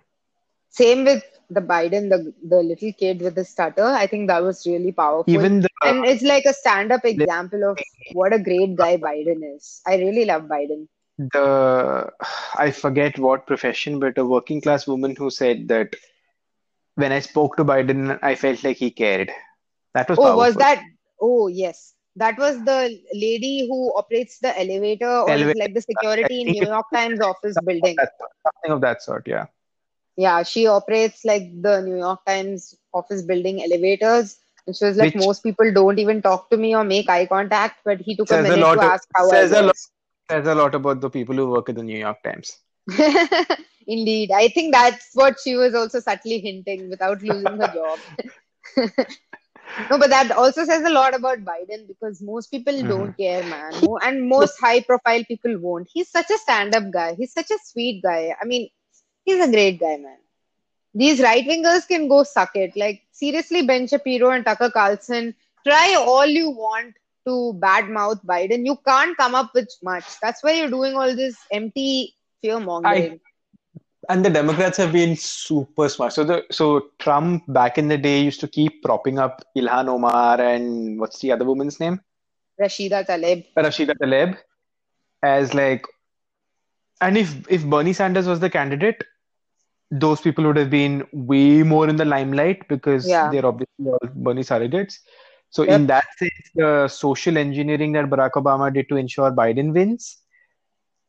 Same 0.70 1.06
with 1.06 1.24
the 1.50 1.62
Biden, 1.62 2.10
the 2.10 2.34
the 2.44 2.62
little 2.64 2.94
kid 2.94 3.22
with 3.22 3.36
the 3.36 3.46
stutter. 3.46 3.86
I 3.86 4.08
think 4.08 4.28
that 4.28 4.44
was 4.44 4.66
really 4.66 4.92
powerful. 4.92 5.34
Even 5.34 5.62
the, 5.62 5.70
And 5.84 6.06
it's 6.06 6.24
like 6.24 6.46
a 6.46 6.54
stand-up 6.54 7.06
example 7.06 7.64
of 7.72 7.78
what 8.14 8.34
a 8.34 8.40
great 8.40 8.76
guy 8.76 8.98
Biden 8.98 9.56
is. 9.56 9.82
I 9.88 9.96
really 9.98 10.26
love 10.26 10.44
Biden. 10.44 10.88
the 11.18 12.12
I 12.56 12.72
forget 12.72 13.20
what 13.20 13.48
profession, 13.48 14.00
but 14.00 14.18
a 14.18 14.26
working 14.26 14.62
class 14.62 14.88
woman 14.88 15.16
who 15.16 15.30
said 15.30 15.68
that 15.70 15.96
when 16.96 17.12
I 17.12 17.20
spoke 17.20 17.58
to 17.58 17.66
Biden, 17.66 18.20
I 18.22 18.36
felt 18.36 18.64
like 18.64 18.78
he 18.78 18.92
cared. 18.92 19.32
That 19.94 20.10
was 20.10 20.20
Oh, 20.20 20.38
was 20.38 20.56
that? 20.56 20.84
Oh, 21.22 21.48
yes. 21.48 21.94
That 22.16 22.38
was 22.38 22.64
the 22.64 23.00
lady 23.14 23.68
who 23.68 23.92
operates 23.98 24.40
the 24.40 24.58
elevator 24.60 25.10
or 25.10 25.30
Elevator, 25.30 25.60
like 25.60 25.74
the 25.74 25.82
security 25.82 26.42
in 26.42 26.48
New 26.52 26.66
York 26.68 26.86
Times 26.94 27.20
office 27.20 27.58
building. 27.66 27.98
something 27.98 28.72
of 28.72 28.82
that 28.82 29.02
sort, 29.02 29.28
yeah. 29.28 29.48
Yeah, 30.16 30.44
she 30.44 30.68
operates 30.68 31.26
like 31.26 31.50
the 31.62 31.82
New 31.82 31.98
York 31.98 32.24
Times 32.26 32.76
office 32.94 33.24
building 33.24 33.64
elevators. 33.64 34.38
And 34.68 34.76
she 34.76 34.86
was 34.86 34.98
like, 34.98 35.16
Which 35.16 35.26
most 35.26 35.42
people 35.42 35.72
don't 35.74 35.98
even 35.98 36.22
talk 36.22 36.50
to 36.52 36.58
me 36.58 36.76
or 36.76 36.84
make 36.84 37.10
eye 37.10 37.26
contact, 37.26 37.80
but 37.84 38.00
he 38.00 38.16
took 38.16 38.32
a 38.32 38.36
says 38.36 38.46
a 38.50 38.50
minute 38.50 38.60
lot 38.60 38.78
to 38.78 38.84
of 38.84 38.94
ask 38.94 39.08
how 39.16 39.32
I 39.32 39.32
says 39.32 39.52
a 39.52 39.62
lot 39.64 39.76
says 40.30 40.48
a 40.48 40.56
lot 40.56 40.76
about 40.76 41.02
the 41.02 41.10
people 41.10 41.36
who 41.36 41.50
work 41.50 41.70
at 41.70 41.76
the 41.76 41.84
New 41.84 41.98
York 41.98 42.22
Times. 42.24 42.60
Indeed. 43.88 44.32
I 44.32 44.48
think 44.50 44.74
that's 44.74 45.10
what 45.14 45.38
she 45.44 45.56
was 45.56 45.74
also 45.76 46.00
subtly 46.00 46.40
hinting 46.40 46.90
without 46.90 47.22
losing 47.22 47.60
her 47.60 47.68
job. 47.68 48.02
No, 49.90 49.98
but 49.98 50.10
that 50.10 50.32
also 50.32 50.64
says 50.66 50.84
a 50.84 50.90
lot 50.90 51.14
about 51.16 51.40
Biden 51.44 51.88
because 51.88 52.22
most 52.22 52.50
people 52.52 52.74
Mhm. 52.80 52.88
don't 52.88 53.16
care, 53.18 53.44
man. 53.44 53.88
And 54.02 54.28
most 54.30 54.60
high 54.60 54.82
profile 54.82 55.24
people 55.26 55.58
won't. 55.60 55.88
He's 55.92 56.10
such 56.10 56.30
a 56.30 56.38
stand 56.38 56.76
up 56.76 56.92
guy. 56.92 57.16
He's 57.16 57.34
such 57.34 57.52
a 57.52 57.58
sweet 57.64 58.02
guy. 58.04 58.36
I 58.40 58.46
mean, 58.46 58.70
he's 59.26 59.44
a 59.44 59.50
great 59.52 59.80
guy, 59.80 59.98
man. 59.98 60.18
These 60.94 61.22
right 61.22 61.46
wingers 61.46 61.88
can 61.88 62.08
go 62.08 62.24
suck 62.24 62.56
it. 62.56 62.76
Like, 62.76 63.04
seriously, 63.12 63.66
Ben 63.66 63.88
Shapiro 63.88 64.30
and 64.32 64.46
Tucker 64.46 64.70
Carlson, 64.72 65.36
try 65.66 65.96
all 65.98 66.26
you 66.26 66.50
want 66.52 66.96
to 67.26 67.54
badmouth 67.62 68.24
Biden. 68.26 68.66
You 68.66 68.78
can't 68.88 69.18
come 69.18 69.36
up 69.36 69.52
with 69.54 69.70
much. 69.84 70.20
That's 70.22 70.44
why 70.44 70.54
you're 70.54 70.70
doing 70.70 70.96
all 70.96 71.16
this 71.16 71.38
empty 71.52 72.16
fear 72.44 72.60
mongering. 72.60 73.20
and 74.10 74.26
the 74.26 74.30
Democrats 74.30 74.78
have 74.78 74.92
been 74.92 75.16
super 75.16 75.88
smart. 75.90 76.14
So 76.14 76.24
the 76.26 76.44
so 76.52 76.66
Trump 77.00 77.44
back 77.60 77.78
in 77.78 77.88
the 77.88 77.98
day 77.98 78.22
used 78.22 78.42
to 78.42 78.48
keep 78.48 78.84
propping 78.84 79.20
up 79.26 79.42
Ilhan 79.58 79.88
Omar 79.88 80.42
and 80.42 81.00
what's 81.00 81.20
the 81.20 81.32
other 81.32 81.46
woman's 81.46 81.80
name? 81.80 82.00
Rashida 82.62 83.06
Tlaib. 83.08 83.46
Rashida 83.58 83.96
Tlaib 84.04 84.38
as 85.24 85.54
like 85.54 85.86
and 87.02 87.18
if 87.18 87.34
if 87.50 87.66
Bernie 87.66 87.94
Sanders 87.94 88.28
was 88.28 88.40
the 88.42 88.50
candidate, 88.50 89.04
those 89.92 90.22
people 90.22 90.46
would 90.46 90.58
have 90.58 90.70
been 90.70 91.06
way 91.14 91.64
more 91.64 91.88
in 91.90 91.96
the 91.96 92.06
limelight 92.06 92.68
because 92.68 93.08
Yeah. 93.08 93.30
they're 93.32 93.46
obviously 93.46 93.88
all 93.96 94.10
Bernie 94.16 94.44
surrogates. 94.44 94.96
So 95.50 95.64
Yep. 95.64 95.80
in 95.80 95.88
that 95.88 96.06
sense, 96.18 96.52
the 96.56 96.88
social 96.90 97.38
engineering 97.38 97.94
that 97.94 98.06
Barack 98.16 98.32
Obama 98.44 98.74
did 98.74 98.90
to 98.90 98.98
ensure 98.98 99.32
Biden 99.32 99.74
wins 99.74 100.22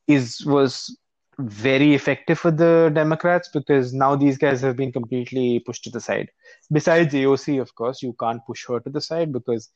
is 0.07 0.45
was 0.47 0.97
very 1.39 1.95
effective 1.95 2.39
for 2.39 2.51
the 2.51 2.91
Democrats 2.95 3.49
because 3.53 3.93
now 3.93 4.15
these 4.17 4.39
guys 4.39 4.61
have 4.61 4.77
been 4.77 4.93
completely 4.93 5.61
pushed 5.61 5.85
to 5.85 5.91
the 5.91 6.01
side. 6.01 6.31
Besides 6.71 7.15
AOC, 7.15 7.61
of 7.61 7.75
course, 7.75 8.03
you 8.03 8.15
can't 8.21 8.41
push 8.47 8.67
her 8.69 8.81
to 8.81 8.91
the 8.91 9.01
side 9.01 9.33
because, 9.33 9.71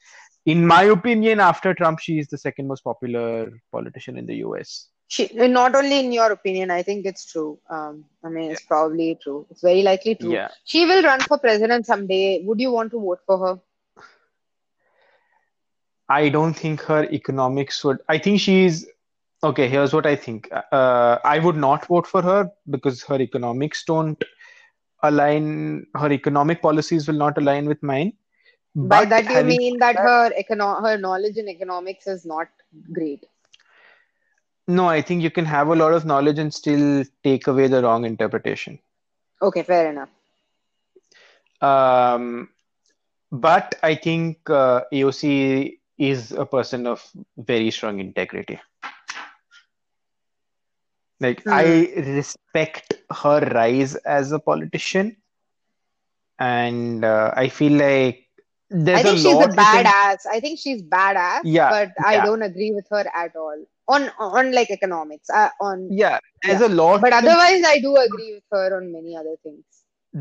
in 0.46 0.66
my 0.66 0.84
opinion, 0.84 1.40
after 1.40 1.74
Trump, 1.74 1.98
she 2.00 2.18
is 2.18 2.28
the 2.28 2.38
second 2.38 2.68
most 2.68 2.84
popular 2.84 3.50
politician 3.72 4.18
in 4.18 4.26
the 4.26 4.36
US. 4.36 4.88
She, 5.09 5.30
not 5.32 5.74
only 5.74 6.00
in 6.00 6.12
your 6.12 6.32
opinion, 6.32 6.70
I 6.70 6.82
think 6.82 7.06
it's 7.06 7.30
true. 7.32 7.59
Um, 7.70 8.04
I 8.22 8.28
mean, 8.28 8.50
it's 8.50 8.64
probably 8.64 9.18
true. 9.22 9.46
It's 9.50 9.62
very 9.62 9.82
likely 9.82 10.14
true. 10.14 10.32
Yeah. 10.32 10.48
She 10.64 10.84
will 10.84 11.02
run 11.02 11.20
for 11.20 11.38
president 11.38 11.86
someday. 11.86 12.42
Would 12.44 12.61
you 12.61 12.70
want 12.70 12.90
to 12.90 13.00
vote 13.00 13.20
for 13.26 13.38
her? 13.38 13.61
I 16.11 16.28
don't 16.28 16.54
think 16.54 16.82
her 16.82 17.04
economics 17.04 17.82
would. 17.84 17.98
I 18.09 18.18
think 18.18 18.40
she's 18.40 18.86
okay. 19.43 19.68
Here's 19.68 19.93
what 19.93 20.07
I 20.07 20.16
think. 20.16 20.49
Uh, 20.72 21.18
I 21.24 21.39
would 21.39 21.57
not 21.57 21.86
vote 21.86 22.07
for 22.07 22.22
her 22.22 22.51
because 22.70 23.03
her 23.05 23.20
economics 23.20 23.84
don't 23.84 24.22
align. 25.03 25.86
Her 25.95 26.12
economic 26.12 26.62
policies 26.62 27.07
will 27.09 27.16
not 27.16 27.39
align 27.39 27.66
with 27.66 27.82
mine. 27.82 28.12
By 28.74 29.05
But 29.05 29.09
that 29.09 29.28
you 29.28 29.43
mean 29.43 29.78
that 29.78 29.97
her 29.99 30.30
econo- 30.30 30.80
her 30.82 30.97
knowledge 30.99 31.36
in 31.39 31.49
economics 31.49 32.07
is 32.07 32.24
not 32.24 32.49
great. 32.93 33.24
no, 34.68 34.89
I 34.89 35.01
think 35.03 35.22
you 35.22 35.30
can 35.30 35.45
have 35.47 35.68
a 35.68 35.74
lot 35.74 35.93
of 35.95 36.05
knowledge 36.05 36.39
and 36.39 36.53
still 36.53 37.05
take 37.22 37.47
away 37.47 37.66
the 37.68 37.82
wrong 37.82 38.05
interpretation. 38.05 38.78
Okay, 39.43 39.62
fair 39.62 39.91
enough. 39.91 40.11
Um, 41.61 42.49
but 43.30 43.74
I 43.82 43.95
think 43.95 44.49
uh, 44.51 44.82
AOC 44.93 45.80
is 45.99 46.32
a 46.32 46.47
person 46.47 46.86
of 46.86 47.11
very 47.36 47.70
strong 47.70 48.01
integrity. 48.01 48.61
Like 51.20 51.42
Hmm. 51.42 51.52
I 51.52 51.64
respect 52.18 52.94
her 53.22 53.40
rise 53.40 53.94
as 53.96 54.32
a 54.32 54.38
politician, 54.38 55.16
and 56.38 57.04
uh, 57.04 57.32
I 57.34 57.48
feel 57.48 57.72
like 57.72 58.24
there's 58.70 59.00
I 59.00 59.02
think 59.02 59.16
a 59.16 59.20
she's 59.22 59.26
a 59.26 59.30
you 59.30 59.46
can- 59.48 59.56
badass. 59.56 60.26
I 60.30 60.40
think 60.40 60.58
she's 60.58 60.82
badass, 60.82 61.40
Yeah, 61.44 61.70
but 61.70 61.92
I 62.04 62.14
yeah. 62.14 62.24
don't 62.24 62.42
agree 62.42 62.72
with 62.72 62.86
her 62.90 63.04
at 63.14 63.34
all 63.36 63.64
on 63.88 64.10
on 64.18 64.52
like 64.52 64.70
economics. 64.70 65.28
Uh, 65.30 65.48
on 65.60 65.88
Yeah, 65.90 66.18
there's 66.44 66.60
a 66.60 66.68
lot. 66.68 67.00
but 67.00 67.10
can- 67.12 67.26
otherwise, 67.26 67.64
I 67.66 67.78
do 67.80 67.96
agree 67.96 68.34
with 68.34 68.44
her 68.52 68.76
on 68.76 68.92
many 68.92 69.16
other 69.16 69.36
things. 69.42 69.64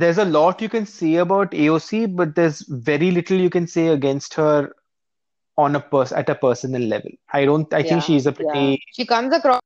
there's 0.02 0.18
a 0.22 0.26
lot 0.26 0.62
you 0.64 0.68
can 0.72 0.86
say 0.86 1.16
about 1.22 1.52
AOC, 1.52 2.06
but 2.22 2.36
there's 2.36 2.58
very 2.88 3.10
little 3.12 3.38
you 3.44 3.50
can 3.50 3.68
say 3.68 3.88
against 3.88 4.34
her 4.40 4.74
on 5.66 5.76
a 5.76 5.80
pers 5.80 6.12
at 6.22 6.30
a 6.30 6.36
personal 6.36 6.82
level. 6.94 7.12
I 7.34 7.46
don't. 7.46 7.74
I 7.74 7.80
Yeah, 7.80 7.90
think 7.90 8.04
she's 8.08 8.26
a 8.28 8.34
pretty 8.40 8.66
Yeah, 8.72 8.76
she 8.98 9.06
comes 9.06 9.34
across. 9.38 9.62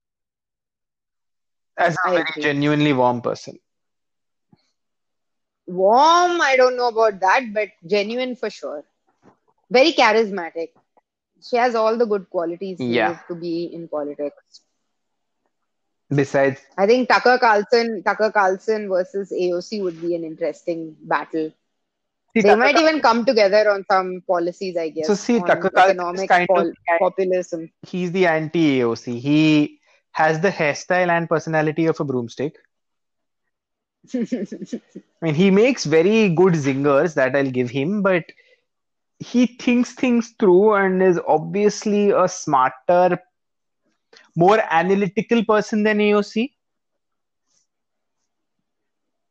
As 1.81 1.95
a 2.05 2.09
I 2.09 2.11
very 2.11 2.23
agree. 2.29 2.43
genuinely 2.43 2.93
warm 2.93 3.21
person. 3.21 3.59
Warm, 5.67 6.41
I 6.41 6.55
don't 6.57 6.75
know 6.77 6.89
about 6.89 7.19
that, 7.21 7.53
but 7.53 7.69
genuine 7.85 8.35
for 8.35 8.49
sure. 8.49 8.83
Very 9.69 9.93
charismatic. 9.93 10.69
She 11.41 11.57
has 11.57 11.75
all 11.75 11.97
the 11.97 12.05
good 12.05 12.29
qualities 12.29 12.77
Yeah. 12.79 13.19
to 13.27 13.35
be 13.35 13.65
in 13.73 13.87
politics. 13.87 14.61
Besides, 16.13 16.61
I 16.77 16.87
think 16.87 17.07
Tucker 17.07 17.37
Carlson, 17.39 18.03
Tucker 18.03 18.31
Carlson 18.31 18.89
versus 18.89 19.31
AOC 19.31 19.81
would 19.81 20.01
be 20.01 20.15
an 20.15 20.23
interesting 20.25 20.95
battle. 21.01 21.51
see, 22.35 22.41
They 22.41 22.49
Tucker 22.49 22.57
might 22.57 22.77
even 22.77 23.01
come 23.01 23.25
together 23.25 23.69
on 23.71 23.85
some 23.89 24.21
policies, 24.27 24.75
I 24.77 24.89
guess. 24.89 25.07
So 25.07 25.15
see, 25.15 25.39
Tucker 25.39 25.69
Carlson 25.69 26.15
is 26.15 26.27
kind 26.27 26.49
of 26.49 26.67
populism. 26.99 27.71
he's 27.83 28.11
the 28.11 28.25
anti-AOC. 28.27 29.19
He 29.19 29.80
has 30.11 30.39
the 30.41 30.49
hairstyle 30.49 31.09
and 31.09 31.29
personality 31.29 31.85
of 31.85 31.99
a 31.99 32.03
broomstick. 32.05 32.55
I 35.21 35.25
mean, 35.25 35.35
he 35.35 35.51
makes 35.51 35.85
very 35.85 36.29
good 36.29 36.53
zingers 36.53 37.13
that 37.15 37.35
I'll 37.35 37.49
give 37.51 37.69
him, 37.69 38.01
but 38.01 38.23
he 39.19 39.45
thinks 39.45 39.93
things 39.93 40.33
through 40.39 40.73
and 40.73 41.01
is 41.01 41.19
obviously 41.27 42.11
a 42.11 42.27
smarter, 42.27 43.19
more 44.35 44.59
analytical 44.69 45.43
person 45.45 45.83
than 45.83 45.99
AOC. 46.01 46.55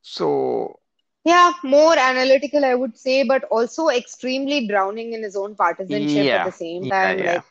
So, 0.03 0.81
yeah, 1.25 1.53
more 1.63 1.97
analytical, 1.99 2.65
I 2.65 2.75
would 2.75 2.97
say, 2.97 3.23
but 3.25 3.45
also 3.45 3.89
extremely 3.89 4.67
drowning 4.67 5.13
in 5.13 5.23
his 5.23 5.37
own 5.37 5.55
partisanship 5.55 6.29
Yeah, 6.29 6.33
at 6.33 6.45
the 6.45 6.53
same 6.53 6.87
yeah, 6.87 6.89
time. 6.89 7.25
yeah. 7.25 7.41
Like 7.41 7.45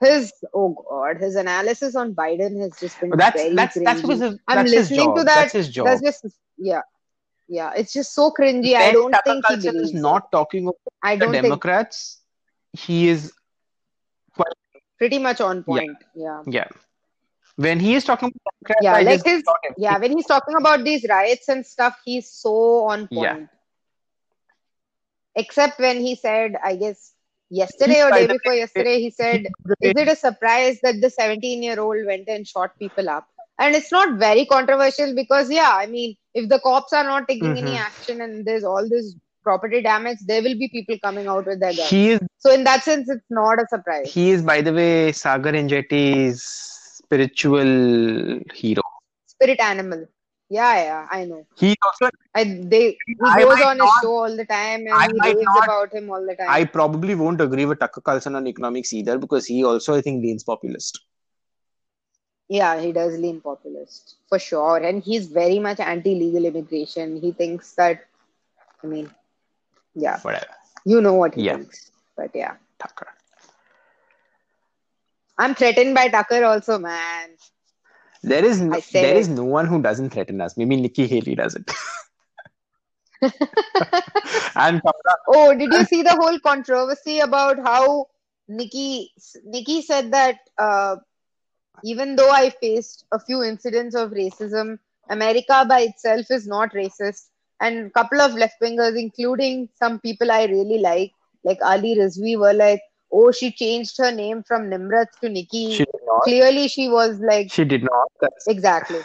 his, 0.00 0.32
oh 0.54 0.84
God, 0.88 1.16
his 1.18 1.34
analysis 1.36 1.94
on 1.96 2.14
Biden 2.14 2.60
has 2.60 2.78
just 2.78 3.00
been 3.00 3.10
but 3.10 3.18
that's 3.18 3.36
very 3.36 3.54
that's 3.54 3.74
that's 3.74 4.00
cringy. 4.00 4.02
because 4.02 4.20
of, 4.20 4.38
I'm 4.46 4.64
his 4.64 4.74
listening 4.74 5.00
job. 5.00 5.16
to 5.16 5.24
that. 5.24 5.34
That's 5.34 5.52
his 5.52 5.68
job. 5.68 5.86
That's 5.86 6.02
just, 6.02 6.26
yeah, 6.56 6.82
yeah. 7.48 7.72
It's 7.76 7.92
just 7.92 8.14
so 8.14 8.30
cringy. 8.30 8.74
I 8.74 8.92
don't 8.92 9.14
think 9.24 9.44
he 9.46 9.56
believes 9.56 9.90
is 9.90 9.94
not 9.94 10.30
talking 10.30 10.64
about 10.64 10.76
I 11.02 11.16
the 11.16 11.24
don't 11.24 11.32
think 11.32 11.42
Democrats. 11.44 12.20
He 12.72 13.08
is 13.08 13.32
quite 14.34 14.52
pretty 14.98 15.18
much 15.18 15.40
on 15.40 15.64
point. 15.64 15.96
Yeah. 16.14 16.42
yeah. 16.46 16.68
When 17.56 17.80
he 17.80 17.94
is 17.94 18.04
talking 18.04 18.28
about 18.28 18.54
Democrats, 18.62 18.84
Yeah, 18.84 18.94
I 18.94 19.02
like 19.02 19.24
his 19.24 19.42
yeah, 19.76 19.98
when 19.98 20.12
he's 20.12 20.26
talking 20.26 20.54
about 20.56 20.84
these 20.84 21.04
riots 21.08 21.48
and 21.48 21.66
stuff, 21.66 21.98
he's 22.04 22.30
so 22.30 22.84
on 22.84 23.08
point. 23.08 23.12
Yeah. 23.12 23.34
point. 23.34 23.48
Except 25.34 25.80
when 25.80 26.00
he 26.00 26.14
said, 26.14 26.56
I 26.62 26.76
guess 26.76 27.14
yesterday 27.50 28.02
or 28.02 28.12
day 28.12 28.26
before 28.26 28.54
yesterday, 28.54 29.00
he 29.00 29.10
said, 29.10 29.46
Is 29.80 29.92
it 29.96 30.08
a 30.08 30.16
surprise 30.16 30.78
that 30.82 31.00
the 31.00 31.10
17 31.10 31.62
year 31.62 31.80
old 31.80 32.04
went 32.06 32.28
and 32.28 32.46
shot 32.46 32.70
people 32.78 33.08
up? 33.08 33.26
And 33.58 33.74
it's 33.74 33.90
not 33.90 34.18
very 34.18 34.46
controversial 34.46 35.14
because, 35.14 35.50
yeah, 35.50 35.70
I 35.72 35.86
mean, 35.86 36.16
if 36.34 36.48
the 36.48 36.60
cops 36.60 36.92
are 36.92 37.04
not 37.04 37.26
taking 37.28 37.58
any 37.58 37.72
Mhm. 37.72 37.80
action 37.80 38.20
and 38.20 38.44
there's 38.44 38.64
all 38.64 38.88
this 38.88 39.16
property 39.42 39.82
damage, 39.82 40.18
there 40.26 40.42
will 40.42 40.58
be 40.58 40.68
people 40.68 40.98
coming 41.02 41.26
out 41.26 41.46
with 41.46 41.60
their 41.60 41.74
guns. 41.74 41.90
He 41.90 42.10
is 42.10 42.20
So, 42.38 42.52
in 42.52 42.64
that 42.64 42.84
sense, 42.84 43.08
it's 43.08 43.24
not 43.30 43.60
a 43.60 43.66
surprise. 43.68 44.10
he 44.12 44.30
is 44.30 44.42
by 44.42 44.60
the 44.60 44.72
way 44.72 45.12
Sagar 45.12 45.52
Enjeti's 45.52 46.44
spiritual 47.02 48.40
hero. 48.54 48.82
Spirit 49.26 49.60
animal. 49.60 50.06
Yeah, 50.50 50.74
yeah, 50.82 51.06
I 51.10 51.24
know. 51.26 51.46
He 51.56 51.76
also 51.84 52.10
I, 52.34 52.44
they, 52.44 52.96
he 53.06 53.14
goes 53.14 53.60
on 53.60 53.78
his 53.80 53.90
show 54.02 54.12
all 54.24 54.34
the 54.36 54.44
time 54.46 54.86
and 54.86 54.92
I 54.92 55.08
he 55.12 55.20
raves 55.20 55.42
not- 55.42 55.64
about 55.64 55.92
him 55.92 56.10
all 56.10 56.24
the 56.24 56.34
time. 56.34 56.46
I 56.48 56.64
probably 56.64 57.14
won't 57.14 57.40
agree 57.40 57.66
with 57.66 57.80
Tucker 57.80 58.00
Carlson 58.00 58.34
on 58.34 58.46
economics 58.46 58.92
either 58.92 59.18
because 59.18 59.46
he 59.46 59.64
also 59.64 59.94
I 59.94 60.00
think 60.00 60.22
leans 60.22 60.44
populist. 60.44 61.00
Yeah, 62.48 62.80
he 62.80 62.92
does 62.92 63.18
lean 63.18 63.42
populist 63.42 64.16
for 64.28 64.38
sure. 64.38 64.78
And 64.78 65.02
he's 65.02 65.26
very 65.26 65.58
much 65.58 65.80
anti 65.80 66.14
legal 66.14 66.46
immigration. 66.46 67.20
He 67.20 67.32
thinks 67.32 67.72
that, 67.74 68.06
I 68.82 68.86
mean, 68.86 69.10
yeah, 69.94 70.18
Whatever. 70.20 70.46
you 70.86 71.02
know 71.02 71.14
what 71.14 71.34
he 71.34 71.42
Yeah. 71.42 71.56
thinks. 71.56 71.90
But 72.16 72.30
yeah, 72.34 72.56
Tucker. 72.78 73.08
I'm 75.38 75.54
threatened 75.54 75.94
by 75.94 76.08
Tucker 76.08 76.44
also, 76.44 76.78
man. 76.78 77.30
There 78.22 78.44
is 78.44 78.60
no, 78.60 78.76
I 78.76 78.80
said 78.80 79.04
there 79.04 79.16
it. 79.16 79.20
is 79.20 79.28
no 79.28 79.44
one 79.44 79.66
who 79.66 79.80
doesn't 79.82 80.10
threaten 80.10 80.40
us. 80.40 80.56
Maybe 80.56 80.76
Nikki 80.76 81.06
Haley 81.06 81.34
does 81.34 81.54
it. 81.54 81.70
and 84.54 84.80
Oh, 85.28 85.54
did 85.54 85.72
you 85.72 85.84
see 85.84 86.02
the 86.02 86.16
whole 86.16 86.38
controversy 86.40 87.20
about 87.20 87.58
how 87.58 88.06
Nikki 88.48 89.12
Nikki 89.44 89.82
said 89.82 90.12
that 90.12 90.38
uh, 90.58 90.96
even 91.84 92.16
though 92.16 92.30
I 92.30 92.50
faced 92.50 93.04
a 93.12 93.18
few 93.18 93.42
incidents 93.42 93.94
of 93.94 94.10
racism, 94.10 94.78
America 95.08 95.64
by 95.68 95.80
itself 95.80 96.30
is 96.30 96.46
not 96.46 96.72
racist. 96.72 97.28
And 97.60 97.86
a 97.86 97.90
couple 97.90 98.20
of 98.20 98.34
left 98.34 98.60
wingers, 98.62 98.98
including 98.98 99.68
some 99.74 99.98
people 100.00 100.30
I 100.30 100.44
really 100.44 100.78
like, 100.78 101.12
like 101.44 101.58
Ali 101.62 101.96
Rizvi, 101.96 102.38
were 102.38 102.52
like, 102.52 102.80
"Oh, 103.12 103.30
she 103.32 103.50
changed 103.52 103.96
her 103.98 104.10
name 104.12 104.42
from 104.42 104.70
Nimrat 104.70 105.06
to 105.20 105.28
Nikki." 105.28 105.72
she 105.72 105.84
did 105.84 106.02
not. 106.06 106.22
Clearly, 106.22 106.68
she 106.68 106.88
was 106.88 107.18
like, 107.20 107.50
She 107.50 107.64
did 107.64 107.82
not. 107.82 108.08
That's, 108.20 108.46
exactly, 108.48 109.00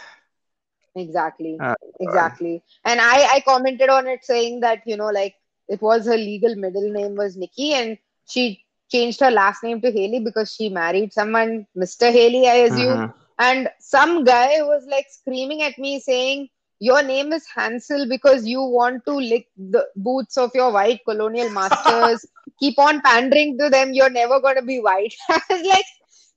exactly 0.94 1.56
uh, 1.60 1.74
exactly 2.00 2.62
and 2.84 3.00
i 3.00 3.16
i 3.34 3.40
commented 3.40 3.88
on 3.88 4.06
it 4.06 4.24
saying 4.24 4.60
that 4.60 4.80
you 4.86 4.96
know 4.96 5.10
like 5.10 5.34
it 5.68 5.80
was 5.82 6.06
her 6.06 6.16
legal 6.16 6.54
middle 6.56 6.90
name 6.92 7.14
was 7.16 7.36
nikki 7.36 7.72
and 7.74 7.98
she 8.28 8.64
changed 8.90 9.20
her 9.20 9.30
last 9.30 9.62
name 9.62 9.80
to 9.80 9.90
haley 9.90 10.20
because 10.20 10.54
she 10.54 10.68
married 10.68 11.12
someone 11.12 11.66
mr 11.76 12.12
haley 12.12 12.46
i 12.48 12.54
assume 12.68 13.00
mhm. 13.00 13.12
and 13.38 13.68
some 13.80 14.24
guy 14.24 14.62
was 14.62 14.86
like 14.88 15.06
screaming 15.10 15.62
at 15.62 15.76
me 15.78 15.98
saying 15.98 16.48
your 16.88 17.02
name 17.02 17.32
is 17.32 17.46
hansel 17.54 18.06
because 18.08 18.46
you 18.46 18.62
want 18.62 19.04
to 19.06 19.14
lick 19.14 19.46
the 19.76 19.86
boots 19.96 20.36
of 20.36 20.50
your 20.54 20.70
white 20.72 21.00
colonial 21.08 21.50
masters 21.58 22.26
keep 22.60 22.78
on 22.78 23.00
pandering 23.02 23.56
to 23.58 23.70
them 23.70 23.92
you're 23.92 24.10
never 24.18 24.40
going 24.40 24.56
to 24.56 24.62
be 24.72 24.80
white 24.80 25.14
i 25.30 25.40
was 25.50 25.66
like 25.74 25.86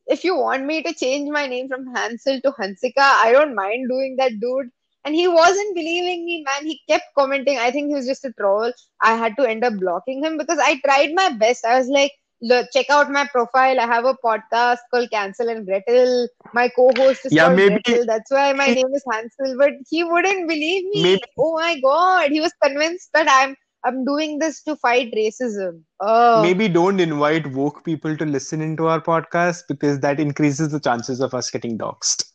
if 0.07 0.23
you 0.23 0.35
want 0.37 0.65
me 0.65 0.81
to 0.83 0.93
change 0.93 1.29
my 1.29 1.47
name 1.47 1.67
from 1.67 1.93
Hansel 1.93 2.39
to 2.41 2.51
Hansika, 2.51 2.99
I 2.99 3.31
don't 3.31 3.55
mind 3.55 3.89
doing 3.89 4.15
that, 4.17 4.39
dude. 4.39 4.69
And 5.05 5.15
he 5.15 5.27
wasn't 5.27 5.75
believing 5.75 6.25
me, 6.25 6.43
man. 6.45 6.65
He 6.65 6.81
kept 6.89 7.05
commenting. 7.17 7.57
I 7.57 7.71
think 7.71 7.89
he 7.89 7.95
was 7.95 8.05
just 8.07 8.25
a 8.25 8.33
troll. 8.33 8.71
I 9.01 9.15
had 9.15 9.35
to 9.37 9.47
end 9.49 9.63
up 9.63 9.75
blocking 9.77 10.23
him 10.23 10.37
because 10.37 10.59
I 10.59 10.79
tried 10.85 11.13
my 11.13 11.29
best. 11.31 11.65
I 11.65 11.77
was 11.77 11.87
like, 11.87 12.11
look, 12.41 12.67
check 12.73 12.89
out 12.89 13.09
my 13.11 13.27
profile. 13.27 13.79
I 13.79 13.85
have 13.85 14.05
a 14.05 14.13
podcast 14.15 14.77
called 14.93 15.09
Hansel 15.11 15.49
and 15.49 15.65
Gretel. 15.65 16.27
My 16.53 16.69
co-host 16.69 17.25
is 17.25 17.33
Yeah, 17.33 17.45
called 17.45 17.57
maybe- 17.57 17.81
Gretel. 17.85 18.05
That's 18.05 18.31
why 18.31 18.53
my 18.53 18.67
name 18.67 18.93
is 18.93 19.03
Hansel. 19.11 19.57
But 19.57 19.73
he 19.89 20.03
wouldn't 20.03 20.47
believe 20.47 20.85
me. 20.93 21.03
Maybe- 21.03 21.21
Oh 21.37 21.53
my 21.53 21.79
god, 21.79 22.31
he 22.31 22.41
was 22.41 22.53
convinced 22.63 23.09
that 23.13 23.27
I'm 23.29 23.55
I'm 23.83 24.03
doing 24.03 24.39
this 24.39 24.63
to 24.63 24.75
fight 24.75 25.13
racism. 25.15 25.83
Oh, 26.01 26.41
Maybe 26.41 26.67
don't 26.67 26.99
invite 26.99 27.47
woke 27.53 27.85
people 27.85 28.17
to 28.17 28.25
listen 28.25 28.59
into 28.59 28.87
our 28.87 28.99
podcast 28.99 29.63
because 29.69 29.99
that 30.01 30.19
increases 30.19 30.71
the 30.71 30.79
chances 30.79 31.21
of 31.21 31.33
us 31.33 31.49
getting 31.49 31.77
doxxed. 31.77 32.25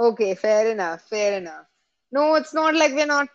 okay, 0.00 0.34
fair 0.34 0.70
enough, 0.70 1.02
fair 1.02 1.38
enough. 1.38 1.66
No, 2.12 2.34
it's 2.34 2.54
not 2.54 2.74
like 2.74 2.92
we're 2.94 3.06
not. 3.06 3.28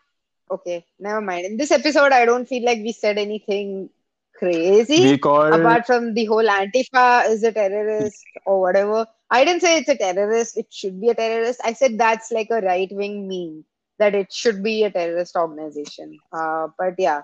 Okay, 0.51 0.85
never 0.99 1.21
mind. 1.21 1.45
In 1.45 1.57
this 1.57 1.71
episode, 1.71 2.11
I 2.11 2.25
don't 2.25 2.47
feel 2.47 2.65
like 2.65 2.79
we 2.79 2.91
said 2.91 3.17
anything 3.17 3.89
crazy. 4.35 5.01
We 5.11 5.17
call 5.17 5.53
apart 5.53 5.85
from 5.85 6.13
the 6.13 6.25
whole 6.25 6.45
Antifa 6.45 7.29
is 7.29 7.43
a 7.43 7.51
terrorist 7.51 8.23
or 8.45 8.61
whatever. 8.61 9.05
I 9.29 9.43
didn't 9.45 9.61
say 9.61 9.77
it's 9.77 9.89
a 9.89 9.95
terrorist, 9.95 10.57
it 10.57 10.67
should 10.71 10.99
be 10.99 11.09
a 11.09 11.15
terrorist. 11.15 11.61
I 11.63 11.73
said 11.73 11.97
that's 11.97 12.31
like 12.31 12.49
a 12.49 12.61
right 12.61 12.91
wing 12.91 13.27
meme 13.27 13.65
that 13.99 14.15
it 14.15 14.31
should 14.33 14.63
be 14.63 14.83
a 14.83 14.91
terrorist 14.91 15.35
organization. 15.35 16.17
Uh, 16.31 16.69
but 16.77 16.95
yeah, 16.97 17.23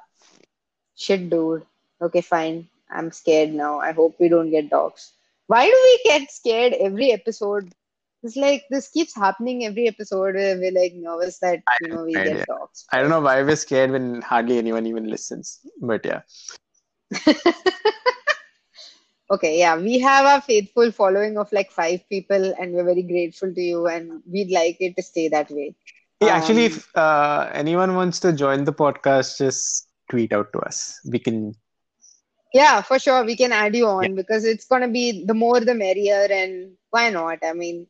shit, 0.96 1.30
dude. 1.30 1.66
Okay, 2.02 2.22
fine. 2.22 2.68
I'm 2.92 3.12
scared 3.12 3.54
now. 3.54 3.80
I 3.80 3.94
hope 3.94 4.18
we 4.20 4.30
don't 4.30 4.52
get 4.52 4.70
doxxed. 4.70 5.12
Why 5.48 5.66
do 5.66 5.72
we 5.74 6.02
get 6.04 6.32
scared 6.32 6.74
every 6.74 7.12
episode? 7.12 7.72
It's 8.26 8.36
like 8.36 8.66
this 8.70 8.90
keeps 8.90 9.16
happening 9.16 9.66
every 9.66 9.88
episode 9.88 10.36
where 10.36 10.58
we're 10.58 10.72
like 10.72 10.94
nervous 10.96 11.40
that 11.40 11.64
you 11.82 11.90
know 11.90 12.04
we 12.04 12.14
get 12.14 12.48
doxxed. 12.48 12.86
I 12.92 13.02
don't 13.02 13.10
know 13.10 13.22
why 13.22 13.42
we're 13.44 13.56
scared 13.56 13.92
when 13.92 14.22
hardly 14.22 14.58
anyone 14.58 14.88
even 14.88 15.08
listens. 15.10 15.60
But 15.82 16.06
yeah. 16.06 16.22
Okay, 19.32 19.60
yeah, 19.60 19.78
we 19.78 20.00
have 20.00 20.26
a 20.26 20.42
faithful 20.42 20.92
following 20.92 21.38
of 21.38 21.52
like 21.52 21.72
five 21.72 22.08
people, 22.10 22.54
and 22.60 22.74
we're 22.74 22.84
very 22.84 23.02
grateful 23.04 23.54
to 23.54 23.62
you, 23.62 23.88
and 23.88 24.22
we'd 24.32 24.52
like 24.52 24.78
it 24.80 24.96
to 24.98 25.04
stay 25.04 25.30
that 25.30 25.50
way. 25.50 25.76
Yeah, 26.22 26.36
actually, 26.36 26.66
Um, 26.66 26.72
if 26.72 26.96
uh, 26.96 27.50
anyone 27.54 27.96
wants 27.96 28.20
to 28.22 28.34
join 28.34 28.66
the 28.66 28.74
podcast, 28.74 29.38
just 29.38 29.90
tweet 30.12 30.32
out 30.32 30.54
to 30.54 30.60
us. 30.60 31.00
We 31.06 31.20
can. 31.20 31.56
Yeah, 32.54 32.82
for 32.82 33.00
sure, 33.00 33.26
we 33.26 33.36
can 33.36 33.52
add 33.52 33.76
you 33.76 33.88
on 33.88 34.16
because 34.16 34.46
it's 34.46 34.66
gonna 34.66 34.88
be 34.90 35.26
the 35.26 35.34
more 35.34 35.60
the 35.60 35.74
merrier, 35.74 36.28
and 36.32 36.78
why 36.92 37.10
not? 37.10 37.40
I 37.44 37.54
mean, 37.54 37.88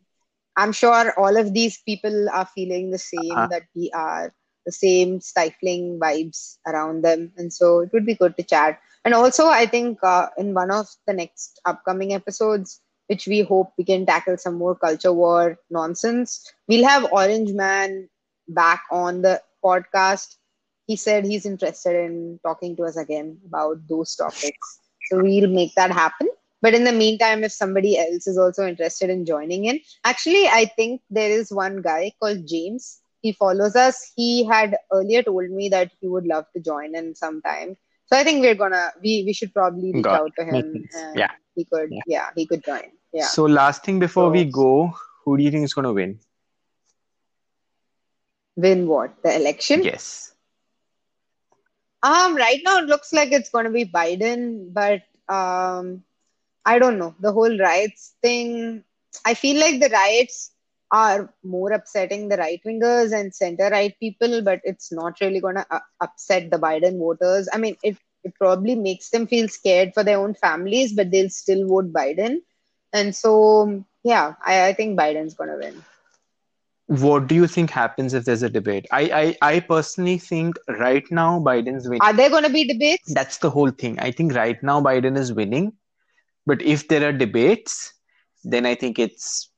I'm 0.58 0.72
sure 0.72 1.14
all 1.20 1.38
of 1.38 1.54
these 1.54 1.78
people 1.86 2.30
are 2.30 2.46
feeling 2.46 2.92
the 2.92 2.98
same 3.00 3.38
Uh-huh. 3.38 3.48
that 3.50 3.64
we 3.76 3.92
are, 3.94 4.34
the 4.66 4.72
same 4.72 5.20
stifling 5.22 6.00
vibes 6.02 6.58
around 6.68 7.04
them, 7.04 7.32
and 7.38 7.52
so 7.54 7.80
it 7.82 7.90
would 7.94 8.06
be 8.06 8.16
good 8.16 8.36
to 8.38 8.44
chat. 8.44 8.80
And 9.04 9.14
also, 9.14 9.48
I 9.48 9.66
think 9.66 10.00
uh, 10.04 10.28
in 10.38 10.54
one 10.54 10.72
of 10.72 10.88
the 11.08 11.14
next 11.14 11.60
upcoming 11.66 12.14
episodes, 12.14 12.82
which 13.08 13.28
we 13.28 13.42
hope 13.42 13.74
we 13.78 13.84
can 13.86 14.06
tackle 14.06 14.38
some 14.38 14.56
more 14.56 14.76
culture 14.76 15.14
war 15.14 15.58
nonsense, 15.70 16.52
we'll 16.68 16.88
have 16.88 17.12
Orange 17.12 17.52
Man 17.54 18.10
back 18.48 18.84
on 18.92 19.22
the 19.22 19.42
podcast. 19.64 20.36
He 20.88 20.96
said 20.96 21.26
he's 21.26 21.46
interested 21.46 21.96
in 21.96 22.40
talking 22.46 22.76
to 22.78 22.84
us 22.84 22.98
again 22.98 23.40
about 23.46 23.88
those 23.88 24.16
topics. 24.16 24.80
So 25.10 25.22
we'll 25.22 25.50
make 25.50 25.76
that 25.76 25.92
happen. 25.92 26.28
But 26.66 26.74
in 26.74 26.84
the 26.84 26.92
meantime, 26.92 27.44
if 27.44 27.52
somebody 27.52 27.96
else 27.96 28.26
is 28.26 28.40
also 28.40 28.66
interested 28.68 29.12
in 29.12 29.24
joining 29.24 29.66
in, 29.66 29.80
actually, 30.04 30.48
I 30.48 30.66
think 30.76 31.02
there 31.12 31.30
is 31.30 31.52
one 31.52 31.84
guy 31.84 32.12
called 32.20 32.48
James. 32.48 33.02
He 33.22 33.34
follows 33.34 33.76
us. 33.76 34.12
He 34.16 34.44
had 34.46 34.76
earlier 34.92 35.22
told 35.22 35.52
me 35.52 35.70
that 35.70 35.92
he 36.02 36.08
would 36.08 36.26
love 36.26 36.46
to 36.56 36.60
join 36.60 36.96
in 36.96 37.14
sometime. 37.14 37.78
So 38.08 38.18
I 38.18 38.24
think 38.24 38.42
we're 38.42 38.56
gonna 38.56 38.92
we 39.04 39.12
we 39.28 39.34
should 39.34 39.54
probably 39.54 39.92
reach 39.94 40.06
Got 40.06 40.22
out 40.22 40.32
to 40.40 40.46
him. 40.46 40.90
Yeah. 41.14 41.30
he 41.56 41.66
could 41.66 41.92
Yeah. 41.92 42.02
yeah. 42.08 42.30
he 42.36 42.48
could 42.48 42.64
join. 42.66 42.90
Yeah. 43.14 43.28
So, 43.28 43.46
last 43.46 43.84
thing 43.84 44.00
before 44.00 44.32
we 44.32 44.46
go, 44.46 44.92
who 45.24 45.38
do 45.38 45.44
you 45.44 45.52
think 45.52 45.66
is 45.66 45.76
going 45.76 45.86
to 45.86 45.94
win? 45.94 46.20
Win 48.56 48.88
what? 48.88 49.22
The 49.22 49.36
election? 49.36 49.84
Yes. 49.84 50.34
Um, 52.02 52.36
right 52.36 52.60
now 52.66 52.80
it 52.80 52.86
looks 52.86 53.14
like 53.14 53.32
it's 53.32 53.50
going 53.50 53.66
to 53.66 53.72
be 53.72 53.86
Biden, 53.86 54.74
but 54.74 55.04
um, 55.30 56.04
I 56.66 56.80
don't 56.80 56.98
know. 56.98 57.16
The 57.20 57.32
whole 57.32 57.58
riots 57.58 58.16
thing, 58.22 58.84
I 59.24 59.34
feel 59.34 59.60
like 59.60 59.80
the 59.80 59.90
riots 59.90 60.52
are 60.92 61.34
more 61.44 61.72
upsetting 61.72 62.28
the 62.30 62.38
right 62.38 62.62
wingers 62.66 63.12
and 63.18 63.34
center 63.34 63.70
right 63.70 63.94
people, 64.00 64.42
but 64.42 64.62
it's 64.64 64.92
not 64.92 65.20
really 65.22 65.40
going 65.40 65.56
to 65.56 65.66
uh, 65.70 65.80
upset 66.02 66.50
the 66.52 66.58
Biden 66.58 66.98
voters. 67.00 67.50
I 67.54 67.58
mean, 67.58 67.76
it, 67.84 67.98
it 68.24 68.34
probably 68.36 68.76
makes 68.76 69.10
them 69.10 69.28
feel 69.28 69.48
scared 69.48 69.94
for 69.94 70.04
their 70.04 70.18
own 70.18 70.34
families, 70.34 70.94
but 70.94 71.12
they'll 71.12 71.30
still 71.30 71.68
vote 71.68 71.92
Biden. 71.92 72.38
And 72.94 73.16
so, 73.16 73.84
yeah, 74.04 74.36
I, 74.46 74.68
I 74.68 74.74
think 74.74 74.98
Biden's 74.98 75.34
going 75.34 75.50
to 75.50 75.58
win. 75.58 75.84
What 76.88 77.28
do 77.28 77.34
you 77.36 77.48
think 77.48 77.72
happens 77.72 78.14
if 78.14 78.26
there's 78.26 78.44
a 78.44 78.50
debate? 78.50 78.86
I, 78.92 79.36
I, 79.42 79.56
I 79.56 79.60
personally 79.60 80.20
think 80.20 80.56
right 80.68 81.04
now 81.12 81.40
Biden's 81.40 81.88
winning. 81.88 82.02
Are 82.02 82.14
there 82.14 82.30
going 82.30 82.44
to 82.44 82.50
be 82.50 82.68
debates? 82.68 83.12
That's 83.12 83.38
the 83.38 83.50
whole 83.50 83.72
thing. 83.72 84.00
I 84.00 84.12
think 84.12 84.34
right 84.36 84.62
now 84.62 84.82
Biden 84.82 85.18
is 85.18 85.34
winning. 85.34 85.74
But 86.46 86.62
if 86.62 86.88
there 86.88 87.08
are 87.08 87.12
debates, 87.12 87.94
then 88.44 88.66
I 88.66 88.76
think 88.76 89.00
it's 89.00 89.50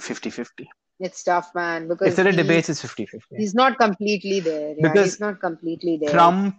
50 0.00 0.30
50. 0.30 0.68
It's 1.00 1.22
tough, 1.22 1.54
man, 1.54 1.88
because 1.88 2.08
If 2.08 2.16
there 2.16 2.28
are 2.28 2.32
debates, 2.32 2.68
it's 2.68 2.80
50 2.80 3.06
50. 3.06 3.36
he's 3.36 3.54
not 3.54 3.78
completely 3.78 4.40
there. 4.40 4.74
Yeah, 4.76 4.88
Because 4.88 5.04
he's 5.04 5.20
not 5.20 5.40
completely 5.40 5.96
there. 5.96 6.10
Trump 6.10 6.56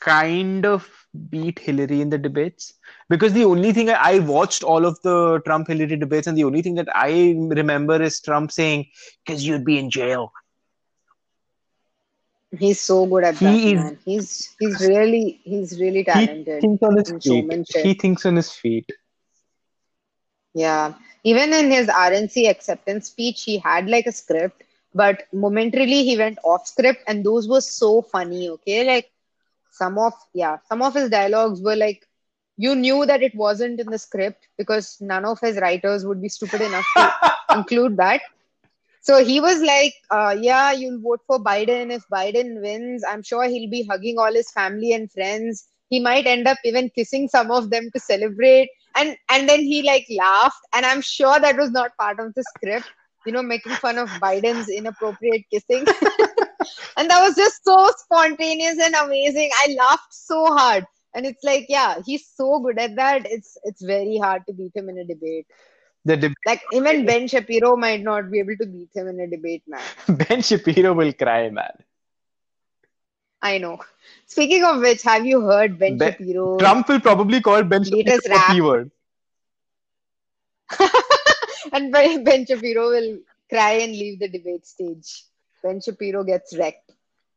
kind 0.00 0.66
of 0.66 0.88
beat 1.30 1.60
Hillary 1.60 2.00
in 2.00 2.10
the 2.10 2.18
debates 2.18 2.74
because 3.08 3.32
the 3.32 3.44
only 3.44 3.72
thing 3.72 3.88
I, 3.88 4.14
I 4.14 4.18
watched 4.18 4.64
all 4.64 4.84
of 4.84 5.00
the 5.02 5.40
Trump 5.44 5.68
Hillary 5.68 5.96
debates, 5.96 6.26
and 6.26 6.36
the 6.36 6.44
only 6.44 6.62
thing 6.62 6.74
that 6.74 6.88
I 6.94 7.34
remember 7.36 8.02
is 8.02 8.20
Trump 8.20 8.50
saying, 8.50 8.86
"Because 9.24 9.46
you'd 9.46 9.64
be 9.64 9.78
in 9.78 9.90
jail." 9.90 10.32
He's 12.58 12.80
so 12.80 13.06
good 13.06 13.24
at 13.24 13.36
He 13.36 13.44
that, 13.46 13.54
is- 13.54 13.74
man. 13.74 13.98
He's 14.04 14.54
he's 14.58 14.80
really 14.80 15.40
he's 15.42 15.80
really 15.80 16.04
talented. 16.04 16.62
He 16.62 16.68
thinks 16.68 16.82
on 16.82 16.96
his 16.96 17.10
feet. 17.10 17.76
He 17.82 17.94
thinks 17.94 18.26
on 18.26 18.36
his 18.36 18.52
feet. 18.52 18.90
Yeah. 20.54 20.94
Even 21.24 21.52
in 21.52 21.70
his 21.70 21.86
RNC 21.88 22.48
acceptance 22.50 23.06
speech, 23.06 23.44
he 23.44 23.58
had 23.58 23.88
like 23.88 24.06
a 24.06 24.12
script, 24.12 24.64
but 24.94 25.22
momentarily 25.32 26.04
he 26.04 26.16
went 26.16 26.38
off 26.44 26.66
script, 26.66 27.02
and 27.06 27.24
those 27.24 27.48
were 27.48 27.60
so 27.60 28.02
funny. 28.02 28.48
Okay, 28.50 28.84
like 28.86 29.10
some 29.70 29.98
of 29.98 30.12
yeah, 30.34 30.58
some 30.68 30.82
of 30.82 30.94
his 30.94 31.08
dialogues 31.08 31.62
were 31.62 31.76
like 31.76 32.06
you 32.58 32.74
knew 32.74 33.06
that 33.06 33.22
it 33.22 33.34
wasn't 33.34 33.80
in 33.80 33.86
the 33.86 33.98
script 33.98 34.48
because 34.58 34.98
none 35.00 35.24
of 35.24 35.40
his 35.40 35.56
writers 35.56 36.04
would 36.04 36.20
be 36.20 36.28
stupid 36.28 36.60
enough 36.60 36.86
to 36.96 37.34
include 37.56 37.96
that. 37.96 38.20
So 39.02 39.24
he 39.24 39.40
was 39.40 39.62
like, 39.62 39.94
uh, 40.10 40.36
yeah, 40.40 40.72
you'll 40.72 41.00
vote 41.00 41.20
for 41.26 41.38
Biden. 41.38 41.92
If 41.92 42.04
Biden 42.12 42.62
wins, 42.62 43.04
I'm 43.08 43.22
sure 43.22 43.44
he'll 43.44 43.70
be 43.70 43.86
hugging 43.90 44.18
all 44.18 44.32
his 44.32 44.50
family 44.52 44.92
and 44.92 45.10
friends. 45.12 45.66
He 45.90 46.00
might 46.00 46.26
end 46.26 46.48
up 46.48 46.58
even 46.64 46.90
kissing 46.90 47.28
some 47.28 47.50
of 47.52 47.70
them 47.70 47.90
to 47.92 48.00
celebrate. 48.00 48.70
And 48.96 49.16
and 49.30 49.48
then 49.48 49.60
he 49.60 49.82
like 49.82 50.06
laughed, 50.18 50.64
and 50.74 50.86
I'm 50.86 51.00
sure 51.02 51.38
that 51.40 51.56
was 51.56 51.70
not 51.72 51.96
part 51.98 52.20
of 52.20 52.34
the 52.34 52.44
script. 52.44 52.90
You 53.26 53.32
know, 53.32 53.42
making 53.42 53.72
fun 53.74 53.98
of 53.98 54.08
Biden's 54.10 54.68
inappropriate 54.68 55.44
kissing. 55.50 55.84
and 56.96 57.10
that 57.10 57.22
was 57.22 57.36
just 57.36 57.64
so 57.64 57.90
spontaneous 57.98 58.78
and 58.80 58.94
amazing. 58.94 59.50
I 59.58 59.76
laughed 59.78 60.12
so 60.12 60.46
hard. 60.46 60.84
And 61.14 61.26
it's 61.26 61.44
like, 61.44 61.66
yeah, 61.68 61.96
he's 62.04 62.26
so 62.34 62.60
good 62.60 62.78
at 62.78 62.96
that. 62.96 63.26
It's 63.30 63.56
it's 63.64 63.84
very 63.84 64.18
hard 64.18 64.42
to 64.46 64.54
beat 64.54 64.72
him 64.74 64.88
in 64.88 64.98
a 64.98 65.04
debate. 65.04 65.46
The 66.04 66.16
deb- 66.16 66.34
Like 66.46 66.62
even 66.72 67.04
Ben 67.06 67.26
Shapiro 67.28 67.76
might 67.76 68.02
not 68.02 68.30
be 68.30 68.38
able 68.40 68.56
to 68.58 68.66
beat 68.66 68.90
him 68.94 69.08
in 69.08 69.20
a 69.20 69.26
debate, 69.28 69.62
man. 69.66 69.80
Ben 70.08 70.42
Shapiro 70.42 70.92
will 70.94 71.12
cry, 71.12 71.50
man. 71.50 71.72
I 73.42 73.58
know. 73.58 73.78
Speaking 74.26 74.64
of 74.64 74.80
which, 74.80 75.02
have 75.02 75.26
you 75.26 75.40
heard 75.42 75.78
Ben 75.78 75.98
Ben- 75.98 76.12
Shapiro? 76.12 76.58
Trump 76.58 76.88
will 76.88 77.00
probably 77.00 77.40
call 77.40 77.62
Ben 77.64 77.84
Shapiro 77.84 77.98
Latest 78.06 78.26
a 78.26 78.38
keyword. 78.40 78.90
and 81.72 81.92
Ben, 81.92 82.24
ben 82.24 82.46
Shapiro 82.46 82.88
will 82.90 83.18
cry 83.50 83.72
and 83.72 83.92
leave 83.92 84.18
the 84.20 84.28
debate 84.28 84.66
stage. 84.66 85.24
Ben 85.62 85.80
Shapiro 85.80 86.24
gets 86.24 86.56
wrecked. 86.56 86.90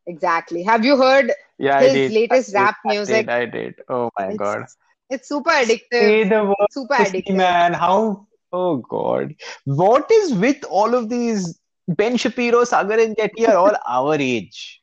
Exactly. 0.06 0.62
Have 0.62 0.84
you 0.84 0.96
heard? 0.96 1.32
Yeah, 1.58 1.78
His 1.78 1.90
I 1.90 1.94
did. 1.94 2.12
latest 2.12 2.50
I 2.50 2.52
did, 2.52 2.54
rap 2.54 2.76
I 2.86 2.90
music. 2.90 3.26
Did, 3.26 3.28
I 3.30 3.44
did. 3.46 3.74
Oh 3.88 4.10
my 4.18 4.32
It's 4.32 4.38
god. 4.38 4.66
It's 5.10 5.28
super 5.28 5.50
addictive. 5.50 6.08
Say 6.08 6.24
the 6.28 6.44
word, 6.44 6.68
Super 6.70 6.94
addictive. 6.94 7.36
man. 7.36 7.72
How? 7.74 8.26
Oh 8.56 8.76
god. 8.96 9.34
What 9.64 10.10
is 10.10 10.34
with 10.46 10.64
all 10.64 10.94
of 10.94 11.08
these? 11.10 11.58
Ben 11.88 12.16
Shapiro, 12.16 12.64
Sagar 12.64 12.96
Enjeti 12.98 13.48
are 13.48 13.56
all 13.56 13.76
our 13.96 14.14
age. 14.14 14.82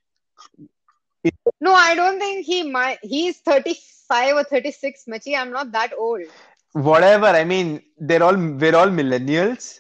No, 1.60 1.74
I 1.74 1.96
don't 1.96 2.20
think 2.20 2.46
he 2.46 2.64
might. 2.64 3.00
He's 3.02 3.40
35 3.40 4.36
or 4.38 4.44
36, 4.44 5.04
Machi. 5.08 5.36
I'm 5.36 5.52
not 5.52 5.72
that 5.72 5.94
old. 5.98 6.22
Whatever. 6.74 7.28
I 7.28 7.44
mean, 7.44 7.82
they're 7.98 8.24
all 8.24 8.36
we're 8.36 8.76
all 8.76 8.88
millennials. 8.88 9.80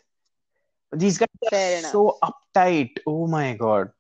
These 0.92 1.18
guys 1.18 1.52
are 1.52 1.80
enough. 1.80 1.92
so 1.92 2.18
uptight. 2.24 2.92
Oh 3.08 3.28
my 3.28 3.54
god. 3.56 3.92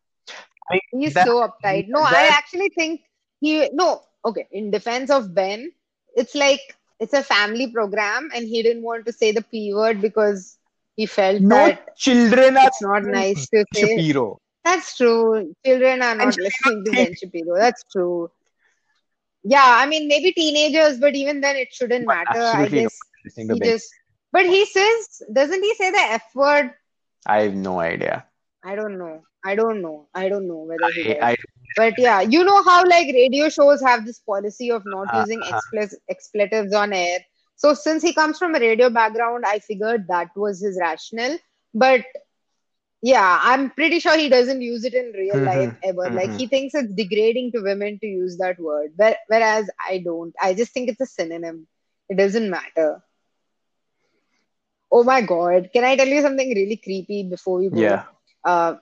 He's 0.92 1.14
That- 1.14 1.28
so 1.28 1.48
uptight. 1.48 1.88
No, 1.90 2.02
I 2.02 2.30
actually 2.32 2.70
think 2.78 3.02
he. 3.40 3.70
No, 3.74 4.02
okay, 4.26 4.48
in 4.52 4.72
defense 4.72 5.10
of 5.10 5.34
Ben, 5.34 5.72
it's 6.16 6.36
like 6.36 6.78
it's 7.04 7.14
a 7.14 7.24
family 7.24 7.68
program, 7.72 8.30
and 8.36 8.48
he 8.48 8.64
didn't 8.64 8.84
want 8.84 9.06
to 9.08 9.14
say 9.14 9.32
the 9.32 9.44
p 9.44 9.74
word 9.74 10.02
because 10.02 10.58
he 10.96 11.06
felt 11.06 11.42
No 11.42 11.58
that 11.58 11.96
children 11.98 12.58
are 12.58 12.72
not 12.82 13.04
nice 13.04 13.48
to 13.50 13.66
say. 13.74 13.90
Shapiro. 13.98 14.38
That's 14.64 14.96
true. 14.98 15.54
Children 15.66 16.02
are 16.02 16.16
not 16.16 16.36
And 16.36 16.38
listening 16.38 16.84
to 16.86 16.94
Ben 16.94 17.16
Shapiro. 17.16 17.58
That's 17.58 17.84
true. 17.92 18.32
Yeah, 19.44 19.66
I 19.82 19.86
mean 19.86 20.08
maybe 20.08 20.32
teenagers, 20.32 21.00
but 21.00 21.16
even 21.16 21.42
then 21.42 21.56
it 21.56 21.74
shouldn't 21.74 22.08
But 22.08 22.16
matter. 22.16 22.44
I 22.44 22.70
guess 22.70 23.06
he 23.48 23.60
Ben. 23.60 23.72
just. 23.72 23.94
But 24.32 24.46
he 24.46 24.66
says, 24.66 25.24
doesn't 25.32 25.64
he 25.64 25.76
say 25.76 25.92
the 25.92 25.98
F 26.00 26.24
word? 26.36 26.72
I 27.26 27.42
have 27.44 27.56
no 27.56 27.80
idea. 27.80 28.26
I 28.64 28.76
don't 28.76 28.98
know. 28.98 29.24
I 29.44 29.56
don't 29.56 29.82
know. 29.82 30.08
I 30.14 30.30
don't 30.30 30.48
know 30.48 30.64
whether 30.64 30.90
he 30.92 31.04
does. 31.04 31.18
I, 31.22 31.32
I 31.32 31.36
But 31.76 31.98
yeah, 31.98 32.22
you 32.22 32.44
know 32.44 32.64
how 32.64 32.84
like 32.86 33.08
radio 33.14 33.50
shows 33.50 33.82
have 33.82 34.06
this 34.06 34.20
policy 34.20 34.72
of 34.72 34.86
not 34.86 35.14
Uh, 35.14 35.24
using 35.24 35.42
expl- 35.44 35.94
expletives 36.10 36.74
on 36.74 36.94
air. 36.94 37.20
So 37.56 37.74
since 37.74 38.02
he 38.04 38.14
comes 38.14 38.38
from 38.38 38.56
a 38.56 38.60
radio 38.60 38.90
background, 38.90 39.46
I 39.48 39.60
figured 39.60 40.08
that 40.08 40.30
was 40.36 40.62
his 40.62 40.78
rationale. 40.80 41.38
But 41.74 42.04
yeah, 43.02 43.40
I'm 43.42 43.70
pretty 43.72 44.00
sure 44.00 44.18
he 44.18 44.30
doesn't 44.30 44.62
use 44.62 44.84
it 44.86 44.94
in 44.94 45.12
real 45.14 45.40
Mhm, 45.40 45.44
life 45.44 45.74
ever. 45.84 46.10
Like 46.12 46.32
mhm. 46.32 46.38
he 46.38 46.48
thinks 46.48 46.74
it's 46.76 46.94
degrading 46.94 47.52
to 47.54 47.62
women 47.62 48.00
to 48.00 48.08
use 48.08 48.38
that 48.38 48.60
word, 48.60 48.92
Where- 48.96 49.18
whereas 49.28 49.70
I 49.90 50.00
don't. 50.00 50.34
I 50.42 50.54
just 50.54 50.74
think 50.74 50.90
it's 50.90 51.02
a 51.02 51.06
synonym. 51.06 51.68
It 52.10 52.18
doesn't 52.18 52.50
matter. 52.50 53.02
Oh 54.92 55.04
my 55.04 55.22
God! 55.22 55.70
Can 55.74 55.84
I 55.84 55.96
tell 55.96 56.08
you 56.08 56.22
something 56.22 56.50
really 56.56 56.78
creepy 56.78 57.24
before 57.30 57.60
we 57.60 57.70
go? 57.70 58.00
yeah. 58.00 58.06
uh, 58.46 58.76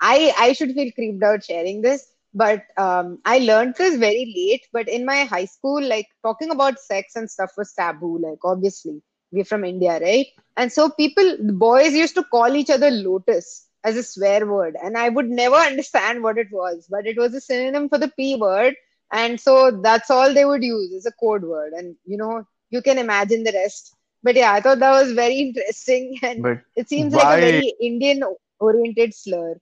I 0.00 0.32
I 0.38 0.52
should 0.52 0.72
feel 0.72 0.90
creeped 0.92 1.22
out 1.22 1.44
sharing 1.44 1.82
this, 1.82 2.12
but 2.36 2.64
um, 2.78 3.20
I 3.26 3.38
learned 3.40 3.76
this 3.76 3.96
very 3.96 4.32
late. 4.36 4.66
But 4.72 4.88
in 4.88 5.06
my 5.06 5.24
high 5.24 5.46
school, 5.46 5.82
like 5.82 6.08
talking 6.22 6.50
about 6.50 6.78
sex 6.80 7.16
and 7.16 7.30
stuff 7.30 7.52
was 7.58 7.74
taboo. 7.74 8.18
Like 8.20 8.40
obviously 8.44 9.02
we're 9.32 9.44
from 9.44 9.64
India, 9.64 10.00
right? 10.00 10.26
And 10.56 10.72
so 10.72 10.90
people, 10.90 11.38
the 11.40 11.54
boys 11.54 11.94
used 11.94 12.14
to 12.16 12.24
call 12.24 12.56
each 12.56 12.70
other 12.70 12.90
lotus 12.90 13.68
as 13.84 13.96
a 13.96 14.04
swear 14.04 14.46
word, 14.46 14.76
and 14.82 14.96
I 14.98 15.08
would 15.10 15.28
never 15.28 15.56
understand 15.56 16.22
what 16.22 16.38
it 16.38 16.48
was, 16.52 16.88
but 16.90 17.06
it 17.06 17.18
was 17.18 17.34
a 17.34 17.40
synonym 17.40 17.88
for 17.88 17.98
the 17.98 18.08
p 18.16 18.36
word, 18.36 18.74
and 19.12 19.40
so 19.40 19.70
that's 19.82 20.10
all 20.10 20.34
they 20.34 20.44
would 20.44 20.64
use 20.64 20.92
as 20.96 21.06
a 21.06 21.12
code 21.12 21.44
word. 21.44 21.72
And 21.72 21.96
you 22.04 22.16
know, 22.18 22.44
you 22.70 22.82
can 22.82 22.98
imagine 22.98 23.44
the 23.44 23.52
rest. 23.52 23.94
But 24.22 24.36
yeah, 24.36 24.52
I 24.52 24.60
thought 24.60 24.80
that 24.80 24.90
was 25.00 25.12
very 25.12 25.38
interesting, 25.46 26.18
and 26.22 26.46
But 26.46 26.64
it 26.76 26.88
seems 26.88 27.14
like 27.14 27.30
a 27.32 27.38
very 27.38 27.74
Indian 27.80 28.22
oriented 28.60 29.14
slur. 29.14 29.56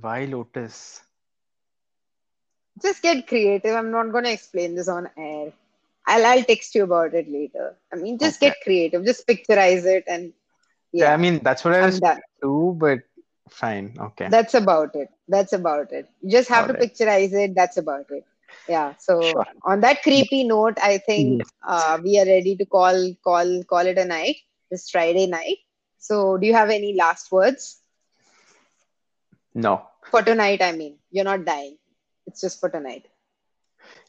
why 0.00 0.24
Lotus? 0.26 1.02
Just 2.82 3.02
get 3.02 3.26
creative. 3.26 3.74
I'm 3.74 3.90
not 3.90 4.10
going 4.12 4.24
to 4.24 4.32
explain 4.32 4.74
this 4.74 4.88
on 4.88 5.08
air. 5.16 5.52
I'll, 6.06 6.24
I'll 6.26 6.44
text 6.44 6.74
you 6.74 6.84
about 6.84 7.14
it 7.14 7.28
later. 7.30 7.76
I 7.92 7.96
mean, 7.96 8.18
just 8.18 8.40
Okay. 8.40 8.40
get 8.40 8.60
creative. 8.62 9.04
Just 9.04 9.26
picturize 9.26 9.84
it 9.84 10.04
and 10.06 10.32
Yeah, 10.92 11.12
I 11.12 11.16
mean 11.16 11.40
that's 11.42 11.64
what 11.64 11.74
I 11.74 11.82
was 11.82 12.00
too, 12.42 12.76
but 12.78 13.00
fine. 13.50 13.94
Okay. 13.98 14.30
That's 14.30 14.54
about 14.54 14.94
it. 14.94 15.08
That's 15.28 15.52
about 15.52 15.92
it. 15.92 16.08
You 16.22 16.30
just 16.30 16.48
have 16.48 16.66
to 16.68 16.74
Alright. 16.74 16.74
picturize 16.74 17.32
it. 17.32 17.54
That's 17.54 17.76
about 17.76 18.06
it. 18.10 18.24
Yeah. 18.68 18.94
So 18.98 19.34
Sure. 19.34 19.46
on 19.64 19.80
that 19.80 20.02
creepy 20.02 20.44
note, 20.44 20.78
I 20.82 20.98
think 20.98 21.42
Yes. 21.42 21.52
uh, 21.66 21.98
we 22.02 22.18
are 22.18 22.26
ready 22.26 22.56
to 22.56 22.64
call 22.66 23.14
call 23.22 23.62
call 23.64 23.86
it 23.86 23.98
a 23.98 24.04
night. 24.04 24.36
This 24.70 24.90
Friday 24.90 25.26
night. 25.26 25.58
So 25.98 26.36
do 26.38 26.46
you 26.46 26.54
have 26.54 26.70
any 26.70 26.94
last 26.94 27.30
words 27.30 27.80
No. 29.54 29.88
for 30.10 30.22
tonight? 30.22 30.62
I 30.62 30.72
mean, 30.72 30.98
you're 31.10 31.24
not 31.24 31.44
dying. 31.44 31.76
It's 32.34 32.42
just 32.42 32.60
for 32.60 32.70
tonight. 32.70 33.06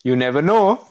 You 0.04 0.16
never 0.16 0.42
know. 0.42 0.86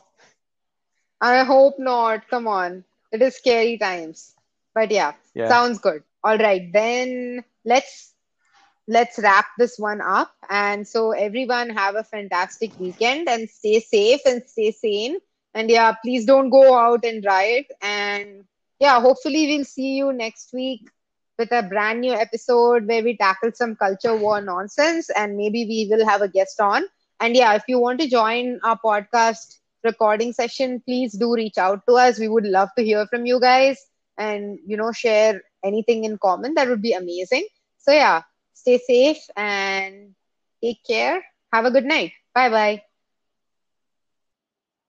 I 1.20 1.44
hope 1.44 1.78
not. 1.78 2.28
Come 2.28 2.46
on. 2.46 2.84
It 3.12 3.22
is 3.22 3.36
scary 3.36 3.78
times. 3.78 4.34
But 4.74 4.90
yeah, 4.90 5.14
Yeah. 5.34 5.56
sounds 5.56 5.78
good. 5.78 6.02
All 6.24 6.38
right, 6.38 6.70
then 6.72 7.44
let's 7.64 8.14
let's 8.88 9.18
wrap 9.18 9.46
this 9.58 9.78
one 9.78 10.00
up. 10.00 10.32
And 10.50 10.86
so 10.86 11.12
everyone 11.12 11.70
have 11.70 11.96
a 11.96 12.04
fantastic 12.04 12.72
weekend 12.78 13.28
and 13.28 13.48
stay 13.48 13.80
safe 13.80 14.20
and 14.26 14.42
stay 14.46 14.70
sane. 14.72 15.18
And 15.54 15.70
yeah, 15.70 15.92
please 16.04 16.24
don't 16.26 16.50
go 16.50 16.74
out 16.76 17.04
and 17.04 17.24
riot. 17.24 17.66
And 17.82 18.44
yeah, 18.80 19.00
hopefully 19.00 19.46
we'll 19.46 19.64
see 19.64 19.96
you 19.96 20.12
next 20.12 20.52
week 20.52 20.90
with 21.38 21.52
a 21.52 21.62
brand 21.62 22.00
new 22.00 22.12
episode 22.12 22.86
where 22.86 23.02
we 23.02 23.16
tackle 23.16 23.50
some 23.54 23.76
culture 23.76 24.16
war 24.16 24.40
nonsense 24.40 25.10
and 25.10 25.36
maybe 25.36 25.64
we 25.66 25.88
will 25.90 26.06
have 26.06 26.22
a 26.22 26.28
guest 26.28 26.60
on. 26.60 26.84
And 27.24 27.36
yeah, 27.36 27.54
if 27.54 27.64
you 27.68 27.80
want 27.80 28.00
to 28.00 28.08
join 28.08 28.60
our 28.64 28.78
podcast 28.84 29.58
recording 29.84 30.32
session, 30.32 30.82
please 30.86 31.16
do 31.18 31.34
reach 31.34 31.58
out 31.58 31.82
to 31.88 31.94
us. 31.96 32.18
We 32.18 32.28
would 32.28 32.46
love 32.46 32.70
to 32.78 32.84
hear 32.84 33.06
from 33.06 33.26
you 33.26 33.40
guys 33.40 33.78
and 34.18 34.58
you 34.66 34.76
know 34.76 34.92
share 34.92 35.42
anything 35.64 36.04
in 36.04 36.18
common. 36.18 36.54
That 36.54 36.68
would 36.68 36.82
be 36.82 36.92
amazing. 36.92 37.46
So 37.78 37.92
yeah, 37.92 38.22
stay 38.54 38.78
safe 38.78 39.22
and 39.36 40.14
take 40.62 40.84
care. 40.86 41.24
Have 41.52 41.66
a 41.66 41.70
good 41.70 41.86
night. 41.86 42.12
Bye 42.34 42.50
bye. 42.50 42.93